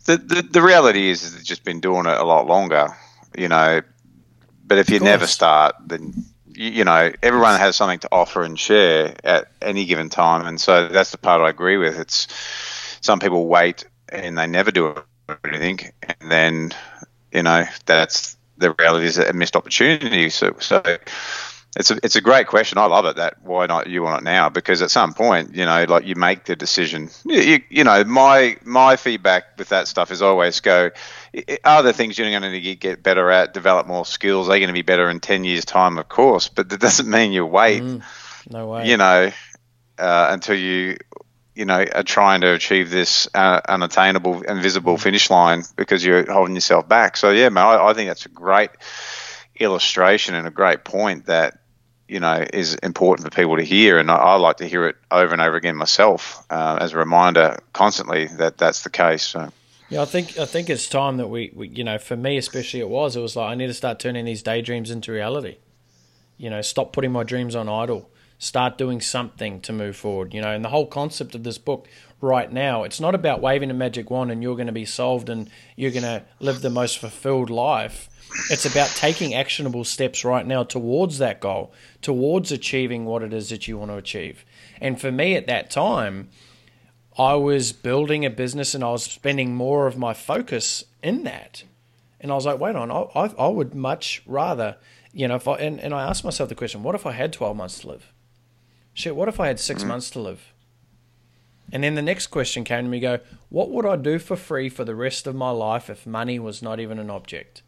the, 0.04 0.18
the 0.18 0.42
the 0.42 0.60
reality 0.60 1.08
is, 1.08 1.22
is 1.22 1.36
it's 1.36 1.44
just 1.44 1.64
been 1.64 1.80
doing 1.80 2.04
it 2.04 2.20
a 2.20 2.24
lot 2.24 2.46
longer. 2.46 2.88
You 3.34 3.48
know, 3.48 3.80
but 4.66 4.76
if 4.76 4.90
you 4.90 5.00
never 5.00 5.26
start, 5.26 5.76
then 5.86 6.26
you, 6.54 6.70
you 6.70 6.84
know 6.84 7.12
everyone 7.22 7.58
has 7.58 7.76
something 7.76 7.98
to 8.00 8.08
offer 8.12 8.42
and 8.42 8.58
share 8.58 9.14
at 9.24 9.46
any 9.60 9.84
given 9.84 10.08
time, 10.08 10.46
and 10.46 10.60
so 10.60 10.88
that's 10.88 11.10
the 11.10 11.18
part 11.18 11.40
I 11.40 11.50
agree 11.50 11.76
with. 11.76 11.98
It's 11.98 12.28
some 13.00 13.18
people 13.18 13.46
wait 13.46 13.84
and 14.08 14.38
they 14.38 14.46
never 14.46 14.70
do 14.70 14.94
anything, 15.44 15.92
and 16.20 16.30
then 16.30 16.74
you 17.32 17.42
know 17.42 17.64
that's 17.86 18.36
the 18.58 18.74
reality 18.78 19.06
is 19.06 19.18
a 19.18 19.32
missed 19.32 19.56
opportunity. 19.56 20.30
So, 20.30 20.56
so 20.60 20.82
it's 21.76 21.90
a 21.90 21.98
it's 22.02 22.16
a 22.16 22.20
great 22.20 22.46
question. 22.46 22.78
I 22.78 22.86
love 22.86 23.04
it. 23.06 23.16
That 23.16 23.42
why 23.42 23.66
not 23.66 23.88
you 23.88 24.02
want 24.02 24.22
it 24.22 24.24
now? 24.24 24.48
Because 24.48 24.82
at 24.82 24.90
some 24.90 25.12
point, 25.12 25.54
you 25.54 25.64
know, 25.64 25.84
like 25.88 26.06
you 26.06 26.14
make 26.14 26.44
the 26.44 26.56
decision. 26.56 27.10
You, 27.24 27.60
you 27.68 27.84
know, 27.84 28.04
my 28.04 28.56
my 28.64 28.96
feedback 28.96 29.58
with 29.58 29.70
that 29.70 29.88
stuff 29.88 30.10
is 30.10 30.22
always 30.22 30.60
go. 30.60 30.90
Are 31.64 31.82
there 31.82 31.92
things 31.92 32.18
you're 32.18 32.30
going 32.30 32.52
to 32.52 32.74
get 32.74 33.02
better 33.02 33.30
at? 33.30 33.54
Develop 33.54 33.86
more 33.86 34.06
skills? 34.06 34.46
They're 34.46 34.56
you 34.56 34.60
going 34.60 34.74
to 34.74 34.78
be 34.78 34.82
better 34.82 35.08
in 35.10 35.20
ten 35.20 35.44
years' 35.44 35.64
time? 35.64 35.98
Of 35.98 36.08
course, 36.08 36.48
but 36.48 36.68
that 36.68 36.80
doesn't 36.80 37.08
mean 37.08 37.32
you 37.32 37.46
wait. 37.46 37.82
Mm, 37.82 38.02
no 38.50 38.66
way. 38.68 38.88
You 38.88 38.96
know, 38.96 39.32
uh, 39.98 40.28
until 40.30 40.56
you 40.56 40.96
you 41.54 41.64
know 41.64 41.84
are 41.94 42.02
trying 42.02 42.40
to 42.42 42.52
achieve 42.52 42.90
this 42.90 43.28
uh, 43.34 43.60
unattainable, 43.68 44.42
invisible 44.42 44.98
finish 44.98 45.30
line 45.30 45.62
because 45.76 46.04
you're 46.04 46.30
holding 46.30 46.54
yourself 46.54 46.88
back. 46.88 47.16
So 47.16 47.30
yeah, 47.30 47.48
man, 47.48 47.64
I, 47.64 47.86
I 47.86 47.94
think 47.94 48.10
that's 48.10 48.26
a 48.26 48.30
great 48.30 48.70
illustration 49.58 50.34
and 50.34 50.46
a 50.46 50.50
great 50.50 50.84
point 50.84 51.26
that 51.26 51.58
you 52.08 52.20
know 52.20 52.44
is 52.52 52.74
important 52.76 53.28
for 53.28 53.34
people 53.34 53.56
to 53.56 53.64
hear, 53.64 53.98
and 53.98 54.10
I, 54.10 54.16
I 54.16 54.34
like 54.36 54.58
to 54.58 54.66
hear 54.66 54.88
it 54.88 54.96
over 55.10 55.32
and 55.32 55.42
over 55.42 55.56
again 55.56 55.76
myself 55.76 56.44
uh, 56.50 56.78
as 56.80 56.92
a 56.92 56.98
reminder 56.98 57.58
constantly 57.72 58.26
that 58.26 58.58
that's 58.58 58.82
the 58.82 58.90
case. 58.90 59.22
So. 59.22 59.50
Yeah, 59.88 60.02
I 60.02 60.06
think 60.06 60.38
I 60.38 60.46
think 60.46 60.70
it's 60.70 60.88
time 60.88 61.18
that 61.18 61.28
we, 61.28 61.52
we, 61.54 61.68
you 61.68 61.84
know, 61.84 61.98
for 61.98 62.16
me 62.16 62.36
especially, 62.36 62.80
it 62.80 62.88
was. 62.88 63.16
It 63.16 63.20
was 63.20 63.36
like 63.36 63.50
I 63.50 63.54
need 63.54 63.66
to 63.68 63.74
start 63.74 63.98
turning 63.98 64.24
these 64.24 64.42
daydreams 64.42 64.90
into 64.90 65.12
reality. 65.12 65.58
You 66.36 66.50
know, 66.50 66.62
stop 66.62 66.92
putting 66.92 67.12
my 67.12 67.22
dreams 67.22 67.54
on 67.54 67.68
idle 67.68 68.10
start 68.38 68.76
doing 68.76 69.00
something 69.00 69.60
to 69.62 69.72
move 69.72 69.96
forward. 69.96 70.34
You 70.34 70.42
know, 70.42 70.50
and 70.50 70.64
the 70.64 70.68
whole 70.68 70.86
concept 70.86 71.34
of 71.34 71.44
this 71.44 71.58
book 71.58 71.88
right 72.20 72.50
now, 72.52 72.84
it's 72.84 73.00
not 73.00 73.14
about 73.14 73.40
waving 73.40 73.70
a 73.70 73.74
magic 73.74 74.10
wand 74.10 74.30
and 74.30 74.42
you're 74.42 74.56
going 74.56 74.66
to 74.66 74.72
be 74.72 74.84
solved 74.84 75.28
and 75.28 75.48
you're 75.76 75.90
going 75.90 76.02
to 76.02 76.22
live 76.40 76.60
the 76.60 76.70
most 76.70 76.98
fulfilled 76.98 77.50
life. 77.50 78.08
It's 78.50 78.66
about 78.66 78.88
taking 78.88 79.34
actionable 79.34 79.84
steps 79.84 80.24
right 80.24 80.46
now 80.46 80.64
towards 80.64 81.18
that 81.18 81.40
goal, 81.40 81.72
towards 82.02 82.50
achieving 82.50 83.04
what 83.04 83.22
it 83.22 83.32
is 83.32 83.50
that 83.50 83.68
you 83.68 83.78
want 83.78 83.90
to 83.90 83.96
achieve. 83.96 84.44
And 84.80 85.00
for 85.00 85.12
me 85.12 85.36
at 85.36 85.46
that 85.46 85.70
time, 85.70 86.30
I 87.16 87.34
was 87.34 87.72
building 87.72 88.24
a 88.24 88.30
business 88.30 88.74
and 88.74 88.82
I 88.82 88.90
was 88.90 89.04
spending 89.04 89.54
more 89.54 89.86
of 89.86 89.96
my 89.96 90.14
focus 90.14 90.84
in 91.02 91.24
that. 91.24 91.64
And 92.20 92.32
I 92.32 92.34
was 92.34 92.46
like, 92.46 92.58
wait 92.58 92.74
on, 92.74 92.90
I, 92.90 93.06
I, 93.14 93.34
I 93.38 93.48
would 93.48 93.74
much 93.74 94.22
rather, 94.26 94.76
you 95.12 95.28
know, 95.28 95.36
if 95.36 95.46
I, 95.46 95.56
and, 95.56 95.78
and 95.80 95.94
I 95.94 96.08
asked 96.08 96.24
myself 96.24 96.48
the 96.48 96.54
question, 96.54 96.82
what 96.82 96.94
if 96.94 97.06
I 97.06 97.12
had 97.12 97.32
12 97.32 97.56
months 97.56 97.80
to 97.80 97.88
live? 97.88 98.12
shit, 98.94 99.16
what 99.16 99.28
if 99.28 99.38
I 99.38 99.48
had 99.48 99.60
6 99.60 99.82
mm 99.82 99.86
months 99.86 100.08
to 100.10 100.20
live? 100.20 100.54
And 101.72 101.82
then 101.82 101.94
the 101.94 102.02
next 102.02 102.28
question 102.28 102.62
came 102.62 102.84
to 102.84 102.90
me 102.90 103.00
go, 103.00 103.18
what 103.48 103.70
would 103.70 103.84
I 103.84 103.96
do 103.96 104.18
for 104.18 104.36
free 104.36 104.68
for 104.68 104.84
the 104.84 104.94
rest 104.94 105.26
of 105.26 105.34
my 105.34 105.50
life 105.50 105.90
if 105.90 106.06
money 106.06 106.38
was 106.38 106.62
not 106.62 106.78
even 106.78 106.98
an 106.98 107.10
object? 107.10 107.62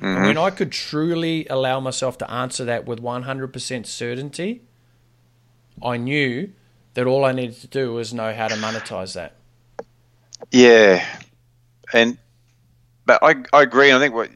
Mm-hmm. 0.00 0.24
When 0.24 0.38
I 0.38 0.50
could 0.50 0.72
truly 0.72 1.46
allow 1.48 1.80
myself 1.80 2.18
to 2.18 2.30
answer 2.30 2.64
that 2.64 2.86
with 2.86 3.02
100% 3.02 3.86
certainty, 3.86 4.62
I 5.82 5.96
knew 5.96 6.52
that 6.96 7.06
all 7.06 7.24
I 7.24 7.32
needed 7.32 7.60
to 7.60 7.66
do 7.68 7.92
was 7.92 8.12
know 8.12 8.34
how 8.34 8.48
to 8.48 8.56
monetize 8.56 9.14
that. 9.14 9.34
Yeah. 10.50 11.06
And, 11.92 12.18
but 13.04 13.22
I, 13.22 13.36
I 13.52 13.62
agree. 13.62 13.92
I 13.92 13.98
think 13.98 14.14
what, 14.14 14.30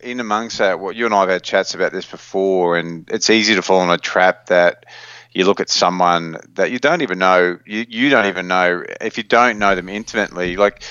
in 0.00 0.20
amongst 0.20 0.58
that, 0.58 0.80
what 0.80 0.96
you 0.96 1.06
and 1.06 1.14
I 1.14 1.20
have 1.20 1.30
had 1.30 1.42
chats 1.42 1.74
about 1.74 1.92
this 1.92 2.06
before, 2.06 2.76
and 2.76 3.08
it's 3.10 3.30
easy 3.30 3.54
to 3.54 3.62
fall 3.62 3.82
in 3.82 3.90
a 3.90 3.98
trap 3.98 4.46
that, 4.46 4.86
you 5.34 5.46
look 5.46 5.60
at 5.60 5.70
someone 5.70 6.36
that 6.56 6.70
you 6.70 6.78
don't 6.78 7.00
even 7.00 7.18
know, 7.18 7.58
you, 7.64 7.86
you 7.88 8.10
don't 8.10 8.26
even 8.26 8.48
know, 8.48 8.84
if 9.00 9.16
you 9.16 9.22
don't 9.22 9.58
know 9.58 9.74
them 9.74 9.88
intimately, 9.88 10.56
like, 10.56 10.82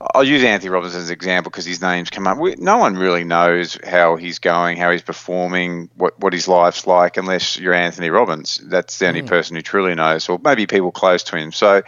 I'll 0.00 0.24
use 0.24 0.42
Anthony 0.44 0.70
Robbins 0.70 0.94
as 0.94 1.08
an 1.08 1.12
example 1.12 1.50
because 1.50 1.64
his 1.64 1.80
name's 1.80 2.10
come 2.10 2.26
up. 2.26 2.38
We, 2.38 2.56
no 2.56 2.78
one 2.78 2.96
really 2.96 3.24
knows 3.24 3.78
how 3.86 4.16
he's 4.16 4.38
going, 4.38 4.76
how 4.76 4.90
he's 4.90 5.02
performing, 5.02 5.88
what, 5.94 6.18
what 6.20 6.32
his 6.32 6.48
life's 6.48 6.86
like, 6.86 7.16
unless 7.16 7.58
you're 7.58 7.74
Anthony 7.74 8.10
Robbins. 8.10 8.60
That's 8.62 8.98
the 8.98 9.08
only 9.08 9.22
mm. 9.22 9.28
person 9.28 9.56
who 9.56 9.62
truly 9.62 9.94
knows, 9.94 10.28
or 10.28 10.40
maybe 10.42 10.66
people 10.66 10.90
close 10.90 11.22
to 11.24 11.36
him. 11.36 11.52
So 11.52 11.82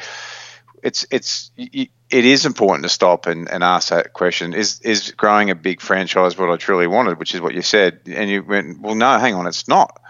it's 0.83 1.07
it's 1.11 1.51
it 1.57 1.91
is 2.11 2.47
important 2.47 2.85
to 2.85 2.89
stop 2.89 3.27
and, 3.27 3.51
and 3.51 3.65
ask 3.65 3.89
that 3.89 4.13
question: 4.13 4.55
Is 4.55 4.81
is 4.83 5.11
growing 5.11 5.51
a 5.51 5.55
big 5.55 5.81
franchise 5.81 6.39
what 6.39 6.51
I 6.51 6.57
truly 6.57 6.87
wanted? 6.87 7.19
Which 7.19 7.35
is 7.35 7.41
what 7.41 7.55
you 7.55 7.63
said, 7.63 8.01
and 8.07 8.31
you 8.31 8.43
went, 8.43 8.81
well, 8.81 8.95
no, 8.95 9.19
hang 9.19 9.35
on, 9.35 9.47
it's 9.47 9.67
not 9.67 10.01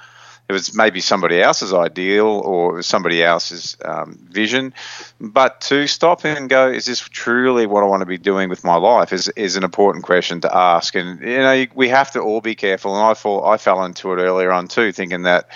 it 0.49 0.53
was 0.53 0.75
maybe 0.75 1.01
somebody 1.01 1.43
else's 1.43 1.73
ideal 1.73 2.27
or 2.27 2.75
it 2.75 2.77
was 2.77 2.87
somebody 2.87 3.23
else's 3.23 3.77
um, 3.85 4.17
vision. 4.31 4.75
But 5.21 5.61
to 5.63 5.87
stop 5.89 6.25
and 6.25 6.49
go, 6.49 6.69
is 6.69 6.87
this 6.87 7.01
truly 7.01 7.67
what 7.67 7.83
I 7.83 7.87
want 7.87 8.03
to 8.03 8.07
be 8.07 8.19
doing 8.19 8.49
with 8.49 8.63
my 8.63 8.77
life? 8.77 9.13
Is 9.13 9.29
is 9.31 9.57
an 9.57 9.65
important 9.65 10.05
question 10.05 10.41
to 10.43 10.57
ask. 10.57 10.95
And 10.95 11.21
you 11.21 11.39
know, 11.39 11.67
we 11.75 11.89
have 11.89 12.13
to 12.13 12.21
all 12.21 12.41
be 12.41 12.55
careful. 12.55 12.95
And 12.95 13.05
I 13.05 13.15
fall, 13.15 13.45
I 13.45 13.57
fell 13.57 13.85
into 13.85 14.13
it 14.13 14.17
earlier 14.17 14.53
on 14.53 14.69
too, 14.69 14.93
thinking 14.93 15.23
that 15.23 15.49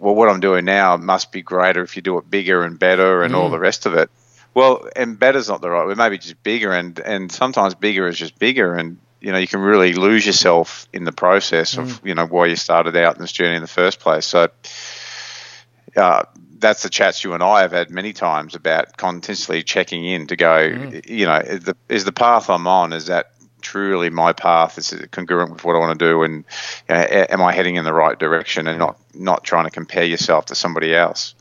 well, 0.00 0.14
what 0.14 0.28
I'm 0.28 0.40
doing 0.40 0.64
now 0.64 0.96
must 0.96 1.30
be 1.30 1.42
greater 1.42 1.82
if 1.82 1.94
you 1.94 2.02
do 2.02 2.18
it 2.18 2.28
bigger 2.28 2.64
and 2.64 2.78
better 2.78 3.22
and 3.22 3.34
mm. 3.34 3.36
all 3.36 3.50
the 3.50 3.58
rest 3.58 3.86
of 3.86 3.94
it. 3.94 4.10
Well, 4.54 4.88
and 4.96 5.18
better's 5.18 5.48
not 5.48 5.60
the 5.60 5.70
right 5.70 5.86
word. 5.86 5.96
Maybe 5.96 6.18
just 6.18 6.42
bigger, 6.42 6.72
and 6.72 6.98
and 6.98 7.30
sometimes 7.30 7.76
bigger 7.76 8.08
is 8.08 8.18
just 8.18 8.36
bigger, 8.38 8.74
and 8.74 8.98
you 9.20 9.32
know 9.32 9.38
you 9.38 9.46
can 9.46 9.60
really 9.60 9.92
lose 9.92 10.26
yourself 10.26 10.88
in 10.92 11.04
the 11.04 11.12
process 11.12 11.76
of 11.76 12.00
mm. 12.00 12.08
you 12.08 12.14
know 12.14 12.26
why 12.26 12.46
you 12.46 12.56
started 12.56 12.96
out 12.96 13.16
in 13.16 13.20
this 13.20 13.32
journey 13.32 13.56
in 13.56 13.62
the 13.62 13.68
first 13.68 14.00
place. 14.00 14.26
So 14.26 14.48
uh, 15.96 16.22
that's 16.58 16.82
the 16.82 16.90
chats 16.90 17.24
you 17.24 17.32
and 17.34 17.42
I 17.42 17.62
have 17.62 17.72
had 17.72 17.90
many 17.90 18.12
times 18.12 18.54
about 18.54 18.96
continuously 18.96 19.62
checking 19.62 20.04
in 20.04 20.26
to 20.28 20.36
go, 20.36 20.70
mm. 20.70 21.08
you 21.08 21.26
know, 21.26 21.36
is 21.36 21.64
the, 21.64 21.76
is 21.88 22.04
the 22.04 22.12
path 22.12 22.50
I'm 22.50 22.66
on 22.66 22.92
is 22.92 23.06
that 23.06 23.32
truly 23.60 24.10
my 24.10 24.32
path 24.32 24.78
is 24.78 24.92
it 24.92 25.10
congruent 25.10 25.52
with 25.52 25.64
what 25.64 25.76
I 25.76 25.78
want 25.78 25.98
to 25.98 26.04
do, 26.04 26.22
and 26.22 26.44
you 26.88 26.94
know, 26.94 27.00
am 27.00 27.42
I 27.42 27.52
heading 27.52 27.76
in 27.76 27.84
the 27.84 27.92
right 27.92 28.18
direction, 28.18 28.66
and 28.66 28.78
not 28.78 28.98
not 29.14 29.44
trying 29.44 29.64
to 29.64 29.70
compare 29.70 30.04
yourself 30.04 30.46
to 30.46 30.54
somebody 30.54 30.94
else. 30.94 31.34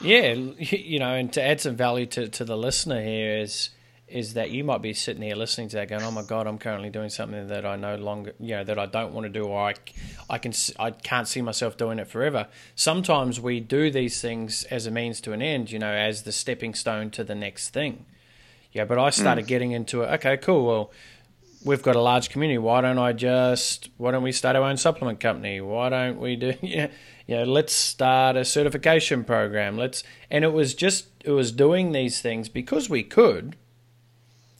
Yeah, 0.00 0.32
you 0.58 0.98
know, 0.98 1.14
and 1.14 1.32
to 1.34 1.42
add 1.42 1.60
some 1.60 1.76
value 1.76 2.06
to, 2.06 2.28
to 2.28 2.44
the 2.44 2.56
listener 2.56 3.02
here 3.02 3.38
is 3.38 3.70
is 4.08 4.34
that 4.34 4.50
you 4.50 4.62
might 4.62 4.82
be 4.82 4.92
sitting 4.92 5.22
here 5.22 5.34
listening 5.34 5.68
to 5.68 5.76
that 5.76 5.88
going, 5.88 6.02
"Oh 6.02 6.10
my 6.10 6.22
god, 6.22 6.46
I'm 6.46 6.58
currently 6.58 6.90
doing 6.90 7.10
something 7.10 7.48
that 7.48 7.66
I 7.66 7.76
no 7.76 7.96
longer, 7.96 8.34
you 8.38 8.56
know, 8.56 8.64
that 8.64 8.78
I 8.78 8.86
don't 8.86 9.12
want 9.12 9.24
to 9.24 9.28
do, 9.28 9.46
or 9.46 9.68
I, 9.68 9.74
I 10.30 10.38
can, 10.38 10.52
I 10.78 10.92
can't 10.92 11.26
see 11.26 11.42
myself 11.42 11.76
doing 11.76 11.98
it 11.98 12.06
forever." 12.06 12.46
Sometimes 12.76 13.40
we 13.40 13.58
do 13.58 13.90
these 13.90 14.20
things 14.20 14.64
as 14.64 14.86
a 14.86 14.90
means 14.90 15.20
to 15.22 15.32
an 15.32 15.42
end, 15.42 15.72
you 15.72 15.78
know, 15.78 15.92
as 15.92 16.22
the 16.22 16.32
stepping 16.32 16.74
stone 16.74 17.10
to 17.10 17.24
the 17.24 17.34
next 17.34 17.70
thing. 17.70 18.06
Yeah, 18.72 18.84
but 18.84 18.98
I 18.98 19.10
started 19.10 19.46
mm. 19.46 19.48
getting 19.48 19.72
into 19.72 20.02
it. 20.02 20.06
Okay, 20.14 20.36
cool. 20.36 20.66
Well, 20.66 20.92
we've 21.64 21.82
got 21.82 21.96
a 21.96 22.00
large 22.00 22.30
community. 22.30 22.58
Why 22.58 22.82
don't 22.82 22.98
I 22.98 23.12
just? 23.12 23.90
Why 23.96 24.12
don't 24.12 24.22
we 24.22 24.32
start 24.32 24.54
our 24.54 24.62
own 24.62 24.76
supplement 24.76 25.18
company? 25.18 25.60
Why 25.60 25.88
don't 25.88 26.20
we 26.20 26.36
do? 26.36 26.54
Yeah, 26.62 26.88
you 27.26 27.36
know, 27.38 27.44
let's 27.44 27.72
start 27.72 28.36
a 28.36 28.44
certification 28.44 29.24
program. 29.24 29.76
Let's, 29.76 30.04
and 30.30 30.44
it 30.44 30.52
was 30.52 30.74
just, 30.74 31.08
it 31.24 31.32
was 31.32 31.50
doing 31.50 31.90
these 31.90 32.20
things 32.20 32.48
because 32.48 32.88
we 32.88 33.02
could 33.02 33.56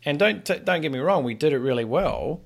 and 0.06 0.20
don't 0.20 0.44
don't 0.44 0.80
get 0.80 0.92
me 0.92 1.00
wrong, 1.00 1.24
we 1.24 1.34
did 1.34 1.52
it 1.52 1.58
really 1.58 1.84
well. 1.84 2.40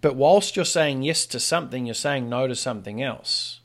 But 0.00 0.14
whilst 0.16 0.56
you're 0.56 0.64
saying 0.64 1.02
yes 1.02 1.26
to 1.26 1.40
something, 1.40 1.86
you're 1.86 1.94
saying 1.94 2.28
no 2.28 2.46
to 2.46 2.54
something 2.54 3.02
else. 3.02 3.60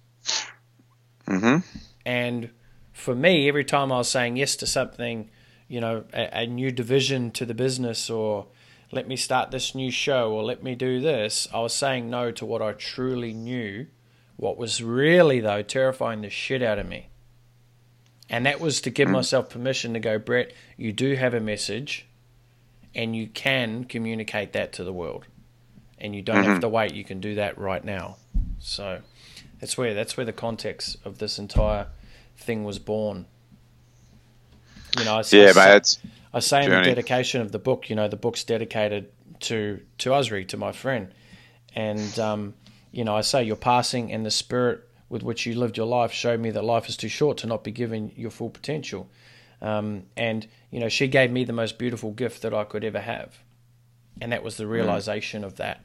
Mm-hmm. 1.27 1.57
And 2.05 2.49
for 2.93 3.15
me, 3.15 3.47
every 3.47 3.63
time 3.63 3.91
I 3.91 3.99
was 3.99 4.09
saying 4.09 4.37
yes 4.37 4.55
to 4.57 4.67
something, 4.67 5.29
you 5.67 5.79
know, 5.79 6.05
a, 6.13 6.41
a 6.41 6.47
new 6.47 6.71
division 6.71 7.31
to 7.31 7.45
the 7.45 7.53
business 7.53 8.09
or 8.09 8.47
let 8.91 9.07
me 9.07 9.15
start 9.15 9.51
this 9.51 9.75
new 9.75 9.91
show 9.91 10.31
or 10.31 10.43
let 10.43 10.63
me 10.63 10.75
do 10.75 10.99
this, 10.99 11.47
I 11.53 11.59
was 11.59 11.73
saying 11.73 12.09
no 12.09 12.31
to 12.31 12.45
what 12.45 12.61
I 12.61 12.71
truly 12.73 13.33
knew, 13.33 13.87
what 14.37 14.57
was 14.57 14.81
really, 14.81 15.39
though, 15.39 15.61
terrifying 15.61 16.21
the 16.21 16.29
shit 16.29 16.61
out 16.63 16.79
of 16.79 16.87
me. 16.87 17.09
And 18.29 18.45
that 18.45 18.59
was 18.59 18.81
to 18.81 18.89
give 18.89 19.07
mm. 19.07 19.13
myself 19.13 19.49
permission 19.49 19.93
to 19.93 19.99
go, 19.99 20.17
Brett, 20.17 20.53
you 20.77 20.93
do 20.93 21.15
have 21.15 21.33
a 21.33 21.39
message 21.39 22.07
and 22.97 23.15
you 23.15 23.27
can 23.27 23.83
communicate 23.83 24.53
that 24.53 24.73
to 24.73 24.83
the 24.83 24.91
world. 24.91 25.27
And 25.99 26.15
you 26.15 26.21
don't 26.21 26.37
mm-hmm. 26.37 26.49
have 26.49 26.59
to 26.61 26.69
wait, 26.69 26.93
you 26.93 27.03
can 27.03 27.21
do 27.21 27.35
that 27.35 27.57
right 27.57 27.83
now. 27.83 28.17
So 28.59 28.99
that's 29.59 29.77
where 29.77 29.93
that's 29.93 30.17
where 30.17 30.25
the 30.25 30.33
context 30.33 30.97
of 31.05 31.19
this 31.19 31.39
entire 31.39 31.87
thing 32.35 32.63
was 32.63 32.79
born. 32.79 33.27
You 34.97 35.05
know, 35.05 35.15
I, 35.15 35.23
yeah, 35.31 35.53
I, 35.55 35.73
mate, 35.73 35.97
I 36.33 36.39
say 36.39 36.65
in 36.65 36.71
the 36.71 36.81
dedication 36.81 37.41
of 37.41 37.51
the 37.51 37.59
book, 37.59 37.89
you 37.89 37.95
know, 37.95 38.07
the 38.07 38.17
book's 38.17 38.43
dedicated 38.43 39.11
to 39.41 39.79
to 39.99 40.09
Usri, 40.09 40.47
to 40.49 40.57
my 40.57 40.71
friend, 40.71 41.13
and 41.75 42.19
um, 42.19 42.53
you 42.91 43.03
know, 43.03 43.15
I 43.15 43.21
say 43.21 43.43
your 43.43 43.55
passing 43.55 44.11
and 44.11 44.25
the 44.25 44.31
spirit 44.31 44.87
with 45.09 45.23
which 45.23 45.45
you 45.45 45.55
lived 45.55 45.77
your 45.77 45.87
life 45.87 46.11
showed 46.11 46.39
me 46.39 46.51
that 46.51 46.63
life 46.63 46.89
is 46.89 46.97
too 46.97 47.07
short 47.07 47.37
to 47.37 47.47
not 47.47 47.63
be 47.63 47.71
given 47.71 48.11
your 48.15 48.31
full 48.31 48.49
potential. 48.49 49.09
Um, 49.61 50.03
and 50.15 50.47
you 50.71 50.79
know, 50.79 50.89
she 50.89 51.07
gave 51.07 51.31
me 51.31 51.43
the 51.43 51.53
most 51.53 51.77
beautiful 51.77 52.11
gift 52.11 52.41
that 52.43 52.53
I 52.53 52.63
could 52.63 52.83
ever 52.83 52.99
have, 52.99 53.39
and 54.21 54.31
that 54.31 54.43
was 54.43 54.57
the 54.57 54.65
mm. 54.65 54.71
realization 54.71 55.41
mm. 55.41 55.45
of 55.45 55.55
that. 55.57 55.83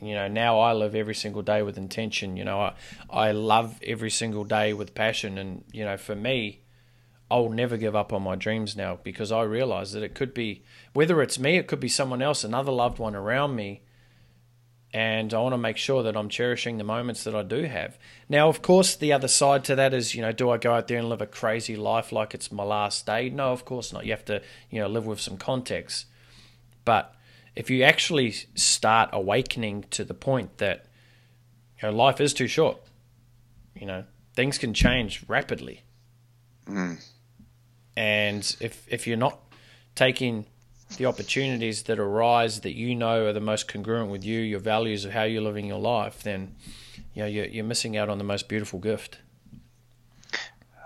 You 0.00 0.14
know, 0.14 0.28
now 0.28 0.60
I 0.60 0.72
live 0.72 0.94
every 0.94 1.14
single 1.14 1.42
day 1.42 1.62
with 1.62 1.78
intention. 1.78 2.36
You 2.36 2.44
know, 2.44 2.60
I, 2.60 2.74
I 3.08 3.32
love 3.32 3.78
every 3.82 4.10
single 4.10 4.44
day 4.44 4.72
with 4.72 4.94
passion. 4.94 5.38
And, 5.38 5.64
you 5.72 5.84
know, 5.84 5.96
for 5.96 6.14
me, 6.14 6.60
I'll 7.30 7.48
never 7.48 7.76
give 7.76 7.96
up 7.96 8.12
on 8.12 8.22
my 8.22 8.34
dreams 8.34 8.76
now 8.76 8.98
because 9.02 9.32
I 9.32 9.42
realize 9.42 9.92
that 9.92 10.02
it 10.02 10.14
could 10.14 10.34
be, 10.34 10.62
whether 10.92 11.22
it's 11.22 11.38
me, 11.38 11.56
it 11.56 11.66
could 11.66 11.80
be 11.80 11.88
someone 11.88 12.20
else, 12.20 12.44
another 12.44 12.72
loved 12.72 12.98
one 12.98 13.14
around 13.14 13.56
me. 13.56 13.82
And 14.94 15.34
I 15.34 15.40
want 15.40 15.54
to 15.54 15.58
make 15.58 15.76
sure 15.76 16.04
that 16.04 16.16
I'm 16.16 16.28
cherishing 16.28 16.78
the 16.78 16.84
moments 16.84 17.24
that 17.24 17.34
I 17.34 17.42
do 17.42 17.64
have. 17.64 17.98
Now, 18.28 18.48
of 18.48 18.62
course, 18.62 18.94
the 18.94 19.12
other 19.12 19.26
side 19.26 19.64
to 19.64 19.74
that 19.74 19.92
is, 19.92 20.14
you 20.14 20.22
know, 20.22 20.30
do 20.30 20.50
I 20.50 20.56
go 20.56 20.72
out 20.72 20.86
there 20.86 20.98
and 20.98 21.08
live 21.08 21.20
a 21.20 21.26
crazy 21.26 21.74
life 21.74 22.12
like 22.12 22.32
it's 22.32 22.52
my 22.52 22.62
last 22.62 23.04
day? 23.04 23.28
No, 23.28 23.50
of 23.50 23.64
course 23.64 23.92
not. 23.92 24.06
You 24.06 24.12
have 24.12 24.24
to, 24.26 24.40
you 24.70 24.80
know, 24.80 24.86
live 24.86 25.04
with 25.04 25.20
some 25.20 25.36
context. 25.36 26.06
But 26.84 27.12
if 27.56 27.70
you 27.70 27.82
actually 27.82 28.34
start 28.54 29.10
awakening 29.12 29.86
to 29.90 30.04
the 30.04 30.14
point 30.14 30.58
that 30.58 30.86
you 31.82 31.88
know, 31.88 31.96
life 31.96 32.20
is 32.20 32.32
too 32.32 32.46
short, 32.46 32.78
you 33.74 33.86
know, 33.86 34.04
things 34.34 34.58
can 34.58 34.74
change 34.74 35.24
rapidly. 35.26 35.82
Mm. 36.66 37.04
And 37.96 38.56
if 38.60 38.86
if 38.88 39.08
you're 39.08 39.16
not 39.16 39.40
taking 39.96 40.46
the 40.96 41.06
opportunities 41.06 41.82
that 41.84 41.98
arise 41.98 42.60
that 42.60 42.74
you 42.74 42.94
know 42.94 43.26
are 43.26 43.32
the 43.32 43.40
most 43.40 43.68
congruent 43.68 44.10
with 44.10 44.24
you, 44.24 44.40
your 44.40 44.60
values 44.60 45.04
of 45.04 45.12
how 45.12 45.24
you're 45.24 45.42
living 45.42 45.66
your 45.66 45.80
life, 45.80 46.22
then 46.22 46.54
you 47.14 47.22
know 47.22 47.28
you're, 47.28 47.46
you're 47.46 47.64
missing 47.64 47.96
out 47.96 48.08
on 48.08 48.18
the 48.18 48.24
most 48.24 48.48
beautiful 48.48 48.78
gift. 48.78 49.18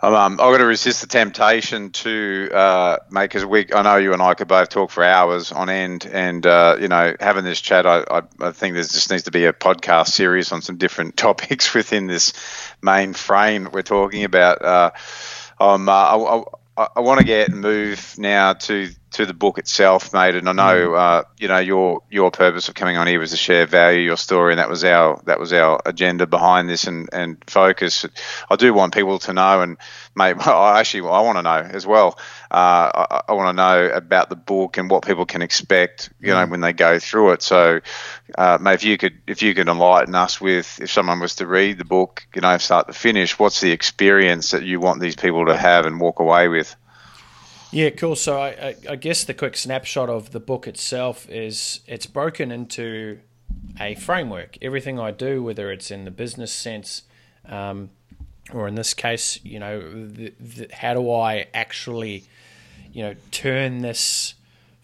Um, 0.00 0.14
I've 0.14 0.38
got 0.38 0.58
to 0.58 0.64
resist 0.64 1.00
the 1.00 1.08
temptation 1.08 1.90
to 1.90 2.50
uh, 2.54 2.98
make 3.10 3.34
as 3.34 3.44
we. 3.44 3.66
I 3.74 3.82
know 3.82 3.96
you 3.96 4.12
and 4.12 4.22
I 4.22 4.34
could 4.34 4.46
both 4.46 4.68
talk 4.68 4.90
for 4.90 5.02
hours 5.02 5.50
on 5.50 5.68
end, 5.68 6.06
and 6.06 6.46
uh, 6.46 6.76
you 6.80 6.86
know, 6.86 7.16
having 7.18 7.42
this 7.42 7.60
chat, 7.60 7.84
I, 7.84 8.04
I, 8.08 8.22
I 8.40 8.52
think 8.52 8.74
there 8.74 8.82
just 8.84 9.10
needs 9.10 9.24
to 9.24 9.32
be 9.32 9.46
a 9.46 9.52
podcast 9.52 10.08
series 10.08 10.52
on 10.52 10.62
some 10.62 10.76
different 10.76 11.16
topics 11.16 11.74
within 11.74 12.06
this 12.06 12.32
main 12.80 13.12
frame 13.12 13.64
that 13.64 13.72
we're 13.72 13.82
talking 13.82 14.22
about. 14.22 14.62
Uh, 14.62 14.90
um, 15.60 15.88
I, 15.88 16.44
I, 16.76 16.86
I 16.96 17.00
want 17.00 17.18
to 17.18 17.26
get 17.26 17.48
and 17.48 17.60
move 17.60 18.14
now 18.18 18.52
to 18.52 18.90
to 19.12 19.26
the 19.26 19.34
book 19.34 19.58
itself, 19.58 20.12
mate. 20.12 20.34
And 20.34 20.48
I 20.48 20.52
know, 20.52 20.88
mm. 20.88 20.98
uh, 20.98 21.24
you 21.38 21.48
know, 21.48 21.58
your 21.58 22.02
your 22.10 22.30
purpose 22.30 22.68
of 22.68 22.74
coming 22.74 22.96
on 22.96 23.06
here 23.06 23.18
was 23.18 23.30
to 23.30 23.36
share 23.36 23.66
value, 23.66 24.00
your 24.00 24.16
story, 24.16 24.52
and 24.52 24.58
that 24.58 24.68
was 24.68 24.84
our 24.84 25.20
that 25.24 25.40
was 25.40 25.52
our 25.52 25.80
agenda 25.86 26.26
behind 26.26 26.68
this 26.68 26.86
and 26.86 27.08
and 27.12 27.42
focus. 27.46 28.04
I 28.50 28.56
do 28.56 28.74
want 28.74 28.94
people 28.94 29.18
to 29.20 29.32
know, 29.32 29.62
and 29.62 29.78
mate, 30.14 30.36
I 30.46 30.80
actually 30.80 31.08
I 31.08 31.20
want 31.20 31.38
to 31.38 31.42
know 31.42 31.70
as 31.70 31.86
well. 31.86 32.18
Uh, 32.50 32.90
I, 33.10 33.22
I 33.28 33.32
want 33.32 33.48
to 33.48 33.62
know 33.62 33.86
about 33.94 34.28
the 34.28 34.36
book 34.36 34.76
and 34.76 34.90
what 34.90 35.06
people 35.06 35.26
can 35.26 35.42
expect, 35.42 36.10
you 36.20 36.28
know, 36.28 36.46
mm. 36.46 36.50
when 36.50 36.60
they 36.60 36.72
go 36.72 36.98
through 36.98 37.32
it. 37.32 37.42
So, 37.42 37.80
uh, 38.36 38.58
mate, 38.60 38.74
if 38.74 38.84
you 38.84 38.98
could 38.98 39.18
if 39.26 39.42
you 39.42 39.54
could 39.54 39.68
enlighten 39.68 40.14
us 40.14 40.40
with, 40.40 40.80
if 40.80 40.90
someone 40.90 41.20
was 41.20 41.36
to 41.36 41.46
read 41.46 41.78
the 41.78 41.84
book, 41.84 42.26
you 42.34 42.42
know, 42.42 42.58
start 42.58 42.88
to 42.88 42.92
finish, 42.92 43.38
what's 43.38 43.60
the 43.60 43.72
experience 43.72 44.50
that 44.50 44.64
you 44.64 44.80
want 44.80 45.00
these 45.00 45.16
people 45.16 45.46
to 45.46 45.56
have 45.56 45.86
and 45.86 46.00
walk 46.00 46.20
away 46.20 46.48
with? 46.48 46.76
Yeah, 47.70 47.90
cool. 47.90 48.16
So 48.16 48.40
I, 48.40 48.74
I, 48.88 48.96
guess 48.96 49.24
the 49.24 49.34
quick 49.34 49.54
snapshot 49.54 50.08
of 50.08 50.30
the 50.30 50.40
book 50.40 50.66
itself 50.66 51.28
is 51.28 51.80
it's 51.86 52.06
broken 52.06 52.50
into 52.50 53.18
a 53.78 53.94
framework. 53.94 54.56
Everything 54.62 54.98
I 54.98 55.10
do, 55.10 55.42
whether 55.42 55.70
it's 55.70 55.90
in 55.90 56.04
the 56.06 56.10
business 56.10 56.50
sense, 56.50 57.02
um, 57.46 57.90
or 58.54 58.68
in 58.68 58.74
this 58.74 58.94
case, 58.94 59.38
you 59.44 59.58
know, 59.58 59.80
the, 60.06 60.32
the, 60.40 60.68
how 60.72 60.94
do 60.94 61.12
I 61.12 61.48
actually, 61.52 62.24
you 62.90 63.02
know, 63.02 63.14
turn 63.30 63.82
this 63.82 64.34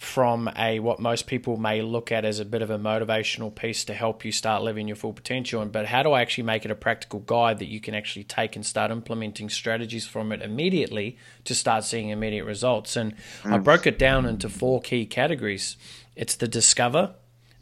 from 0.05 0.51
a 0.57 0.79
what 0.81 1.01
most 1.01 1.27
people 1.27 1.57
may 1.57 1.81
look 1.81 2.13
at 2.13 2.25
as 2.25 2.39
a 2.39 2.45
bit 2.45 2.63
of 2.63 2.71
a 2.71 2.79
motivational 2.79 3.53
piece 3.53 3.85
to 3.87 3.95
help 3.95 4.25
you 4.25 4.31
start 4.31 4.63
living 4.63 4.87
your 4.87 4.97
full 4.97 5.13
potential 5.13 5.63
and 5.63 5.73
but 5.73 5.87
how 5.87 6.03
do 6.03 6.13
I 6.13 6.21
actually 6.21 6.45
make 6.45 6.65
it 6.65 6.71
a 6.71 6.75
practical 6.75 7.21
guide 7.21 7.59
that 7.59 7.69
you 7.69 7.81
can 7.81 7.95
actually 7.95 8.25
take 8.25 8.55
and 8.55 8.65
start 8.65 8.91
implementing 8.91 9.49
strategies 9.49 10.07
from 10.07 10.31
it 10.31 10.43
immediately 10.43 11.17
to 11.45 11.55
start 11.55 11.85
seeing 11.85 12.11
immediate 12.11 12.45
results 12.45 12.97
and 12.97 13.17
mm. 13.43 13.53
I 13.53 13.59
broke 13.59 13.87
it 13.87 13.99
down 13.99 14.27
into 14.27 14.49
four 14.49 14.81
key 14.81 15.07
categories 15.07 15.77
it's 16.15 16.37
the 16.37 16.49
discover 16.49 17.15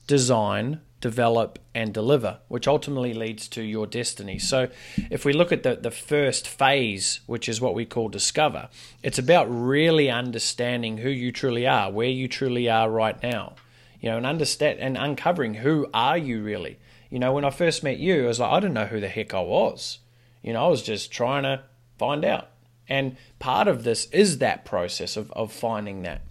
design 0.07 0.81
develop, 1.03 1.59
and 1.75 1.93
deliver, 1.93 2.39
which 2.49 2.67
ultimately 2.67 3.13
leads 3.13 3.49
to 3.49 3.63
your 3.63 3.87
destiny. 3.87 4.39
So, 4.39 4.69
if 5.11 5.25
we 5.27 5.35
look 5.35 5.53
at 5.53 5.65
the, 5.65 5.77
the 5.77 5.91
first 5.91 6.49
phase, 6.49 7.21
which 7.27 7.49
is 7.49 7.61
what 7.61 7.75
we 7.75 7.85
call 7.85 8.09
discover, 8.09 8.71
it's 9.03 9.19
about 9.19 9.45
really 9.51 10.09
understanding 10.09 10.99
who 10.99 11.11
you 11.11 11.33
truly 11.33 11.67
are, 11.67 11.91
where 11.91 12.09
you 12.09 12.29
truly 12.29 12.71
are 12.71 12.89
right 12.89 13.21
now, 13.23 13.57
you 14.01 14.09
know, 14.09 14.17
and 14.17 14.25
understand 14.25 14.79
and 14.79 14.97
uncovering 14.97 15.55
who 15.55 15.89
are 15.93 16.17
you 16.17 16.43
really. 16.43 16.79
You 17.11 17.19
know, 17.19 17.33
when 17.33 17.45
I 17.45 17.51
first 17.51 17.83
met 17.83 17.99
you, 17.99 18.25
I 18.25 18.29
was 18.29 18.41
like, 18.41 18.53
I 18.53 18.61
didn't 18.61 18.75
know 18.75 18.87
who 18.87 19.01
the 19.01 19.09
heck 19.09 19.35
I 19.35 19.41
was. 19.41 19.99
You 20.41 20.55
know, 20.55 20.65
I 20.65 20.69
was 20.69 20.83
just 20.83 21.13
trying 21.13 21.43
to 21.43 21.63
find 21.99 22.25
out. 22.25 22.49
And 22.89 23.17
part 23.39 23.69
of 23.69 23.85
this 23.85 24.07
is 24.07 24.39
that 24.39 24.65
process 24.65 25.17
of, 25.17 25.31
of 25.33 25.53
finding 25.53 26.03
that 26.03 26.23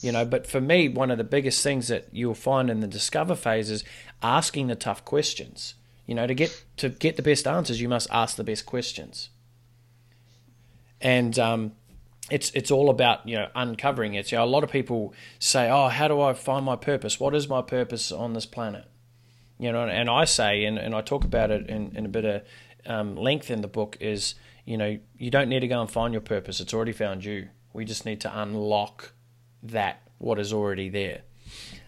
you 0.00 0.12
know 0.12 0.24
but 0.24 0.46
for 0.46 0.60
me 0.60 0.88
one 0.88 1.10
of 1.10 1.18
the 1.18 1.24
biggest 1.24 1.62
things 1.62 1.88
that 1.88 2.08
you'll 2.12 2.34
find 2.34 2.70
in 2.70 2.80
the 2.80 2.86
discover 2.86 3.34
phase 3.34 3.70
is 3.70 3.84
asking 4.22 4.66
the 4.66 4.74
tough 4.74 5.04
questions. 5.04 5.74
You 6.06 6.14
know, 6.14 6.26
to 6.26 6.34
get 6.34 6.64
to 6.78 6.88
get 6.88 7.16
the 7.16 7.22
best 7.22 7.46
answers, 7.46 7.80
you 7.80 7.88
must 7.88 8.08
ask 8.10 8.36
the 8.36 8.44
best 8.44 8.66
questions. 8.66 9.28
And 11.00 11.38
um, 11.38 11.72
it's 12.30 12.50
it's 12.52 12.70
all 12.70 12.90
about 12.90 13.28
you 13.28 13.36
know 13.36 13.48
uncovering 13.54 14.14
it. 14.14 14.32
You 14.32 14.38
know, 14.38 14.44
a 14.44 14.46
lot 14.46 14.64
of 14.64 14.70
people 14.70 15.14
say, 15.38 15.70
"Oh, 15.70 15.88
how 15.88 16.08
do 16.08 16.20
I 16.20 16.32
find 16.32 16.64
my 16.64 16.76
purpose? 16.76 17.20
What 17.20 17.34
is 17.34 17.48
my 17.48 17.62
purpose 17.62 18.10
on 18.10 18.32
this 18.32 18.46
planet?" 18.46 18.86
You 19.58 19.72
know, 19.72 19.86
and 19.86 20.08
I 20.08 20.24
say, 20.24 20.64
and, 20.64 20.78
and 20.78 20.94
I 20.94 21.00
talk 21.00 21.24
about 21.24 21.50
it 21.50 21.68
in, 21.68 21.96
in 21.96 22.06
a 22.06 22.08
bit 22.08 22.24
of 22.24 22.42
um, 22.86 23.16
length 23.16 23.50
in 23.50 23.60
the 23.60 23.68
book, 23.68 23.96
is 24.00 24.34
you 24.64 24.76
know 24.76 24.98
you 25.18 25.30
don't 25.30 25.48
need 25.48 25.60
to 25.60 25.68
go 25.68 25.80
and 25.80 25.90
find 25.90 26.14
your 26.14 26.22
purpose; 26.22 26.58
it's 26.60 26.72
already 26.72 26.92
found 26.92 27.24
you. 27.24 27.48
We 27.74 27.84
just 27.84 28.06
need 28.06 28.22
to 28.22 28.40
unlock 28.40 29.12
that 29.62 30.02
what 30.18 30.38
is 30.38 30.52
already 30.52 30.88
there. 30.88 31.22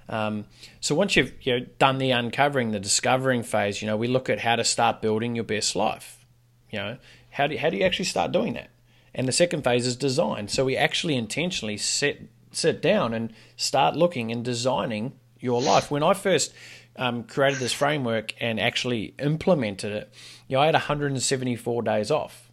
Um, 0.08 0.46
so 0.80 0.94
once 0.94 1.14
you've 1.14 1.32
you 1.42 1.60
know, 1.60 1.66
done 1.78 1.98
the 1.98 2.10
uncovering, 2.10 2.72
the 2.72 2.80
discovering 2.80 3.42
phase, 3.44 3.80
you 3.80 3.86
know, 3.86 3.96
we 3.96 4.08
look 4.08 4.28
at 4.28 4.40
how 4.40 4.56
to 4.56 4.64
start 4.64 5.00
building 5.00 5.36
your 5.36 5.44
best 5.44 5.76
life. 5.76 6.26
You 6.70 6.78
know, 6.78 6.98
how 7.30 7.46
do 7.46 7.56
how 7.56 7.70
do 7.70 7.76
you 7.76 7.84
actually 7.84 8.06
start 8.06 8.32
doing 8.32 8.54
that? 8.54 8.70
And 9.14 9.26
the 9.26 9.32
second 9.32 9.62
phase 9.62 9.86
is 9.86 9.96
design. 9.96 10.48
So 10.48 10.64
we 10.64 10.76
actually 10.76 11.14
intentionally 11.14 11.76
sit 11.76 12.28
sit 12.52 12.82
down 12.82 13.14
and 13.14 13.32
start 13.56 13.94
looking 13.94 14.32
and 14.32 14.44
designing 14.44 15.12
your 15.38 15.62
life. 15.62 15.90
When 15.90 16.02
I 16.02 16.14
first 16.14 16.52
um, 16.96 17.22
created 17.22 17.60
this 17.60 17.72
framework 17.72 18.34
and 18.40 18.58
actually 18.58 19.14
implemented 19.20 19.92
it, 19.92 20.12
you 20.48 20.56
know, 20.56 20.62
I 20.62 20.66
had 20.66 20.74
174 20.74 21.82
days 21.82 22.10
off, 22.10 22.50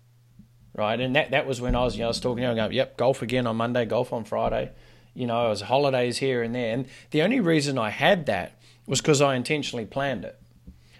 right? 0.75 0.99
And 0.99 1.15
that, 1.15 1.31
that 1.31 1.47
was 1.47 1.59
when 1.59 1.75
I 1.75 1.83
was, 1.83 1.95
you 1.95 2.01
know, 2.01 2.05
I 2.05 2.09
was 2.09 2.19
talking, 2.19 2.43
you 2.43 2.49
know, 2.49 2.55
going, 2.55 2.73
yep, 2.73 2.95
golf 2.95 3.23
again 3.23 3.47
on 3.47 3.55
Monday, 3.55 3.85
golf 3.85 4.13
on 4.13 4.23
Friday 4.23 4.71
you 5.17 5.25
know, 5.25 5.47
it 5.47 5.49
was 5.49 5.61
holidays 5.61 6.19
here 6.19 6.43
and 6.43 6.53
there. 6.53 6.73
And 6.73 6.87
the 7.09 7.23
only 7.23 7.39
reason 7.39 7.79
I 7.79 7.89
had 7.89 8.27
that 8.27 8.61
was 8.85 9.01
because 9.01 9.19
I 9.19 9.35
intentionally 9.35 9.85
planned 9.85 10.23
it. 10.23 10.39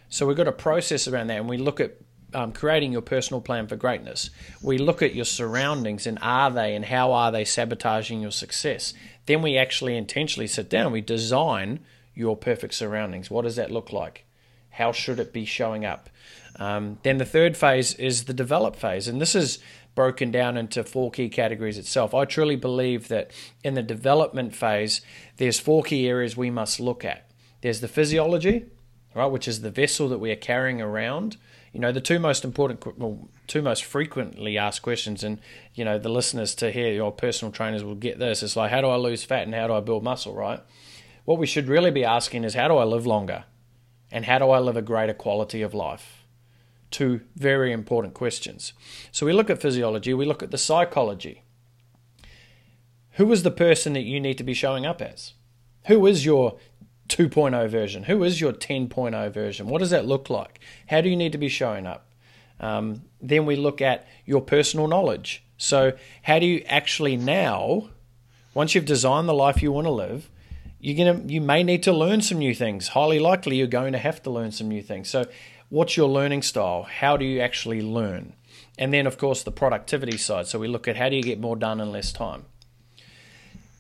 So 0.10 0.26
we've 0.26 0.36
got 0.36 0.48
a 0.48 0.54
process 0.54 1.08
around 1.08 1.28
that, 1.28 1.38
and 1.38 1.48
we 1.48 1.58
look 1.58 1.80
at 1.80 1.98
um, 2.34 2.52
creating 2.52 2.92
your 2.92 3.02
personal 3.02 3.42
plan 3.42 3.68
for 3.68 3.76
greatness. 3.76 4.32
We 4.62 4.80
look 4.80 5.02
at 5.02 5.14
your 5.14 5.26
surroundings 5.26 6.08
and 6.08 6.18
are 6.22 6.50
they 6.50 6.76
and 6.76 6.86
how 6.86 7.12
are 7.14 7.32
they 7.32 7.46
sabotaging 7.46 8.20
your 8.20 8.32
success. 8.32 8.94
Then 9.28 9.42
we 9.42 9.56
actually 9.56 9.96
intentionally 9.96 10.48
sit 10.48 10.70
down. 10.70 10.92
We 10.92 11.02
design 11.02 11.80
your 12.16 12.36
perfect 12.36 12.74
surroundings. 12.74 13.30
What 13.30 13.44
does 13.44 13.56
that 13.58 13.72
look 13.72 13.94
like? 13.94 14.26
How 14.72 14.92
should 14.92 15.20
it 15.20 15.32
be 15.32 15.46
showing 15.46 15.86
up? 15.86 16.10
Um, 16.58 16.98
then 17.04 17.18
the 17.18 17.26
third 17.26 17.56
phase 17.56 17.94
is 17.94 18.24
the 18.24 18.34
develop 18.34 18.76
phase, 18.76 19.08
and 19.08 19.22
this 19.22 19.36
is 19.36 19.60
broken 19.98 20.30
down 20.30 20.58
into 20.58 20.84
four 20.84 21.10
key 21.10 21.28
categories 21.28 21.80
itself. 21.80 22.14
I 22.14 22.26
truly 22.26 22.56
believe 22.56 23.08
that 23.08 23.32
in 23.64 23.74
the 23.74 23.82
development 23.82 24.56
phase, 24.56 25.02
there's 25.38 25.60
four 25.60 25.82
key 25.82 26.08
areas 26.08 26.38
we 26.38 26.52
must 26.52 26.80
look 26.80 27.04
at. 27.04 27.32
There's 27.62 27.82
the 27.82 27.88
physiology, 27.88 28.68
right, 29.16 29.26
which 29.26 29.48
is 29.48 29.62
the 29.62 29.72
vessel 29.72 30.08
that 30.10 30.20
we 30.20 30.30
are 30.30 30.36
carrying 30.36 30.84
around. 30.84 31.38
You 31.74 31.80
know, 31.80 31.92
the 31.92 32.00
two 32.00 32.20
most 32.20 32.46
important, 32.46 32.86
well, 33.00 33.28
two 33.48 33.64
most 33.64 33.84
frequently 33.84 34.56
asked 34.56 34.84
questions, 34.84 35.24
and 35.24 35.42
you 35.74 35.84
know, 35.84 35.98
the 35.98 36.10
listeners 36.10 36.54
to 36.56 36.72
hear 36.72 36.94
your 36.94 37.12
personal 37.12 37.52
trainers 37.52 37.84
will 37.84 37.96
get 37.96 38.20
this. 38.20 38.44
It's 38.44 38.56
like, 38.56 38.70
how 38.70 38.82
do 38.82 38.90
I 38.90 38.98
lose 38.98 39.24
fat 39.24 39.48
and 39.48 39.56
how 39.56 39.66
do 39.66 39.74
I 39.74 39.80
build 39.80 40.04
muscle, 40.04 40.36
right? 40.36 40.60
What 41.26 41.40
we 41.40 41.48
should 41.48 41.68
really 41.68 41.90
be 41.90 42.06
asking 42.06 42.44
is, 42.44 42.54
how 42.54 42.68
do 42.68 42.78
I 42.78 42.84
live 42.84 43.08
longer, 43.08 43.46
and 44.12 44.26
how 44.26 44.38
do 44.38 44.52
I 44.52 44.60
live 44.60 44.78
a 44.78 44.84
greater 44.84 45.16
quality 45.16 45.64
of 45.64 45.74
life? 45.74 46.17
Two 46.90 47.22
very 47.36 47.72
important 47.72 48.14
questions. 48.14 48.74
So 49.12 49.26
we 49.26 49.34
look 49.34 49.50
at 49.50 49.62
physiology, 49.62 50.14
we 50.14 50.26
look 50.26 50.44
at 50.44 50.52
the 50.52 50.58
psychology. 50.58 51.44
Who 53.14 53.32
is 53.32 53.44
the 53.44 53.52
person 53.52 53.94
that 53.94 54.04
you 54.04 54.20
need 54.20 54.38
to 54.38 54.44
be 54.44 54.54
showing 54.54 54.86
up 54.86 55.02
as? 55.02 55.34
Who 55.88 56.06
is 56.06 56.26
your 56.26 56.58
2.0 57.10 57.70
version? 57.70 58.04
Who 58.04 58.24
is 58.24 58.40
your 58.40 58.54
10.0 58.54 59.32
version? 59.34 59.68
What 59.68 59.80
does 59.80 59.90
that 59.90 60.06
look 60.06 60.30
like? 60.30 60.60
How 60.88 61.02
do 61.02 61.10
you 61.10 61.16
need 61.16 61.32
to 61.32 61.38
be 61.38 61.50
showing 61.50 61.88
up? 61.88 62.12
Um, 62.60 63.04
then 63.22 63.46
we 63.46 63.56
look 63.56 63.82
at 63.82 64.08
your 64.26 64.42
personal 64.42 64.88
knowledge. 64.88 65.44
So, 65.58 65.94
how 66.24 66.40
do 66.40 66.46
you 66.46 66.64
actually 66.68 67.18
now, 67.18 67.90
once 68.54 68.76
you've 68.76 68.86
designed 68.86 69.28
the 69.28 69.34
life 69.34 69.62
you 69.62 69.72
want 69.72 69.86
to 69.86 69.92
live, 69.92 70.30
you're 70.80 70.98
gonna 70.98 71.24
you 71.26 71.42
may 71.42 71.64
need 71.64 71.84
to 71.84 71.92
learn 71.94 72.22
some 72.22 72.38
new 72.38 72.54
things. 72.54 72.90
Highly 72.90 73.20
likely 73.20 73.58
you're 73.58 73.68
going 73.68 73.94
to 73.94 74.00
have 74.00 74.22
to 74.24 74.30
learn 74.30 74.52
some 74.52 74.68
new 74.68 74.82
things. 74.82 75.10
So, 75.10 75.26
what's 75.70 75.98
your 75.98 76.10
learning 76.10 76.42
style? 76.42 76.84
How 76.84 77.18
do 77.18 77.26
you 77.26 77.40
actually 77.42 77.82
learn? 77.82 78.34
And 78.78 78.94
then, 78.94 79.08
of 79.08 79.18
course, 79.18 79.44
the 79.44 79.52
productivity 79.52 80.18
side. 80.18 80.48
So 80.48 80.60
we 80.60 80.68
look 80.68 80.88
at 80.88 80.98
how 80.98 81.10
do 81.10 81.16
you 81.16 81.24
get 81.24 81.40
more 81.40 81.56
done 81.56 81.82
in 81.82 81.92
less 81.92 82.12
time. 82.12 82.46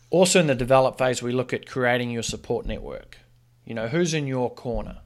Also, 0.09 0.39
in 0.39 0.47
the 0.47 0.55
develop 0.55 0.97
phase, 0.97 1.21
we 1.21 1.31
look 1.31 1.53
at 1.53 1.67
creating 1.67 2.11
your 2.11 2.23
support 2.23 2.65
network. 2.65 3.17
You 3.65 3.73
know, 3.73 3.88
who's 3.88 4.13
in 4.13 4.25
your 4.25 4.53
corner? 4.53 4.99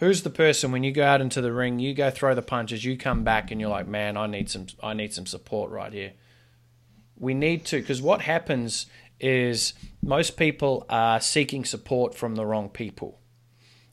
Who's 0.00 0.22
the 0.22 0.30
person 0.30 0.72
when 0.72 0.82
you 0.82 0.90
go 0.90 1.04
out 1.04 1.20
into 1.20 1.40
the 1.40 1.52
ring, 1.52 1.78
you 1.78 1.94
go 1.94 2.10
throw 2.10 2.34
the 2.34 2.42
punches, 2.42 2.84
you 2.84 2.96
come 2.96 3.22
back 3.22 3.50
and 3.50 3.60
you're 3.60 3.70
like, 3.70 3.86
man, 3.86 4.16
I 4.16 4.26
need 4.26 4.50
some, 4.50 4.66
I 4.82 4.92
need 4.92 5.12
some 5.12 5.26
support 5.26 5.70
right 5.70 5.92
here. 5.92 6.12
We 7.16 7.32
need 7.32 7.64
to, 7.66 7.80
because 7.80 8.02
what 8.02 8.22
happens 8.22 8.86
is 9.20 9.74
most 10.02 10.36
people 10.36 10.84
are 10.88 11.20
seeking 11.20 11.64
support 11.64 12.14
from 12.14 12.34
the 12.34 12.44
wrong 12.44 12.70
people. 12.70 13.20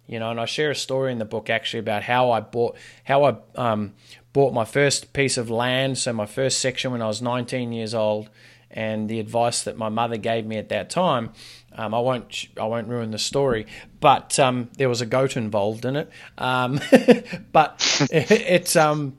You 0.07 0.19
know, 0.19 0.31
and 0.31 0.39
I 0.39 0.45
share 0.45 0.71
a 0.71 0.75
story 0.75 1.11
in 1.11 1.19
the 1.19 1.25
book 1.25 1.49
actually 1.49 1.79
about 1.79 2.03
how 2.03 2.31
I 2.31 2.41
bought, 2.41 2.75
how 3.05 3.23
I 3.23 3.35
um, 3.55 3.93
bought 4.33 4.53
my 4.53 4.65
first 4.65 5.13
piece 5.13 5.37
of 5.37 5.49
land, 5.49 5.97
so 5.97 6.11
my 6.11 6.25
first 6.25 6.59
section 6.59 6.91
when 6.91 7.01
I 7.01 7.07
was 7.07 7.21
19 7.21 7.71
years 7.71 7.93
old, 7.93 8.29
and 8.69 9.09
the 9.09 9.19
advice 9.19 9.63
that 9.63 9.77
my 9.77 9.89
mother 9.89 10.17
gave 10.17 10.45
me 10.45 10.57
at 10.57 10.69
that 10.69 10.89
time. 10.89 11.31
Um, 11.73 11.93
I 11.93 11.99
won't 11.99 12.47
I 12.59 12.65
won't 12.65 12.87
ruin 12.87 13.11
the 13.11 13.19
story, 13.19 13.65
but 13.99 14.37
um, 14.39 14.69
there 14.77 14.89
was 14.89 15.01
a 15.01 15.05
goat 15.05 15.37
involved 15.37 15.85
in 15.85 15.95
it. 15.95 16.09
Um, 16.37 16.79
but 17.51 18.07
it, 18.11 18.31
it's 18.31 18.75
um, 18.75 19.17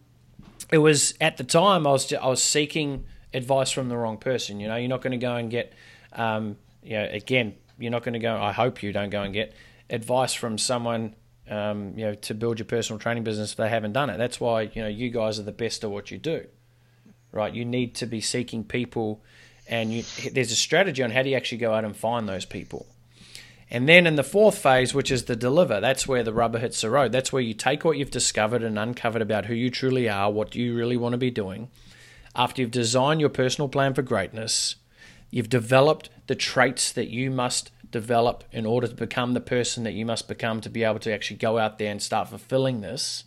it 0.71 0.79
was 0.79 1.15
at 1.21 1.37
the 1.37 1.45
time 1.45 1.87
I 1.87 1.91
was 1.91 2.13
I 2.13 2.27
was 2.27 2.43
seeking 2.43 3.05
advice 3.33 3.71
from 3.71 3.89
the 3.89 3.97
wrong 3.97 4.19
person. 4.19 4.61
You 4.61 4.69
know, 4.69 4.77
you're 4.77 4.89
not 4.89 5.01
going 5.01 5.13
to 5.13 5.25
go 5.25 5.37
and 5.37 5.51
get 5.51 5.73
um, 6.13 6.57
you 6.83 6.99
know 6.99 7.09
again 7.11 7.55
you're 7.79 7.91
not 7.91 8.03
going 8.03 8.15
to 8.15 8.19
go. 8.19 8.37
I 8.37 8.53
hope 8.53 8.83
you 8.83 8.93
don't 8.93 9.11
go 9.11 9.23
and 9.23 9.33
get 9.33 9.55
advice 9.93 10.35
from 10.35 10.59
someone 10.59 11.15
um, 11.49 11.93
you 11.97 12.05
know 12.05 12.15
to 12.15 12.35
build 12.35 12.59
your 12.59 12.67
personal 12.67 12.99
training 12.99 13.23
business 13.23 13.53
if 13.53 13.57
they 13.59 13.69
haven't 13.69 13.93
done 13.93 14.11
it. 14.11 14.17
That's 14.17 14.41
why 14.41 14.63
you 14.63 14.83
know 14.83 14.89
you 14.89 15.11
guys 15.11 15.39
are 15.39 15.45
the 15.45 15.53
best 15.53 15.85
at 15.85 15.91
what 15.91 16.11
you 16.11 16.19
do, 16.19 16.47
right? 17.31 17.55
You 17.55 17.65
need 17.65 17.95
to 17.97 18.07
be 18.07 18.21
seeking 18.21 18.65
people 18.65 19.23
and 19.69 19.93
you, 19.93 20.03
there's 20.33 20.51
a 20.51 20.57
strategy 20.57 21.03
on 21.03 21.11
how 21.11 21.23
do 21.23 21.31
you 21.31 21.37
actually 21.37 21.59
go 21.59 21.73
out 21.73 21.85
and 21.85 21.97
find 21.97 22.29
those 22.29 22.45
people. 22.45 22.87
And 23.71 23.89
then 23.89 24.07
in 24.07 24.17
the 24.17 24.23
fourth 24.23 24.59
phase, 24.59 24.93
which 24.93 25.11
is 25.11 25.25
the 25.25 25.37
deliver, 25.37 25.81
that's 25.81 26.07
where 26.07 26.23
the 26.23 26.33
rubber 26.33 26.59
hits 26.59 26.83
the 26.83 26.91
road. 26.91 27.11
That's 27.11 27.33
where 27.33 27.41
you 27.41 27.55
take 27.55 27.85
what 27.85 27.97
you've 27.97 28.11
discovered 28.11 28.63
and 28.63 28.79
uncovered 28.79 29.23
about 29.23 29.47
who 29.47 29.55
you 29.55 29.71
truly 29.71 30.11
are, 30.11 30.31
what 30.31 30.55
you 30.55 30.77
really 30.77 30.97
want 30.99 31.15
to 31.15 31.19
be 31.19 31.31
doing. 31.31 31.71
After 32.37 32.61
you've 32.61 32.71
designed 32.71 33.21
your 33.21 33.31
personal 33.31 33.69
plan 33.69 33.95
for 33.95 34.03
greatness, 34.03 34.77
you've 35.31 35.49
developed 35.49 36.11
the 36.27 36.35
traits 36.35 36.93
that 36.93 37.09
you 37.09 37.31
must 37.31 37.71
develop 37.93 38.43
in 38.51 38.67
order 38.67 38.89
to 38.89 38.95
become 38.95 39.35
the 39.35 39.41
person 39.41 39.85
that 39.85 39.93
you 39.93 40.05
must 40.05 40.27
become 40.27 40.61
to 40.63 40.71
be 40.71 40.83
able 40.83 40.99
to 40.99 41.13
actually 41.13 41.37
go 41.37 41.59
out 41.59 41.79
there 41.79 41.93
and 41.93 42.03
start 42.03 42.29
fulfilling 42.29 42.81
this. 42.81 43.25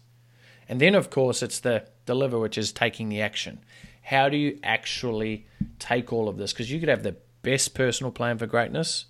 And 0.68 0.82
then, 0.82 0.96
of 0.96 1.10
course, 1.10 1.42
it's 1.42 1.60
the 1.60 1.88
deliver, 2.06 2.40
which 2.40 2.58
is 2.58 2.74
taking 2.74 3.08
the 3.08 3.22
action. 3.22 3.60
How 4.02 4.28
do 4.28 4.38
you 4.38 4.60
actually 4.64 5.48
take 5.80 6.12
all 6.12 6.28
of 6.28 6.38
this? 6.38 6.52
Because 6.52 6.72
you 6.72 6.80
could 6.80 6.90
have 6.90 7.04
the 7.04 7.16
best 7.44 7.74
personal 7.74 8.12
plan 8.12 8.38
for 8.38 8.48
greatness, 8.48 9.06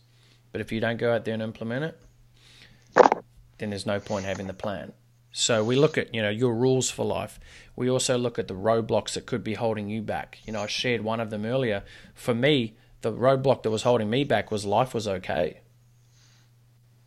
but 0.52 0.62
if 0.62 0.72
you 0.72 0.80
don't 0.80 0.98
go 0.98 1.14
out 1.14 1.26
there 1.26 1.34
and 1.34 1.44
implement 1.44 1.86
it, 1.86 3.24
then 3.58 3.70
there's 3.70 3.86
no 3.86 4.00
point 4.00 4.26
having 4.26 4.48
the 4.48 4.54
plan. 4.54 4.94
So 5.32 5.66
we 5.66 5.76
look 5.76 5.98
at, 5.98 6.14
you 6.14 6.22
know, 6.22 6.30
your 6.30 6.54
rules 6.54 6.90
for 6.90 7.06
life. 7.06 7.40
We 7.76 7.90
also 7.90 8.18
look 8.18 8.40
at 8.40 8.48
the 8.48 8.54
roadblocks 8.54 9.14
that 9.14 9.26
could 9.26 9.44
be 9.44 9.56
holding 9.56 9.90
you 9.90 10.02
back. 10.02 10.40
You 10.46 10.54
know, 10.54 10.62
I 10.62 10.68
shared 10.68 11.02
one 11.02 11.20
of 11.20 11.30
them 11.30 11.46
earlier. 11.46 11.84
For 12.14 12.34
me, 12.34 12.78
the 13.06 13.14
roadblock 13.14 13.62
that 13.62 13.70
was 13.70 13.84
holding 13.84 14.10
me 14.10 14.24
back 14.24 14.50
was 14.50 14.66
life 14.66 14.96
was 14.96 15.08
okay. 15.08 15.60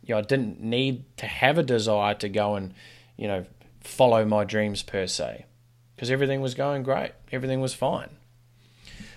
You 0.01 0.15
know, 0.15 0.19
I 0.19 0.21
didn't 0.21 0.61
need 0.61 1.03
to 1.17 1.25
have 1.25 1.57
a 1.57 1.63
desire 1.63 2.13
to 2.15 2.29
go 2.29 2.55
and, 2.55 2.73
you 3.17 3.27
know, 3.27 3.45
follow 3.81 4.23
my 4.23 4.45
dreams 4.45 4.81
per 4.81 5.07
se 5.07 5.45
because 5.93 6.09
everything 6.09 6.39
was 6.39 6.53
going 6.53 6.83
great, 6.83 7.11
everything 7.33 7.59
was 7.59 7.73
fine. 7.73 8.11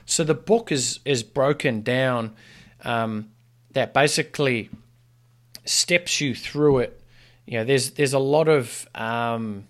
So 0.07 0.25
the 0.25 0.35
book 0.35 0.73
is 0.73 0.99
is 1.05 1.23
broken 1.23 1.83
down 1.83 2.35
um, 2.83 3.31
that 3.71 3.95
basically 3.95 4.69
steps 5.65 6.21
you 6.21 6.35
through 6.35 6.79
it. 6.79 7.01
You 7.47 7.59
know, 7.59 7.65
there's 7.65 7.93
there's 7.93 8.13
a 8.13 8.19
lot 8.19 8.49
of 8.49 8.89
um, 8.97 9.69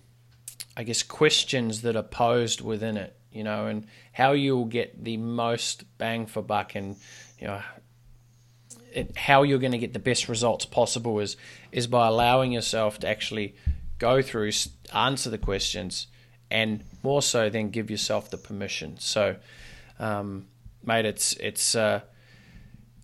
I 0.78 0.82
guess 0.84 1.02
questions 1.02 1.82
that 1.82 1.94
are 1.94 2.02
posed 2.02 2.62
within 2.62 2.96
it. 2.96 3.14
You 3.30 3.44
know, 3.44 3.66
and 3.66 3.86
how 4.12 4.32
you'll 4.32 4.66
get 4.66 5.02
the 5.02 5.16
most 5.16 5.84
bang 5.98 6.26
for 6.26 6.42
buck, 6.42 6.74
and 6.74 6.96
you 7.38 7.46
know, 7.46 7.62
it, 8.92 9.16
how 9.16 9.42
you're 9.42 9.58
going 9.58 9.72
to 9.72 9.78
get 9.78 9.92
the 9.92 9.98
best 9.98 10.28
results 10.28 10.64
possible 10.64 11.18
is 11.18 11.36
is 11.72 11.86
by 11.86 12.06
allowing 12.06 12.52
yourself 12.52 12.98
to 13.00 13.08
actually 13.08 13.56
go 13.98 14.20
through, 14.20 14.50
answer 14.92 15.30
the 15.30 15.38
questions, 15.38 16.08
and 16.50 16.84
more 17.02 17.22
so 17.22 17.48
then 17.48 17.70
give 17.70 17.90
yourself 17.90 18.30
the 18.30 18.36
permission. 18.36 18.98
So, 18.98 19.36
um, 19.98 20.46
mate, 20.84 21.06
it's 21.06 21.32
it's 21.34 21.74
uh, 21.74 22.02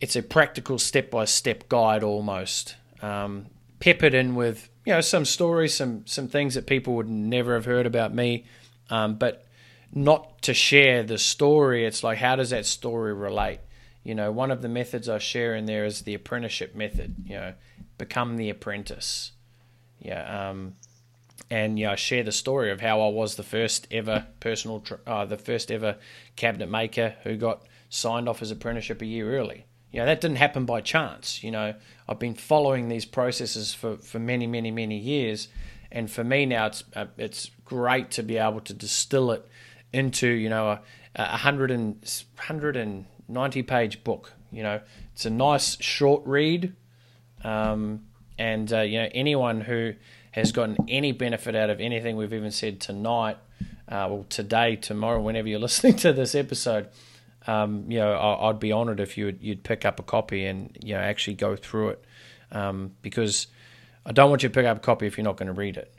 it's 0.01 0.17
a 0.17 0.23
practical 0.23 0.79
step 0.79 1.11
by 1.11 1.25
step 1.25 1.69
guide 1.69 2.03
almost, 2.03 2.77
um, 3.01 3.47
peppered 3.81 4.13
in 4.13 4.35
with 4.35 4.69
you 4.85 4.93
know 4.93 5.01
some 5.01 5.25
stories, 5.25 5.75
some 5.75 6.07
some 6.07 6.29
things 6.29 6.55
that 6.55 6.67
people 6.67 6.95
would 6.97 7.09
never 7.09 7.55
have 7.55 7.65
heard 7.65 7.87
about 7.87 8.15
me, 8.15 8.45
um, 8.91 9.15
but 9.15 9.47
not 9.93 10.43
to 10.43 10.55
share 10.55 11.03
the 11.03 11.18
story. 11.18 11.84
It's 11.84 12.03
like 12.03 12.18
how 12.18 12.36
does 12.36 12.51
that 12.51 12.66
story 12.66 13.14
relate? 13.14 13.61
You 14.05 14.14
know, 14.14 14.32
one 14.32 14.51
of 14.51 14.62
the 14.62 14.68
methods 14.68 15.09
I 15.09 15.18
share 15.18 15.55
in 15.55 15.66
there 15.66 15.84
is 15.84 16.03
the 16.03 16.14
apprenticeship 16.14 16.74
method. 16.74 17.16
You 17.24 17.34
know, 17.34 17.55
become 17.99 18.36
the 18.36 18.51
apprentice. 18.51 19.32
Yeah. 20.01 20.51
Um, 20.51 20.74
and 21.51 21.76
know, 21.76 21.93
I 21.93 21.97
share 21.97 22.22
the 22.22 22.32
story 22.32 22.70
of 22.70 22.80
how 22.80 23.01
I 23.01 23.09
was 23.09 23.36
the 23.36 23.43
first 23.43 23.86
ever 23.91 24.26
personal, 24.41 24.82
uh, 25.07 25.24
the 25.24 25.39
first 25.39 25.70
ever 25.70 25.97
cabinet 26.36 26.70
maker 26.70 27.14
who 27.22 27.36
got 27.36 27.62
signed 27.89 28.28
off 28.28 28.43
as 28.43 28.51
apprenticeship 28.51 29.03
a 29.03 29.07
year 29.07 29.36
early. 29.36 29.64
You 29.91 30.01
know, 30.01 30.07
that 30.07 30.20
didn't 30.20 30.36
happen 30.36 30.66
by 30.66 30.82
chance. 30.82 31.43
You 31.43 31.51
know, 31.51 31.74
I've 32.07 32.18
been 32.18 32.34
following 32.34 32.89
these 32.89 33.07
processes 33.07 33.72
for, 33.72 33.97
for 33.97 34.18
many, 34.18 34.47
many, 34.47 34.70
many 34.70 34.99
years, 34.99 35.49
and 35.91 36.11
for 36.11 36.22
me 36.22 36.45
now, 36.45 36.66
it's 36.66 36.84
uh, 36.95 37.07
it's 37.16 37.51
great 37.64 38.11
to 38.12 38.22
be 38.22 38.36
able 38.36 38.61
to 38.61 38.74
distill 38.74 39.32
it 39.32 39.47
into 39.93 40.28
you 40.28 40.49
know 40.49 40.68
a, 40.68 40.80
a 41.14 41.36
hundred 41.39 41.70
and 41.70 41.97
hundred 42.36 42.76
and 42.76 43.07
ninety 43.28 43.62
page 43.62 44.05
book. 44.05 44.32
You 44.51 44.62
know, 44.62 44.80
it's 45.12 45.26
a 45.26 45.30
nice 45.30 45.80
short 45.82 46.22
read, 46.24 46.74
um, 47.45 48.05
and 48.39 48.72
uh, 48.72 48.80
you 48.80 49.01
know 49.01 49.09
anyone 49.12 49.61
who 49.61 49.95
has 50.32 50.53
gotten 50.53 50.76
any 50.89 51.12
benefit 51.12 51.55
out 51.55 51.70
of 51.70 51.80
anything 51.80 52.16
we've 52.16 52.32
even 52.32 52.51
said 52.51 52.80
tonight, 52.80 53.36
uh, 53.89 54.07
well, 54.11 54.26
today, 54.28 54.76
tomorrow, 54.76 55.20
whenever 55.20 55.49
you're 55.49 55.59
listening 55.68 55.97
to 55.97 56.12
this 56.12 56.34
episode, 56.34 56.89
um, 57.47 57.91
you 57.91 57.99
know, 57.99 58.12
I, 58.12 58.49
would 58.49 58.61
be 58.61 58.72
honoured 58.72 59.01
if 59.01 59.16
you 59.16 59.26
would, 59.26 59.39
you'd 59.41 59.64
pick 59.64 59.84
up 59.84 59.99
a 59.99 60.03
copy 60.03 60.45
and 60.45 60.76
you 60.82 60.95
know 60.95 61.01
actually 61.01 61.34
go 61.34 61.57
through 61.57 61.91
it, 61.91 62.05
um, 62.53 62.93
because 63.03 63.47
I 64.05 64.12
don't 64.12 64.30
want 64.30 64.43
you 64.43 64.49
to 64.49 64.55
pick 64.55 64.66
up 64.66 64.78
a 64.78 64.80
copy 64.80 65.07
if 65.07 65.16
you're 65.16 65.24
not 65.24 65.36
going 65.36 65.49
to 65.49 65.53
read 65.53 65.76
it. 65.76 65.93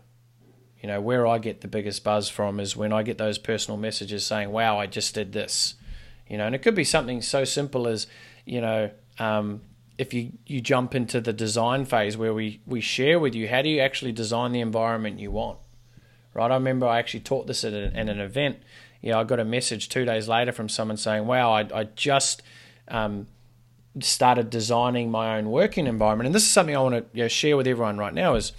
You 0.81 0.87
know, 0.87 1.01
where 1.01 1.27
I 1.27 1.39
get 1.39 1.61
the 1.61 1.67
biggest 1.67 2.03
buzz 2.03 2.29
from 2.29 2.59
is 2.59 2.75
when 2.75 2.93
I 2.93 3.03
get 3.03 3.17
those 3.17 3.37
personal 3.37 3.77
messages 3.77 4.25
saying, 4.25 4.51
"Wow, 4.51 4.79
I 4.79 4.87
just 4.87 5.13
did 5.13 5.33
this," 5.33 5.75
you 6.27 6.37
know, 6.37 6.45
and 6.45 6.55
it 6.55 6.59
could 6.59 6.75
be 6.75 6.83
something 6.83 7.21
so 7.21 7.43
simple 7.43 7.87
as, 7.87 8.07
you 8.45 8.61
know, 8.61 8.91
um, 9.17 9.61
if 9.97 10.13
you, 10.13 10.31
you 10.45 10.61
jump 10.61 10.95
into 10.95 11.19
the 11.19 11.33
design 11.33 11.83
phase 11.83 12.15
where 12.15 12.33
we, 12.33 12.61
we 12.65 12.79
share 12.79 13.19
with 13.19 13.35
you 13.35 13.49
how 13.49 13.61
do 13.61 13.67
you 13.67 13.81
actually 13.81 14.13
design 14.13 14.53
the 14.53 14.61
environment 14.61 15.19
you 15.19 15.29
want 15.29 15.57
right? 16.33 16.51
I 16.51 16.55
remember 16.55 16.87
I 16.87 16.99
actually 16.99 17.21
taught 17.21 17.47
this 17.47 17.63
at, 17.63 17.73
a, 17.73 17.87
at 17.95 18.09
an 18.09 18.19
event. 18.19 18.57
You 19.01 19.11
know, 19.11 19.19
I 19.19 19.23
got 19.23 19.39
a 19.39 19.45
message 19.45 19.89
two 19.89 20.05
days 20.05 20.27
later 20.27 20.51
from 20.51 20.69
someone 20.69 20.97
saying, 20.97 21.25
"Wow, 21.25 21.51
I, 21.51 21.67
I 21.73 21.83
just." 21.83 22.41
Um, 22.87 23.27
started 24.01 24.49
designing 24.49 25.11
my 25.11 25.37
own 25.37 25.49
working 25.49 25.85
environment, 25.85 26.27
and 26.27 26.33
this 26.33 26.43
is 26.43 26.49
something 26.49 26.75
I 26.75 26.79
want 26.79 26.95
to 26.95 27.05
you 27.11 27.23
know, 27.23 27.27
share 27.27 27.57
with 27.57 27.67
everyone 27.67 27.97
right 27.97 28.13
now. 28.13 28.35
Is 28.35 28.51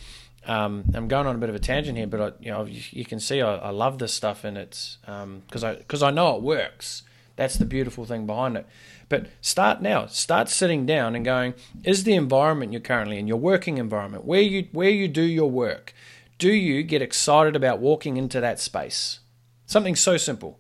um, 0.51 0.85
I'm 0.95 1.07
going 1.07 1.29
on 1.29 1.37
a 1.37 1.39
bit 1.39 1.49
of 1.49 1.55
a 1.55 1.61
tangent 1.61 1.97
here, 1.97 2.09
but 2.09 2.21
I, 2.21 2.45
you 2.45 2.51
know 2.51 2.65
you, 2.65 2.83
you 2.91 3.05
can 3.05 3.21
see 3.21 3.41
I, 3.41 3.55
I, 3.55 3.71
love 3.71 4.01
this 4.01 4.13
stuff, 4.13 4.43
and 4.43 4.59
it's 4.59 4.99
because 5.03 5.63
um, 5.63 5.71
I 5.71 5.75
because 5.77 6.03
I 6.03 6.11
know 6.11 6.35
it 6.35 6.43
works. 6.43 7.05
That's 7.37 7.55
the 7.55 7.65
beautiful 7.65 8.05
thing 8.05 8.27
behind 8.27 8.57
it. 8.57 8.67
But 9.09 9.29
start 9.41 9.81
now. 9.81 10.07
Start 10.07 10.49
sitting 10.49 10.87
down 10.87 11.15
and 11.15 11.25
going: 11.25 11.55
Is 11.85 12.03
the 12.03 12.15
environment 12.15 12.73
you're 12.73 12.81
currently 12.81 13.21
in, 13.21 13.29
your 13.29 13.37
working 13.37 13.79
environment, 13.79 14.25
where 14.25 14.41
you 14.41 14.67
where 14.73 14.91
you 14.91 15.07
do 15.07 15.23
your 15.23 15.49
work, 15.49 15.95
do 16.37 16.53
you 16.53 16.83
get 16.83 17.01
excited 17.01 17.55
about 17.55 17.79
walking 17.79 18.17
into 18.17 18.41
that 18.41 18.59
space? 18.59 19.21
Something 19.67 19.95
so 19.95 20.17
simple. 20.17 20.59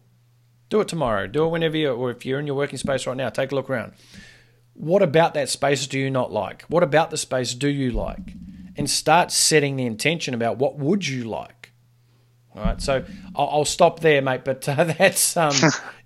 Do 0.68 0.80
it 0.80 0.86
tomorrow. 0.86 1.26
Do 1.26 1.46
it 1.46 1.48
whenever 1.48 1.76
you, 1.76 1.90
or 1.90 2.12
if 2.12 2.24
you're 2.24 2.38
in 2.38 2.46
your 2.46 2.54
working 2.54 2.78
space 2.78 3.08
right 3.08 3.16
now, 3.16 3.28
take 3.28 3.50
a 3.50 3.56
look 3.56 3.68
around 3.68 3.94
what 4.74 5.02
about 5.02 5.34
that 5.34 5.50
space 5.50 5.86
do 5.86 5.98
you 5.98 6.10
not 6.10 6.32
like? 6.32 6.62
What 6.62 6.82
about 6.82 7.10
the 7.10 7.18
space 7.18 7.54
do 7.54 7.68
you 7.68 7.90
like? 7.90 8.32
And 8.76 8.88
start 8.88 9.30
setting 9.30 9.76
the 9.76 9.84
intention 9.84 10.32
about 10.32 10.58
what 10.58 10.78
would 10.78 11.06
you 11.06 11.24
like. 11.24 11.72
All 12.54 12.64
right, 12.64 12.80
so 12.82 13.04
I'll, 13.36 13.64
stop 13.64 14.00
there, 14.00 14.20
mate. 14.22 14.44
But 14.44 14.68
uh, 14.68 14.84
that's 14.98 15.36
um, 15.36 15.54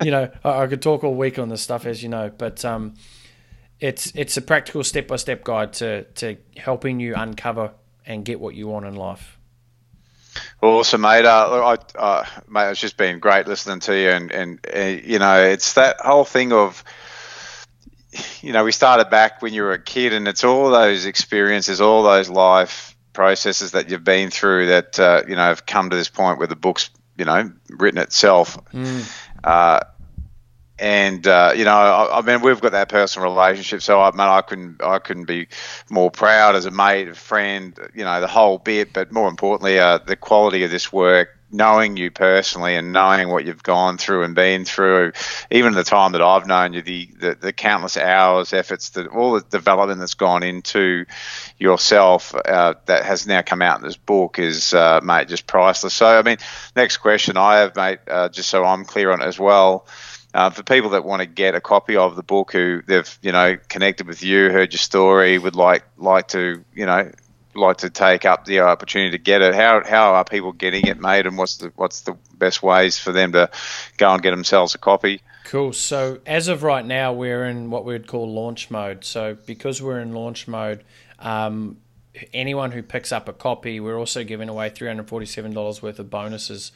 you 0.03 0.11
know, 0.11 0.31
I, 0.45 0.63
I, 0.63 0.67
could 0.67 0.83
talk 0.83 1.03
all 1.03 1.15
week 1.15 1.39
on 1.39 1.49
this 1.49 1.63
stuff, 1.63 1.87
as 1.87 2.03
you 2.03 2.09
know. 2.09 2.31
But 2.37 2.65
um, 2.65 2.95
it's 3.81 4.13
it's 4.15 4.37
a 4.37 4.43
practical 4.43 4.85
step 4.85 5.09
by 5.09 5.17
step 5.17 5.43
guide 5.43 5.73
to 5.75 6.05
to 6.05 6.37
helping 6.57 7.01
you 7.01 7.15
uncover 7.15 7.73
and 8.07 8.25
get 8.25 8.41
what 8.41 8.55
you 8.55 8.69
want 8.69 8.85
in 8.85 8.95
life. 8.95 9.39
Awesome, 10.61 11.03
mate. 11.03 11.25
Uh, 11.25 11.77
I, 11.97 11.99
uh, 11.99 12.25
mate, 12.49 12.71
it's 12.71 12.81
just 12.81 12.97
been 12.97 13.21
great 13.21 13.47
listening 13.47 13.81
to 13.81 13.99
you, 13.99 14.11
and 14.11 14.33
and 14.33 14.67
uh, 14.75 14.81
you 14.81 15.19
know, 15.19 15.43
it's 15.43 15.75
that 15.75 16.01
whole 16.01 16.25
thing 16.25 16.53
of 16.53 16.85
you 18.41 18.53
know, 18.53 18.65
we 18.65 18.73
started 18.73 19.11
back 19.11 19.43
when 19.43 19.53
you 19.53 19.63
were 19.63 19.73
a 19.73 19.83
kid, 19.83 20.13
and 20.13 20.29
it's 20.29 20.45
all 20.45 20.71
those 20.71 21.07
experiences, 21.07 21.81
all 21.81 22.03
those 22.03 22.29
life 22.29 22.97
processes 23.13 23.73
that 23.73 23.91
you've 23.91 24.05
been 24.05 24.31
through 24.31 24.67
that 24.67 24.99
uh, 24.99 25.23
you 25.29 25.37
know 25.37 25.43
have 25.43 25.65
come 25.67 25.89
to 25.89 25.97
this 25.97 26.09
point 26.09 26.39
where 26.39 26.49
the 26.49 26.57
book's 26.57 26.91
you 27.17 27.25
know 27.25 27.51
written 27.71 27.99
itself. 27.99 28.59
Mm. 28.73 29.11
Uh, 29.43 29.81
and 30.79 31.27
uh, 31.27 31.53
you 31.57 31.65
know, 31.65 31.77
I, 31.77 32.19
I, 32.19 32.21
mean, 32.23 32.43
we've 32.43 32.61
got 32.61 32.73
that 32.73 32.89
personal 32.89 33.29
relationship, 33.31 33.81
so 33.81 34.01
I, 34.01 34.11
man, 34.11 34.29
I 34.29 34.41
couldn't, 34.41 34.83
I 34.83 34.99
couldn't 34.99 35.27
be 35.27 35.47
more 35.89 36.11
proud 36.11 36.57
as 36.57 36.67
a 36.67 36.73
mate, 36.73 37.09
a 37.09 37.15
friend, 37.15 37.79
you 37.95 38.05
know, 38.05 38.21
the 38.21 38.27
whole 38.27 38.59
bit. 38.59 38.93
But 38.93 39.13
more 39.13 39.29
importantly, 39.29 39.79
uh, 39.79 39.99
the 39.99 40.17
quality 40.17 40.65
of 40.65 40.73
this 40.73 40.93
work 40.93 41.34
knowing 41.55 41.97
you 41.97 42.11
personally 42.11 42.75
and 42.75 42.93
knowing 42.93 43.29
what 43.29 43.45
you've 43.45 43.63
gone 43.63 43.97
through 43.97 44.25
and 44.25 44.35
been 44.35 44.65
through, 44.65 45.13
even 45.51 45.73
the 45.73 45.85
time 45.85 46.13
that 46.13 46.23
I've 46.23 46.47
known 46.47 46.73
you, 46.73 46.83
the, 46.83 47.09
the, 47.19 47.35
the 47.41 47.53
countless 47.53 47.97
hours, 47.97 48.53
efforts, 48.53 48.91
that 48.91 49.07
all 49.07 49.35
the 49.35 49.41
development 49.43 50.01
that's 50.01 50.15
gone 50.15 50.43
into 50.43 51.07
yourself 51.59 52.35
uh, 52.35 52.75
that 52.87 53.05
has 53.05 53.27
now 53.27 53.43
come 53.43 53.63
out 53.63 53.79
in 53.79 53.85
this 53.85 53.97
book 53.97 54.39
is, 54.39 54.75
uh, 54.75 55.01
mate, 55.03 55.29
just 55.29 55.47
priceless. 55.47 55.95
So, 55.95 56.07
I 56.07 56.23
mean, 56.23 56.39
next 56.75 56.97
question 56.99 57.37
I 57.37 57.59
have, 57.59 57.77
mate, 57.77 58.01
uh, 58.09 58.29
just 58.29 58.51
so 58.51 58.65
I'm 58.65 58.85
clear 58.85 59.13
on 59.13 59.23
it 59.23 59.27
as 59.27 59.39
well. 59.39 59.87
Uh, 60.35 60.51
for 60.51 60.65
people 60.65 60.91
that 60.91 61.05
want 61.05 61.21
to 61.21 61.27
get 61.27 61.55
a 61.55 61.61
copy 61.61 61.97
of 61.97 62.17
the 62.17 62.23
book 62.25 62.51
who 62.51 62.83
they've 62.89 63.19
you 63.23 63.31
know 63.31 63.57
connected 63.69 64.09
with 64.09 64.21
you 64.25 64.51
heard 64.51 64.73
your 64.73 64.81
story 64.81 65.39
would 65.39 65.55
like 65.55 65.85
like 65.97 66.27
to 66.27 66.65
you 66.75 66.85
know 66.85 67.09
like 67.55 67.79
to 67.79 67.91
take 67.91 68.25
up 68.25 68.45
the 68.45 68.61
opportunity 68.61 69.11
to 69.13 69.19
get 69.19 69.43
it, 69.43 69.55
how 69.55 69.83
how 69.85 70.15
are 70.15 70.25
people 70.25 70.53
getting 70.53 70.87
it 70.87 71.01
made, 71.01 71.27
and 71.27 71.37
what's 71.39 71.57
the 71.59 71.73
what's 71.77 72.03
the 72.03 72.17
best 72.37 72.63
ways 72.63 72.99
for 72.99 73.13
them 73.13 73.33
to 73.33 73.51
go 73.97 74.13
and 74.13 74.23
get 74.23 74.31
themselves 74.31 74.75
a 74.75 74.79
copy? 74.79 75.21
Cool. 75.45 75.73
So 75.73 76.21
as 76.27 76.49
of 76.49 76.63
right 76.63 76.85
now, 76.85 77.13
we're 77.13 77.45
in 77.45 77.71
what 77.71 77.85
we 77.85 77.93
would 77.93 78.07
call 78.07 78.33
launch 78.33 78.71
mode. 78.71 79.05
So 79.05 79.37
because 79.47 79.83
we're 79.83 80.01
in 80.01 80.13
launch 80.13 80.49
mode, 80.49 80.85
um, 81.19 81.77
anyone 82.33 82.73
who 82.73 82.83
picks 82.83 83.13
up 83.13 83.29
a 83.29 83.33
copy, 83.33 83.79
we're 83.81 83.99
also 83.99 84.25
giving 84.25 84.49
away 84.49 84.71
three 84.71 84.89
hundred 84.89 85.09
forty-seven 85.09 85.53
dollars 85.53 85.83
worth 85.83 85.99
of 85.99 86.11
bonuses. 86.11 86.73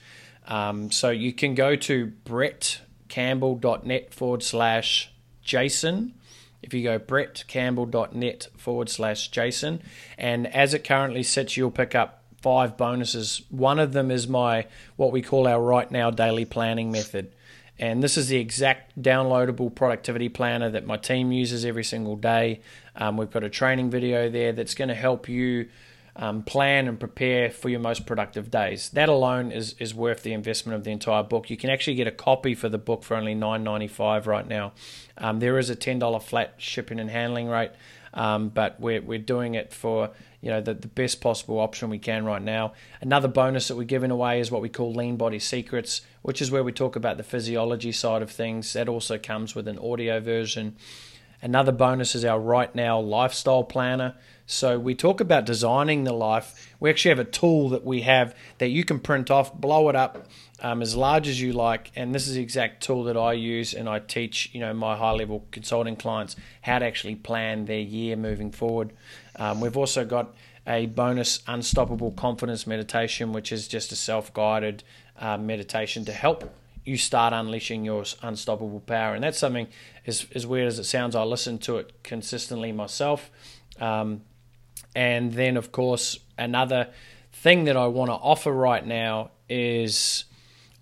Um, 0.47 0.91
so 0.91 1.11
you 1.11 1.33
can 1.33 1.55
go 1.55 1.77
to 1.77 2.13
brettcampbell.net 2.25 4.15
forward 4.15 4.43
slash 4.43 5.13
Jason 5.43 6.15
if 6.63 6.75
you 6.75 6.83
go 6.83 6.99
brettcampbell.net 6.99 8.49
forward 8.57 8.89
slash 8.89 9.29
Jason. 9.29 9.83
And 10.17 10.47
as 10.55 10.75
it 10.75 10.85
currently 10.85 11.23
sits, 11.23 11.57
you'll 11.57 11.71
pick 11.71 11.95
up 11.95 12.23
five 12.41 12.77
bonuses. 12.77 13.43
One 13.51 13.79
of 13.79 13.93
them 13.93 14.11
is 14.11 14.29
my 14.29 14.67
what 14.97 15.13
we 15.13 15.23
call 15.23 15.47
our 15.47 15.61
right 15.61 15.91
now 15.91 16.11
daily 16.11 16.45
planning 16.45 16.91
method. 16.91 17.33
And 17.81 18.03
this 18.03 18.17
is 18.17 18.29
the 18.29 18.39
exact 18.39 19.01
downloadable 19.01 19.73
productivity 19.73 20.29
planner 20.29 20.71
that 20.71 20.85
my 20.85 20.97
team 20.97 21.31
uses 21.31 21.65
every 21.65 21.85
single 21.85 22.17
day. 22.17 22.61
Um, 22.97 23.17
we've 23.17 23.31
got 23.31 23.45
a 23.45 23.51
training 23.51 23.91
video 23.91 24.29
there 24.29 24.53
that's 24.53 24.75
going 24.75 24.89
to 24.89 24.95
help 24.95 25.29
you 25.29 25.69
um, 26.19 26.43
plan 26.43 26.89
and 26.89 26.99
prepare 26.99 27.49
for 27.49 27.69
your 27.69 27.79
most 27.79 28.05
productive 28.05 28.51
days. 28.51 28.91
That 28.91 29.09
alone 29.09 29.53
is, 29.53 29.77
is 29.79 29.95
worth 29.95 30.25
the 30.25 30.33
investment 30.33 30.75
of 30.75 30.83
the 30.83 30.91
entire 30.91 31.23
book. 31.23 31.49
You 31.49 31.57
can 31.57 31.71
actually 31.71 31.95
get 31.95 32.09
a 32.09 32.13
copy 32.13 32.57
for 32.57 32.69
the 32.69 32.79
book 32.79 33.05
for 33.05 33.17
only 33.17 33.35
nine 33.35 33.63
ninety 33.63 33.87
five 33.87 34.27
right 34.27 34.47
now. 34.47 34.73
Um, 35.17 35.39
there 35.39 35.59
is 35.59 35.71
a 35.71 35.77
ten 35.77 36.01
dollar 36.01 36.19
flat 36.19 36.55
shipping 36.59 36.99
and 36.99 37.09
handling 37.09 37.49
rate, 37.49 37.71
um, 38.15 38.49
but 38.49 38.81
we're 38.81 39.01
we're 39.01 39.21
doing 39.21 39.55
it 39.55 39.73
for 39.73 40.11
you 40.41 40.51
know 40.51 40.61
the, 40.61 40.75
the 40.75 40.89
best 40.89 41.21
possible 41.21 41.61
option 41.61 41.89
we 41.89 42.01
can 42.01 42.25
right 42.25 42.43
now. 42.43 42.73
Another 43.01 43.29
bonus 43.29 43.69
that 43.69 43.77
we're 43.77 43.85
giving 43.85 44.11
away 44.11 44.41
is 44.41 44.51
what 44.51 44.61
we 44.61 44.69
call 44.69 44.93
Lean 44.93 45.17
Body 45.17 45.39
Secrets, 45.39 46.01
which 46.23 46.43
is 46.43 46.51
where 46.51 46.65
we 46.65 46.73
talk 46.73 46.97
about 46.97 47.17
the 47.17 47.23
physiology 47.23 47.93
side 47.93 48.23
of 48.23 48.31
things. 48.31 48.73
That 48.73 48.89
also 48.89 49.19
comes 49.19 49.55
with 49.55 49.69
an 49.69 49.79
audio 49.79 50.19
version. 50.19 50.75
Another 51.41 51.71
bonus 51.71 52.17
is 52.17 52.25
our 52.25 52.41
Right 52.41 52.75
Now 52.75 52.99
Lifestyle 52.99 53.63
Planner. 53.63 54.17
So 54.51 54.79
we 54.79 54.95
talk 54.95 55.21
about 55.21 55.45
designing 55.45 56.05
the 56.05 56.15
life. 56.15 56.75
We 56.81 56.89
actually 56.89 57.11
have 57.11 57.19
a 57.19 57.25
tool 57.25 57.69
that 57.69 57.85
we 57.85 58.01
have 58.01 58.35
that 58.57 58.69
you 58.69 58.83
can 58.83 58.99
print 58.99 59.31
off, 59.31 59.53
blow 59.53 59.91
it 59.91 59.95
up 59.95 60.27
um, 60.63 60.81
as 60.81 60.97
large 60.97 61.29
as 61.29 61.39
you 61.39 61.53
like, 61.53 61.93
and 61.95 62.15
this 62.15 62.27
is 62.27 62.35
the 62.35 62.41
exact 62.41 62.83
tool 62.83 63.05
that 63.05 63.17
I 63.17 63.35
use, 63.35 63.75
and 63.75 63.91
I 63.91 63.99
teach 63.99 64.49
you 64.55 64.61
know 64.61 64.73
my 64.73 64.97
high 64.97 65.13
level 65.13 65.47
consulting 65.51 65.97
clients 65.97 66.35
how 66.63 66.79
to 66.79 66.87
actually 66.87 67.15
plan 67.15 67.67
their 67.67 67.79
year 67.79 68.17
moving 68.17 68.51
forward. 68.51 68.95
Um, 69.37 69.61
we've 69.61 69.77
also 69.77 70.07
got 70.07 70.35
a 70.67 70.87
bonus 70.87 71.43
unstoppable 71.47 72.13
confidence 72.13 72.67
meditation, 72.67 73.35
which 73.35 73.53
is 73.53 73.69
just 73.69 73.93
a 73.93 73.97
self 73.97 74.33
guided 74.33 74.83
uh, 75.19 75.37
meditation 75.37 76.07
to 76.07 76.13
help 76.13 76.51
you 76.87 76.97
start 76.97 77.35
unleashing 77.35 77.85
your 77.85 78.03
unstoppable 78.23 78.81
power. 78.81 79.15
And 79.15 79.23
that's 79.23 79.39
something 79.39 79.69
as, 80.07 80.27
as 80.35 80.47
weird 80.47 80.69
as 80.69 80.79
it 80.79 80.85
sounds, 80.85 81.15
I 81.15 81.23
listen 81.23 81.59
to 81.59 81.77
it 81.77 82.03
consistently 82.03 82.73
myself. 82.73 83.31
Um, 83.79 84.23
and 84.95 85.33
then, 85.33 85.57
of 85.57 85.73
course, 85.73 86.19
another 86.37 86.89
thing 87.33 87.65
that 87.65 87.77
I 87.77 87.87
want 87.87 88.11
to 88.11 88.15
offer 88.15 88.53
right 88.53 88.85
now 88.85 89.31
is 89.49 90.25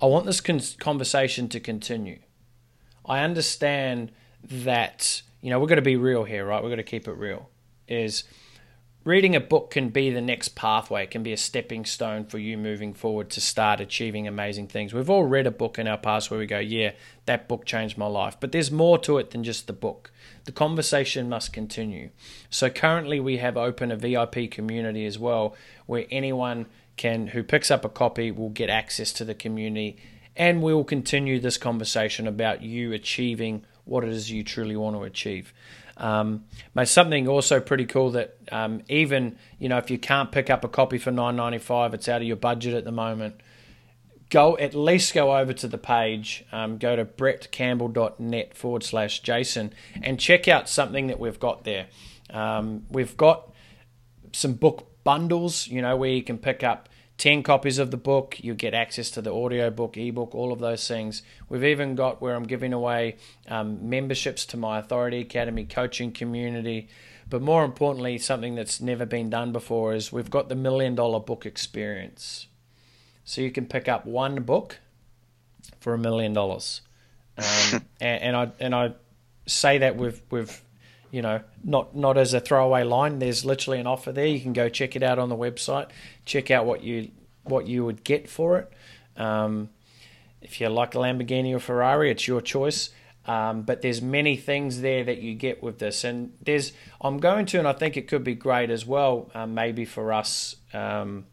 I 0.00 0.06
want 0.06 0.26
this 0.26 0.40
con- 0.40 0.60
conversation 0.78 1.48
to 1.50 1.60
continue. 1.60 2.18
I 3.04 3.20
understand 3.20 4.12
that, 4.42 5.22
you 5.40 5.50
know, 5.50 5.60
we're 5.60 5.68
going 5.68 5.76
to 5.76 5.82
be 5.82 5.96
real 5.96 6.24
here, 6.24 6.44
right? 6.44 6.62
We're 6.62 6.68
going 6.68 6.78
to 6.78 6.82
keep 6.82 7.08
it 7.08 7.12
real. 7.12 7.50
Is 7.88 8.24
reading 9.06 9.36
a 9.36 9.40
book 9.40 9.70
can 9.70 9.88
be 9.88 10.10
the 10.10 10.20
next 10.20 10.56
pathway, 10.56 11.04
it 11.04 11.12
can 11.12 11.22
be 11.22 11.32
a 11.32 11.36
stepping 11.36 11.84
stone 11.84 12.24
for 12.24 12.38
you 12.38 12.58
moving 12.58 12.92
forward 12.92 13.30
to 13.30 13.40
start 13.40 13.80
achieving 13.80 14.26
amazing 14.26 14.66
things. 14.66 14.92
We've 14.92 15.08
all 15.08 15.24
read 15.24 15.46
a 15.46 15.52
book 15.52 15.78
in 15.78 15.86
our 15.86 15.96
past 15.96 16.28
where 16.28 16.40
we 16.40 16.46
go, 16.46 16.58
yeah, 16.58 16.90
that 17.24 17.46
book 17.46 17.64
changed 17.64 17.96
my 17.96 18.08
life. 18.08 18.36
But 18.40 18.50
there's 18.50 18.72
more 18.72 18.98
to 18.98 19.18
it 19.18 19.30
than 19.30 19.44
just 19.44 19.68
the 19.68 19.72
book. 19.72 20.10
The 20.44 20.50
conversation 20.50 21.28
must 21.28 21.52
continue. 21.52 22.10
So 22.50 22.68
currently 22.68 23.20
we 23.20 23.36
have 23.36 23.56
open 23.56 23.92
a 23.92 23.96
VIP 23.96 24.50
community 24.50 25.06
as 25.06 25.20
well 25.20 25.54
where 25.86 26.06
anyone 26.10 26.66
can 26.96 27.28
who 27.28 27.44
picks 27.44 27.70
up 27.70 27.84
a 27.84 27.88
copy 27.88 28.32
will 28.32 28.50
get 28.50 28.70
access 28.70 29.12
to 29.12 29.24
the 29.24 29.34
community 29.34 29.98
and 30.34 30.62
we 30.62 30.74
will 30.74 30.84
continue 30.84 31.38
this 31.38 31.58
conversation 31.58 32.26
about 32.26 32.60
you 32.60 32.92
achieving 32.92 33.64
what 33.84 34.02
it 34.02 34.10
is 34.10 34.30
you 34.32 34.42
truly 34.42 34.76
want 34.76 34.96
to 34.96 35.04
achieve. 35.04 35.54
Um, 35.96 36.44
but 36.74 36.88
something 36.88 37.26
also 37.26 37.58
pretty 37.60 37.86
cool 37.86 38.10
that 38.10 38.36
um, 38.52 38.82
even 38.88 39.38
you 39.58 39.68
know 39.68 39.78
if 39.78 39.90
you 39.90 39.98
can't 39.98 40.30
pick 40.30 40.50
up 40.50 40.64
a 40.64 40.68
copy 40.68 40.98
for 40.98 41.10
nine 41.10 41.36
ninety 41.36 41.58
five, 41.58 41.94
it's 41.94 42.08
out 42.08 42.20
of 42.20 42.26
your 42.26 42.36
budget 42.36 42.74
at 42.74 42.84
the 42.84 42.92
moment. 42.92 43.40
Go 44.28 44.58
at 44.58 44.74
least 44.74 45.14
go 45.14 45.36
over 45.36 45.52
to 45.52 45.68
the 45.68 45.78
page, 45.78 46.44
um, 46.50 46.78
go 46.78 46.96
to 46.96 47.04
brettcampbell.net 47.04 48.56
forward 48.56 48.82
slash 48.82 49.20
Jason 49.20 49.72
and 50.02 50.18
check 50.18 50.48
out 50.48 50.68
something 50.68 51.06
that 51.06 51.20
we've 51.20 51.38
got 51.38 51.62
there. 51.62 51.86
Um, 52.30 52.86
we've 52.90 53.16
got 53.16 53.52
some 54.32 54.54
book 54.54 55.04
bundles, 55.04 55.68
you 55.68 55.80
know, 55.80 55.96
where 55.96 56.10
you 56.10 56.24
can 56.24 56.38
pick 56.38 56.64
up 56.64 56.88
10 57.18 57.42
copies 57.42 57.78
of 57.78 57.90
the 57.90 57.96
book. 57.96 58.38
You 58.42 58.54
get 58.54 58.74
access 58.74 59.10
to 59.12 59.22
the 59.22 59.32
audio 59.32 59.70
book, 59.70 59.96
ebook, 59.96 60.34
all 60.34 60.52
of 60.52 60.58
those 60.58 60.86
things. 60.86 61.22
We've 61.48 61.64
even 61.64 61.94
got 61.94 62.20
where 62.20 62.34
I'm 62.34 62.44
giving 62.44 62.72
away 62.72 63.16
um, 63.48 63.88
memberships 63.88 64.44
to 64.46 64.56
my 64.56 64.78
Authority 64.78 65.20
Academy 65.20 65.64
coaching 65.64 66.12
community. 66.12 66.88
But 67.28 67.42
more 67.42 67.64
importantly, 67.64 68.18
something 68.18 68.54
that's 68.54 68.80
never 68.80 69.06
been 69.06 69.30
done 69.30 69.52
before 69.52 69.94
is 69.94 70.12
we've 70.12 70.30
got 70.30 70.48
the 70.48 70.54
million 70.54 70.94
dollar 70.94 71.20
book 71.20 71.46
experience. 71.46 72.46
so 73.24 73.40
you 73.40 73.50
can 73.50 73.66
pick 73.66 73.88
up 73.88 74.06
one 74.06 74.42
book 74.42 74.78
for 75.80 75.94
a 75.94 75.98
million 75.98 76.32
dollars. 76.32 76.82
Um, 77.38 77.84
and, 78.00 78.22
and 78.22 78.36
I 78.36 78.52
and 78.60 78.74
I 78.74 78.94
say 79.46 79.78
that 79.78 79.96
with 79.96 80.22
with 80.30 80.62
you 81.10 81.22
know 81.22 81.40
not 81.64 81.96
not 81.96 82.16
as 82.16 82.34
a 82.34 82.40
throwaway 82.40 82.82
line. 82.82 83.18
There's 83.18 83.44
literally 83.44 83.80
an 83.80 83.86
offer 83.86 84.12
there. 84.12 84.26
You 84.26 84.40
can 84.40 84.52
go 84.52 84.68
check 84.68 84.96
it 84.96 85.02
out 85.02 85.18
on 85.18 85.28
the 85.28 85.36
website. 85.36 85.88
Check 86.24 86.50
out 86.50 86.66
what 86.66 86.82
you 86.82 87.10
what 87.44 87.66
you 87.66 87.84
would 87.84 88.04
get 88.04 88.28
for 88.28 88.58
it. 88.58 88.72
Um, 89.16 89.70
if 90.42 90.60
you 90.60 90.68
like 90.68 90.94
a 90.94 90.98
Lamborghini 90.98 91.54
or 91.54 91.58
Ferrari, 91.58 92.10
it's 92.10 92.26
your 92.28 92.40
choice. 92.40 92.90
Um, 93.26 93.62
but 93.62 93.82
there's 93.82 94.00
many 94.00 94.36
things 94.36 94.80
there 94.82 95.02
that 95.02 95.18
you 95.18 95.34
get 95.34 95.60
with 95.62 95.80
this, 95.80 96.04
and 96.04 96.32
there's 96.40 96.72
I'm 97.00 97.18
going 97.18 97.46
to, 97.46 97.58
and 97.58 97.66
I 97.66 97.72
think 97.72 97.96
it 97.96 98.06
could 98.06 98.22
be 98.22 98.34
great 98.34 98.70
as 98.70 98.86
well, 98.86 99.30
um, 99.34 99.54
maybe 99.54 99.84
for 99.84 100.12
us 100.12 100.54
um, 100.72 101.26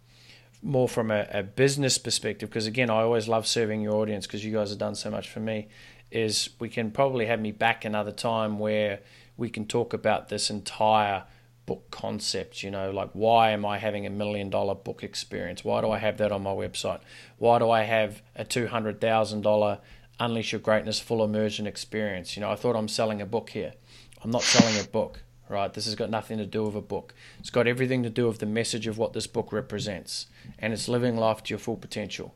more 0.63 0.89
from 0.89 1.11
a, 1.11 1.28
a 1.30 1.43
business 1.43 1.99
perspective. 1.99 2.49
Because 2.49 2.65
again, 2.65 2.89
I 2.89 3.01
always 3.01 3.28
love 3.28 3.45
serving 3.45 3.82
your 3.82 3.93
audience 3.93 4.26
because 4.26 4.43
you 4.43 4.51
guys 4.51 4.69
have 4.69 4.80
done 4.80 4.95
so 4.95 5.11
much 5.11 5.30
for 5.30 5.39
me. 5.39 5.67
Is 6.09 6.49
we 6.59 6.69
can 6.69 6.89
probably 6.89 7.28
have 7.28 7.39
me 7.39 7.51
back 7.51 7.86
another 7.86 8.11
time 8.11 8.57
where 8.57 8.99
we 9.38 9.50
can 9.50 9.66
talk 9.66 9.94
about 9.94 10.30
this 10.30 10.50
entire 10.50 11.24
book 11.66 11.90
concept. 11.92 12.64
You 12.64 12.72
know, 12.72 12.92
like 12.92 13.10
why 13.14 13.52
am 13.52 13.66
I 13.66 13.78
having 13.78 14.06
a 14.06 14.10
million 14.10 14.50
dollar 14.50 14.76
book 14.76 15.04
experience? 15.04 15.64
Why 15.64 15.82
do 15.82 15.92
I 15.92 15.98
have 15.98 16.18
that 16.18 16.32
on 16.32 16.44
my 16.44 16.52
website? 16.52 17.02
Why 17.38 17.60
do 17.60 17.70
I 17.70 17.84
have 17.84 18.22
a 18.36 18.44
two 18.44 18.68
hundred 18.68 19.00
thousand 19.02 19.42
dollar 19.42 19.80
Unleash 20.20 20.52
Your 20.52 20.62
Greatness 20.62 21.00
full 21.00 21.24
immersion 21.24 21.66
experience. 21.66 22.36
You 22.36 22.42
know, 22.42 22.52
I 22.52 22.56
thought 22.56 22.76
I'm 22.76 22.88
selling 22.88 23.22
a 23.22 23.26
book 23.26 23.50
here. 23.50 23.74
I'm 24.24 24.32
not 24.32 24.44
selling 24.44 24.80
a 24.80 24.88
book, 24.88 25.24
right? 25.50 25.74
This 25.74 25.86
has 25.86 25.96
got 25.96 26.10
nothing 26.10 26.38
to 26.38 26.46
do 26.46 26.64
with 26.64 26.76
a 26.76 26.82
book. 26.82 27.14
It's 27.40 27.50
got 27.50 27.68
everything 27.68 28.04
to 28.04 28.10
do 28.10 28.28
with 28.28 28.40
the 28.40 28.46
message 28.46 28.88
of 28.88 28.98
what 28.98 29.14
this 29.14 29.28
book 29.28 29.52
represents, 29.52 30.28
and 30.60 30.72
it's 30.72 30.88
living 30.88 31.18
life 31.18 31.44
to 31.44 31.50
your 31.50 31.60
full 31.60 31.78
potential. 31.78 32.36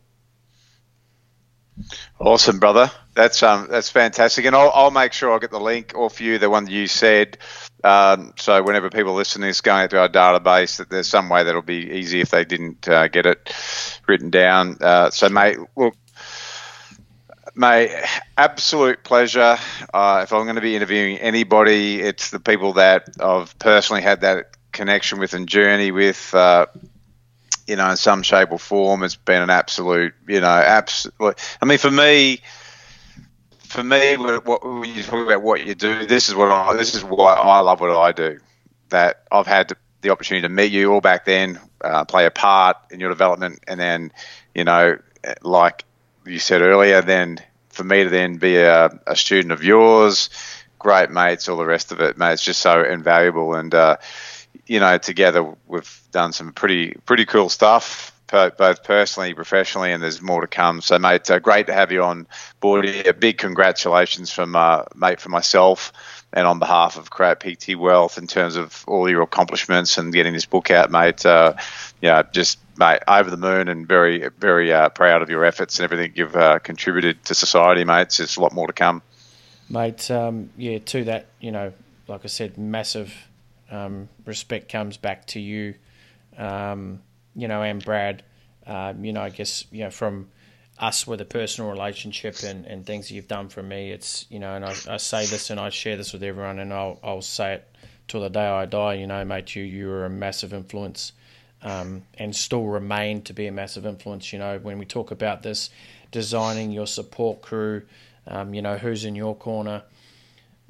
Awesome, 2.19 2.59
brother. 2.59 2.91
That's 3.13 3.41
um, 3.43 3.67
that's 3.69 3.89
fantastic, 3.89 4.45
and 4.45 4.55
I'll, 4.55 4.71
I'll 4.73 4.91
make 4.91 5.13
sure 5.13 5.33
I 5.33 5.39
get 5.39 5.51
the 5.51 5.59
link 5.59 5.93
off 5.95 6.19
you, 6.21 6.37
the 6.37 6.49
one 6.49 6.67
you 6.67 6.87
said. 6.87 7.37
Um, 7.83 8.33
so 8.37 8.61
whenever 8.63 8.89
people 8.89 9.13
listen 9.13 9.41
to 9.41 9.47
this 9.47 9.61
going 9.61 9.87
through 9.89 9.99
our 9.99 10.09
database, 10.09 10.77
that 10.77 10.89
there's 10.89 11.07
some 11.07 11.29
way 11.29 11.43
that'll 11.43 11.61
be 11.61 11.91
easy 11.91 12.21
if 12.21 12.31
they 12.31 12.43
didn't 12.43 12.87
uh, 12.87 13.07
get 13.07 13.25
it 13.25 13.53
written 14.07 14.29
down. 14.29 14.77
Uh, 14.81 15.09
so, 15.11 15.29
mate, 15.29 15.57
look, 15.75 15.95
Mate, 17.57 17.89
absolute 18.37 19.03
pleasure. 19.03 19.57
Uh, 19.91 20.19
if 20.23 20.31
I'm 20.31 20.43
going 20.43 20.57
to 20.57 20.61
be 20.61 20.75
interviewing 20.75 21.17
anybody, 21.17 21.99
it's 21.99 22.29
the 22.29 22.39
people 22.39 22.73
that 22.73 23.07
I've 23.19 23.57
personally 23.57 24.03
had 24.03 24.21
that 24.21 24.55
connection 24.71 25.17
with 25.17 25.33
and 25.33 25.49
journey 25.49 25.89
with. 25.91 26.35
You 27.67 27.75
know, 27.75 27.89
in 27.89 27.97
some 27.97 28.23
shape 28.23 28.51
or 28.51 28.59
form, 28.59 29.03
it's 29.03 29.15
been 29.15 29.41
an 29.41 29.49
absolute. 29.49 30.13
You 30.27 30.41
know, 30.41 30.47
absolute. 30.47 31.37
I 31.61 31.65
mean, 31.65 31.77
for 31.77 31.91
me, 31.91 32.41
for 33.59 33.83
me, 33.83 34.15
what, 34.15 34.65
when 34.65 34.85
you 34.85 35.03
talk 35.03 35.25
about 35.25 35.41
what 35.41 35.65
you 35.65 35.75
do, 35.75 36.05
this 36.05 36.29
is 36.29 36.35
what 36.35 36.51
I. 36.51 36.75
This 36.75 36.95
is 36.95 37.03
why 37.03 37.33
I 37.33 37.59
love 37.59 37.81
what 37.81 37.91
I 37.91 38.11
do. 38.11 38.39
That 38.89 39.23
I've 39.31 39.47
had 39.47 39.73
the 40.01 40.11
opportunity 40.11 40.47
to 40.47 40.53
meet 40.53 40.71
you 40.71 40.93
all 40.93 41.01
back 41.01 41.25
then, 41.25 41.59
uh, 41.83 42.05
play 42.05 42.25
a 42.25 42.31
part 42.31 42.77
in 42.91 42.99
your 42.99 43.09
development, 43.09 43.59
and 43.67 43.79
then, 43.79 44.11
you 44.53 44.63
know, 44.63 44.97
like 45.41 45.83
you 46.25 46.39
said 46.39 46.61
earlier, 46.61 47.01
then 47.01 47.39
for 47.69 47.83
me 47.83 48.03
to 48.03 48.09
then 48.09 48.37
be 48.37 48.57
a, 48.57 48.99
a, 49.05 49.15
student 49.15 49.51
of 49.51 49.63
yours, 49.63 50.29
great 50.79 51.09
mates, 51.09 51.47
all 51.47 51.57
the 51.57 51.65
rest 51.65 51.91
of 51.91 51.99
it, 51.99 52.17
mate, 52.17 52.33
it's 52.33 52.43
just 52.43 52.59
so 52.59 52.83
invaluable. 52.83 53.53
And 53.53 53.73
uh, 53.73 53.97
you 54.67 54.79
know, 54.79 54.97
together 54.97 55.55
we've 55.65 56.01
done 56.11 56.33
some 56.33 56.53
pretty 56.53 56.91
pretty 57.05 57.25
cool 57.25 57.49
stuff. 57.49 58.13
Both 58.29 58.83
personally, 58.83 59.33
professionally, 59.33 59.93
and 59.93 60.03
there's 60.03 60.21
more 60.21 60.41
to 60.41 60.47
come. 60.47 60.81
So, 60.81 60.99
mate, 60.99 61.31
uh, 61.31 61.39
great 61.39 61.67
to 61.67 61.73
have 61.73 61.93
you 61.93 62.03
on 62.03 62.27
board 62.59 62.83
here. 62.83 63.13
Big 63.13 63.37
congratulations 63.37 64.33
from 64.33 64.53
uh, 64.53 64.83
mate 64.95 65.21
for 65.21 65.29
myself 65.29 65.93
and 66.33 66.45
on 66.45 66.59
behalf 66.59 66.97
of 66.97 67.09
Create 67.09 67.39
PT 67.39 67.77
Wealth 67.77 68.17
in 68.17 68.27
terms 68.27 68.57
of 68.57 68.83
all 68.85 69.09
your 69.09 69.21
accomplishments 69.21 69.97
and 69.97 70.11
getting 70.11 70.33
this 70.33 70.45
book 70.45 70.69
out, 70.69 70.91
mate. 70.91 71.25
Uh, 71.25 71.53
yeah, 72.01 72.23
just 72.33 72.59
mate, 72.77 72.99
over 73.07 73.31
the 73.31 73.37
moon 73.37 73.69
and 73.69 73.87
very, 73.87 74.27
very 74.37 74.73
uh, 74.73 74.89
proud 74.89 75.21
of 75.21 75.29
your 75.29 75.45
efforts 75.45 75.79
and 75.79 75.85
everything 75.85 76.11
you've 76.15 76.35
uh, 76.35 76.59
contributed 76.59 77.23
to 77.25 77.33
society, 77.33 77.85
mate. 77.85 78.13
There's 78.17 78.35
a 78.35 78.41
lot 78.41 78.53
more 78.53 78.67
to 78.67 78.73
come, 78.73 79.01
mate. 79.69 80.11
Um, 80.11 80.49
yeah, 80.57 80.79
to 80.79 81.05
that, 81.05 81.27
you 81.39 81.51
know, 81.51 81.71
like 82.07 82.25
I 82.25 82.27
said, 82.27 82.57
massive 82.57 83.13
um, 83.71 84.09
respect 84.25 84.71
comes 84.71 84.97
back 84.97 85.25
to 85.27 85.39
you, 85.39 85.75
um, 86.37 87.01
you 87.35 87.47
know, 87.47 87.61
and 87.61 87.83
Brad. 87.83 88.23
Um, 88.65 89.05
you 89.05 89.13
know, 89.13 89.21
I 89.21 89.29
guess 89.29 89.65
you 89.71 89.83
know 89.85 89.89
from 89.89 90.27
us 90.79 91.07
with 91.07 91.21
a 91.21 91.25
personal 91.25 91.71
relationship 91.71 92.43
and, 92.43 92.65
and 92.65 92.85
things 92.85 93.07
that 93.07 93.15
you've 93.15 93.27
done 93.27 93.49
for 93.49 93.63
me. 93.63 93.91
It's 93.91 94.25
you 94.29 94.39
know, 94.39 94.53
and 94.55 94.65
I, 94.65 94.75
I 94.89 94.97
say 94.97 95.25
this 95.25 95.49
and 95.49 95.59
I 95.59 95.69
share 95.69 95.97
this 95.97 96.13
with 96.13 96.23
everyone, 96.23 96.59
and 96.59 96.73
I'll 96.73 96.99
I'll 97.03 97.21
say 97.21 97.55
it 97.55 97.75
till 98.07 98.21
the 98.21 98.29
day 98.29 98.45
I 98.45 98.65
die. 98.65 98.95
You 98.95 99.07
know, 99.07 99.23
mate, 99.25 99.55
you 99.55 99.63
you 99.63 99.87
were 99.87 100.05
a 100.05 100.09
massive 100.09 100.53
influence, 100.53 101.13
um, 101.61 102.03
and 102.15 102.35
still 102.35 102.65
remain 102.65 103.21
to 103.23 103.33
be 103.33 103.47
a 103.47 103.51
massive 103.51 103.85
influence. 103.85 104.31
You 104.31 104.39
know, 104.39 104.59
when 104.59 104.77
we 104.77 104.85
talk 104.85 105.11
about 105.11 105.43
this, 105.43 105.69
designing 106.11 106.71
your 106.71 106.87
support 106.87 107.41
crew, 107.41 107.83
um, 108.27 108.53
you 108.53 108.61
know, 108.61 108.77
who's 108.77 109.05
in 109.05 109.15
your 109.15 109.35
corner, 109.35 109.83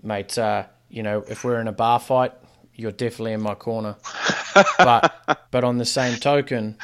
mate. 0.02 0.38
Uh, 0.38 0.66
you 0.90 1.04
know, 1.04 1.26
if 1.28 1.44
we're 1.44 1.60
in 1.60 1.68
a 1.68 1.74
bar 1.74 2.00
fight, 2.00 2.32
you're 2.78 2.94
definitely 2.94 3.34
in 3.34 3.42
my 3.42 3.56
corner. 3.56 3.98
but 4.78 5.46
but 5.52 5.66
on 5.66 5.78
the 5.78 5.86
same 5.86 6.18
token, 6.18 6.78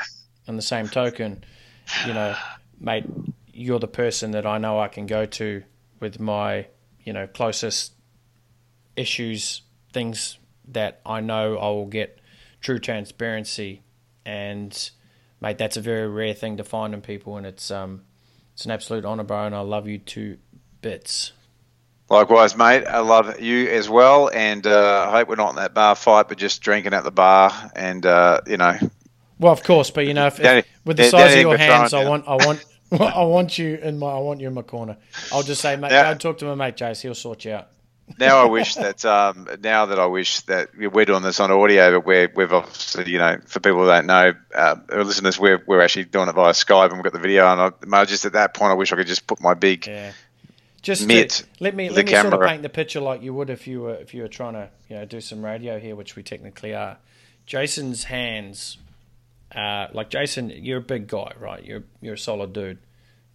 on 0.48 0.58
the 0.58 0.62
same 0.62 0.90
token, 0.90 1.46
you 2.06 2.14
know 2.14 2.36
mate, 2.84 3.06
you're 3.54 3.80
the 3.80 3.88
person 3.88 4.32
that 4.32 4.46
I 4.46 4.58
know 4.58 4.80
I 4.80 4.90
can 4.90 5.08
go 5.08 5.26
to 5.26 5.64
with 6.00 6.20
my, 6.20 6.68
you 7.04 7.14
know, 7.14 7.26
closest 7.26 7.94
issues, 8.96 9.62
things 9.94 10.38
that 10.68 11.00
I 11.06 11.22
know 11.22 11.58
I 11.58 11.70
will 11.70 11.88
get 11.88 12.20
true 12.62 12.80
transparency. 12.80 13.82
And, 14.26 14.92
mate, 15.42 15.58
that's 15.58 15.78
a 15.78 15.82
very 15.82 16.08
rare 16.08 16.34
thing 16.34 16.58
to 16.58 16.64
find 16.64 16.94
in 16.94 17.02
people. 17.02 17.38
And 17.38 17.46
it's, 17.46 17.72
um, 17.72 18.04
it's 18.54 18.66
an 18.66 18.72
absolute 18.72 19.06
honor, 19.06 19.24
bro. 19.24 19.46
And 19.46 19.56
I 19.56 19.62
love 19.62 19.88
you 19.88 20.00
to 20.00 20.38
bits. 20.82 21.32
Likewise, 22.14 22.56
mate. 22.56 22.86
I 22.86 23.00
love 23.00 23.40
you 23.40 23.68
as 23.70 23.90
well, 23.90 24.30
and 24.32 24.68
uh, 24.68 25.08
I 25.10 25.12
hope 25.18 25.30
we're 25.30 25.36
not 25.36 25.50
in 25.50 25.56
that 25.56 25.74
bar 25.74 25.96
fight, 25.96 26.30
but 26.30 26.38
just 26.38 26.62
drinking 26.62 26.94
at 26.94 27.04
the 27.04 27.10
bar, 27.10 27.52
and 27.76 28.06
uh, 28.06 28.42
you 28.46 28.58
know. 28.58 28.78
Well, 29.40 29.52
of 29.52 29.64
course, 29.64 29.90
but 29.90 30.06
you 30.06 30.14
know, 30.14 30.28
if, 30.28 30.40
if, 30.40 30.68
with 30.86 30.98
the 30.98 31.06
size 31.06 31.34
of 31.34 31.42
your 31.42 31.58
hands, 31.58 31.92
I 31.92 32.08
want, 32.08 32.28
I 32.28 32.36
want, 32.36 32.64
I 32.92 33.24
want 33.24 33.58
you 33.58 33.78
in 33.78 33.98
my 33.98 34.12
I 34.12 34.20
want 34.20 34.42
you 34.42 34.48
in 34.48 34.54
my 34.54 34.62
corner. 34.62 34.98
I'll 35.32 35.42
just 35.42 35.60
say, 35.62 35.76
mate, 35.76 35.90
now, 35.90 36.14
go 36.14 36.20
talk 36.20 36.38
to 36.38 36.46
my 36.46 36.54
mate 36.54 36.76
Jace. 36.76 37.02
He'll 37.02 37.16
sort 37.16 37.46
you 37.46 37.54
out. 37.54 37.70
now 38.20 38.44
I 38.44 38.46
wish 38.46 38.76
that 38.76 39.04
um, 39.06 39.50
now 39.62 39.88
that 39.88 39.98
I 39.98 40.06
wish 40.06 40.42
that 40.42 40.70
we're 40.78 41.06
doing 41.06 41.24
this 41.24 41.40
on 41.40 41.50
audio, 41.50 41.98
but 41.98 42.06
we're, 42.06 42.32
we've 42.36 42.54
obviously 42.54 43.12
you 43.12 43.18
know 43.18 43.40
for 43.48 43.60
people 43.60 43.80
who 43.80 43.88
don't 43.88 44.06
know, 44.06 44.34
uh, 44.54 44.76
listeners, 44.92 45.40
we're 45.40 45.64
we're 45.66 45.82
actually 45.82 46.06
doing 46.06 46.30
it 46.30 46.36
via 46.36 46.52
Skype 46.52 46.90
and 46.90 46.94
we've 46.94 47.04
got 47.04 47.14
the 47.14 47.18
video. 47.18 47.48
And 47.48 47.74
I, 47.92 48.06
just 48.06 48.24
at 48.26 48.34
that 48.34 48.54
point, 48.54 48.70
I 48.70 48.76
wish 48.76 48.94
I 48.94 48.98
could 48.98 49.08
just 49.08 49.26
put 49.26 49.42
my 49.42 49.56
big 49.56 49.88
yeah. 49.88 50.12
Just 50.84 51.10
to, 51.10 51.44
let 51.60 51.76
me 51.76 51.90
let 51.90 52.06
me 52.06 52.12
camera. 52.12 52.32
sort 52.32 52.44
of 52.44 52.50
paint 52.50 52.62
the 52.62 52.70
picture 52.70 53.00
like 53.00 53.24
you 53.24 53.34
would 53.34 53.50
if 53.50 53.66
you 53.66 53.82
were 53.82 53.96
if 53.96 54.14
you 54.14 54.22
were 54.22 54.28
trying 54.28 54.54
to 54.54 54.70
you 54.90 54.98
know 54.98 55.06
do 55.06 55.20
some 55.20 55.44
radio 55.44 55.80
here, 55.80 55.96
which 55.96 56.16
we 56.16 56.22
technically 56.22 56.76
are. 56.76 56.98
Jason's 57.46 58.06
hands 58.06 58.78
uh, 59.56 59.88
like 59.94 60.10
Jason, 60.10 60.50
you're 60.50 60.80
a 60.80 60.82
big 60.82 61.08
guy, 61.08 61.32
right? 61.40 61.64
You're 61.64 61.84
you're 62.02 62.16
a 62.16 62.18
solid 62.18 62.54
dude, 62.54 62.80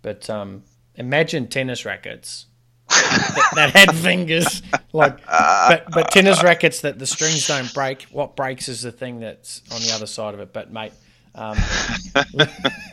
but 0.02 0.28
um, 0.28 0.64
imagine 0.96 1.46
tennis 1.46 1.84
rackets 1.84 2.46
that, 2.88 3.50
that, 3.54 3.70
had 3.70 3.96
fingers, 3.96 4.62
like, 4.92 5.24
but 5.26 5.90
but 5.92 6.10
tennis 6.10 6.42
rackets 6.42 6.80
that 6.80 6.98
the 6.98 7.06
strings 7.06 7.46
don't 7.46 7.72
break. 7.72 8.02
What 8.10 8.34
breaks 8.34 8.68
is 8.68 8.82
the 8.82 8.90
thing 8.90 9.20
that's 9.20 9.62
on 9.70 9.80
the 9.80 9.92
other 9.92 10.06
side 10.06 10.34
of 10.34 10.40
it. 10.40 10.52
But 10.52 10.72
mate, 10.72 10.92
um, 11.38 11.56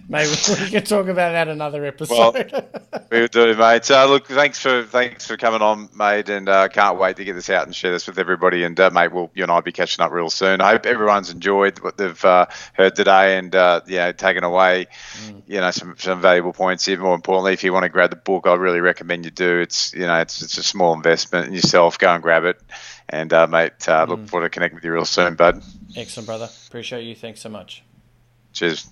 maybe 0.08 0.30
we 0.30 0.70
can 0.70 0.84
talk 0.84 1.08
about 1.08 1.32
that 1.32 1.48
another 1.48 1.84
episode. 1.84 2.52
Well, 2.52 2.70
we'll 3.12 3.28
do, 3.28 3.56
mate. 3.56 3.90
Uh, 3.90 4.06
look, 4.06 4.28
thanks 4.28 4.60
for 4.60 4.84
thanks 4.84 5.26
for 5.26 5.36
coming 5.36 5.64
on, 5.64 5.90
mate, 5.96 6.30
and 6.30 6.48
uh, 6.48 6.68
can't 6.68 7.00
wait 7.00 7.18
to 7.18 7.26
get 7.26 7.34
this 7.34 7.50
out 7.50 7.66
and 7.66 7.76
share 7.76 7.92
this 7.92 8.06
with 8.06 8.20
everybody. 8.20 8.64
And 8.64 8.80
uh, 8.80 8.92
mate, 8.92 9.12
we'll 9.12 9.32
you 9.34 9.42
and 9.42 9.52
I'll 9.52 9.64
be 9.64 9.72
catching 9.72 10.04
up 10.04 10.12
real 10.12 10.30
soon. 10.30 10.62
I 10.62 10.74
hope 10.74 10.86
everyone's 10.86 11.32
enjoyed 11.32 11.80
what 11.80 11.98
they've 11.98 12.26
uh, 12.26 12.46
heard 12.74 12.96
today 12.96 13.40
and 13.40 13.56
uh, 13.56 13.82
yeah, 13.88 14.12
taken 14.12 14.44
away, 14.44 14.86
mm. 15.24 15.42
you 15.48 15.60
know, 15.60 15.72
some 15.72 15.96
some 15.98 16.22
valuable 16.22 16.54
points. 16.54 16.88
Even 16.88 17.06
more 17.06 17.16
importantly, 17.16 17.54
if 17.54 17.64
you 17.64 17.74
want 17.74 17.84
to 17.84 17.90
grab 17.90 18.12
the 18.12 18.16
book, 18.16 18.46
I 18.46 18.54
really 18.54 18.82
recommend 18.82 19.26
you 19.26 19.32
do. 19.32 19.58
It's 19.60 19.92
you 19.96 20.06
know, 20.06 20.20
it's 20.20 20.44
it's 20.44 20.60
a 20.60 20.64
small 20.64 20.94
investment 20.94 21.48
in 21.48 21.54
yourself. 21.54 21.98
Go 21.98 22.14
and 22.14 22.22
grab 22.22 22.44
it. 22.44 22.62
And 23.10 23.34
uh, 23.34 23.48
mate, 23.48 23.88
uh, 23.88 24.06
look 24.08 24.20
mm. 24.20 24.30
forward 24.30 24.46
to 24.46 24.50
connecting 24.52 24.76
with 24.76 24.84
you 24.84 24.94
real 24.94 25.06
soon, 25.06 25.36
bud. 25.36 25.64
Excellent, 25.96 26.28
brother. 26.28 26.50
Appreciate 26.68 27.04
you. 27.04 27.16
Thanks 27.16 27.42
so 27.42 27.50
much. 27.50 27.84
Cheers. 28.56 28.88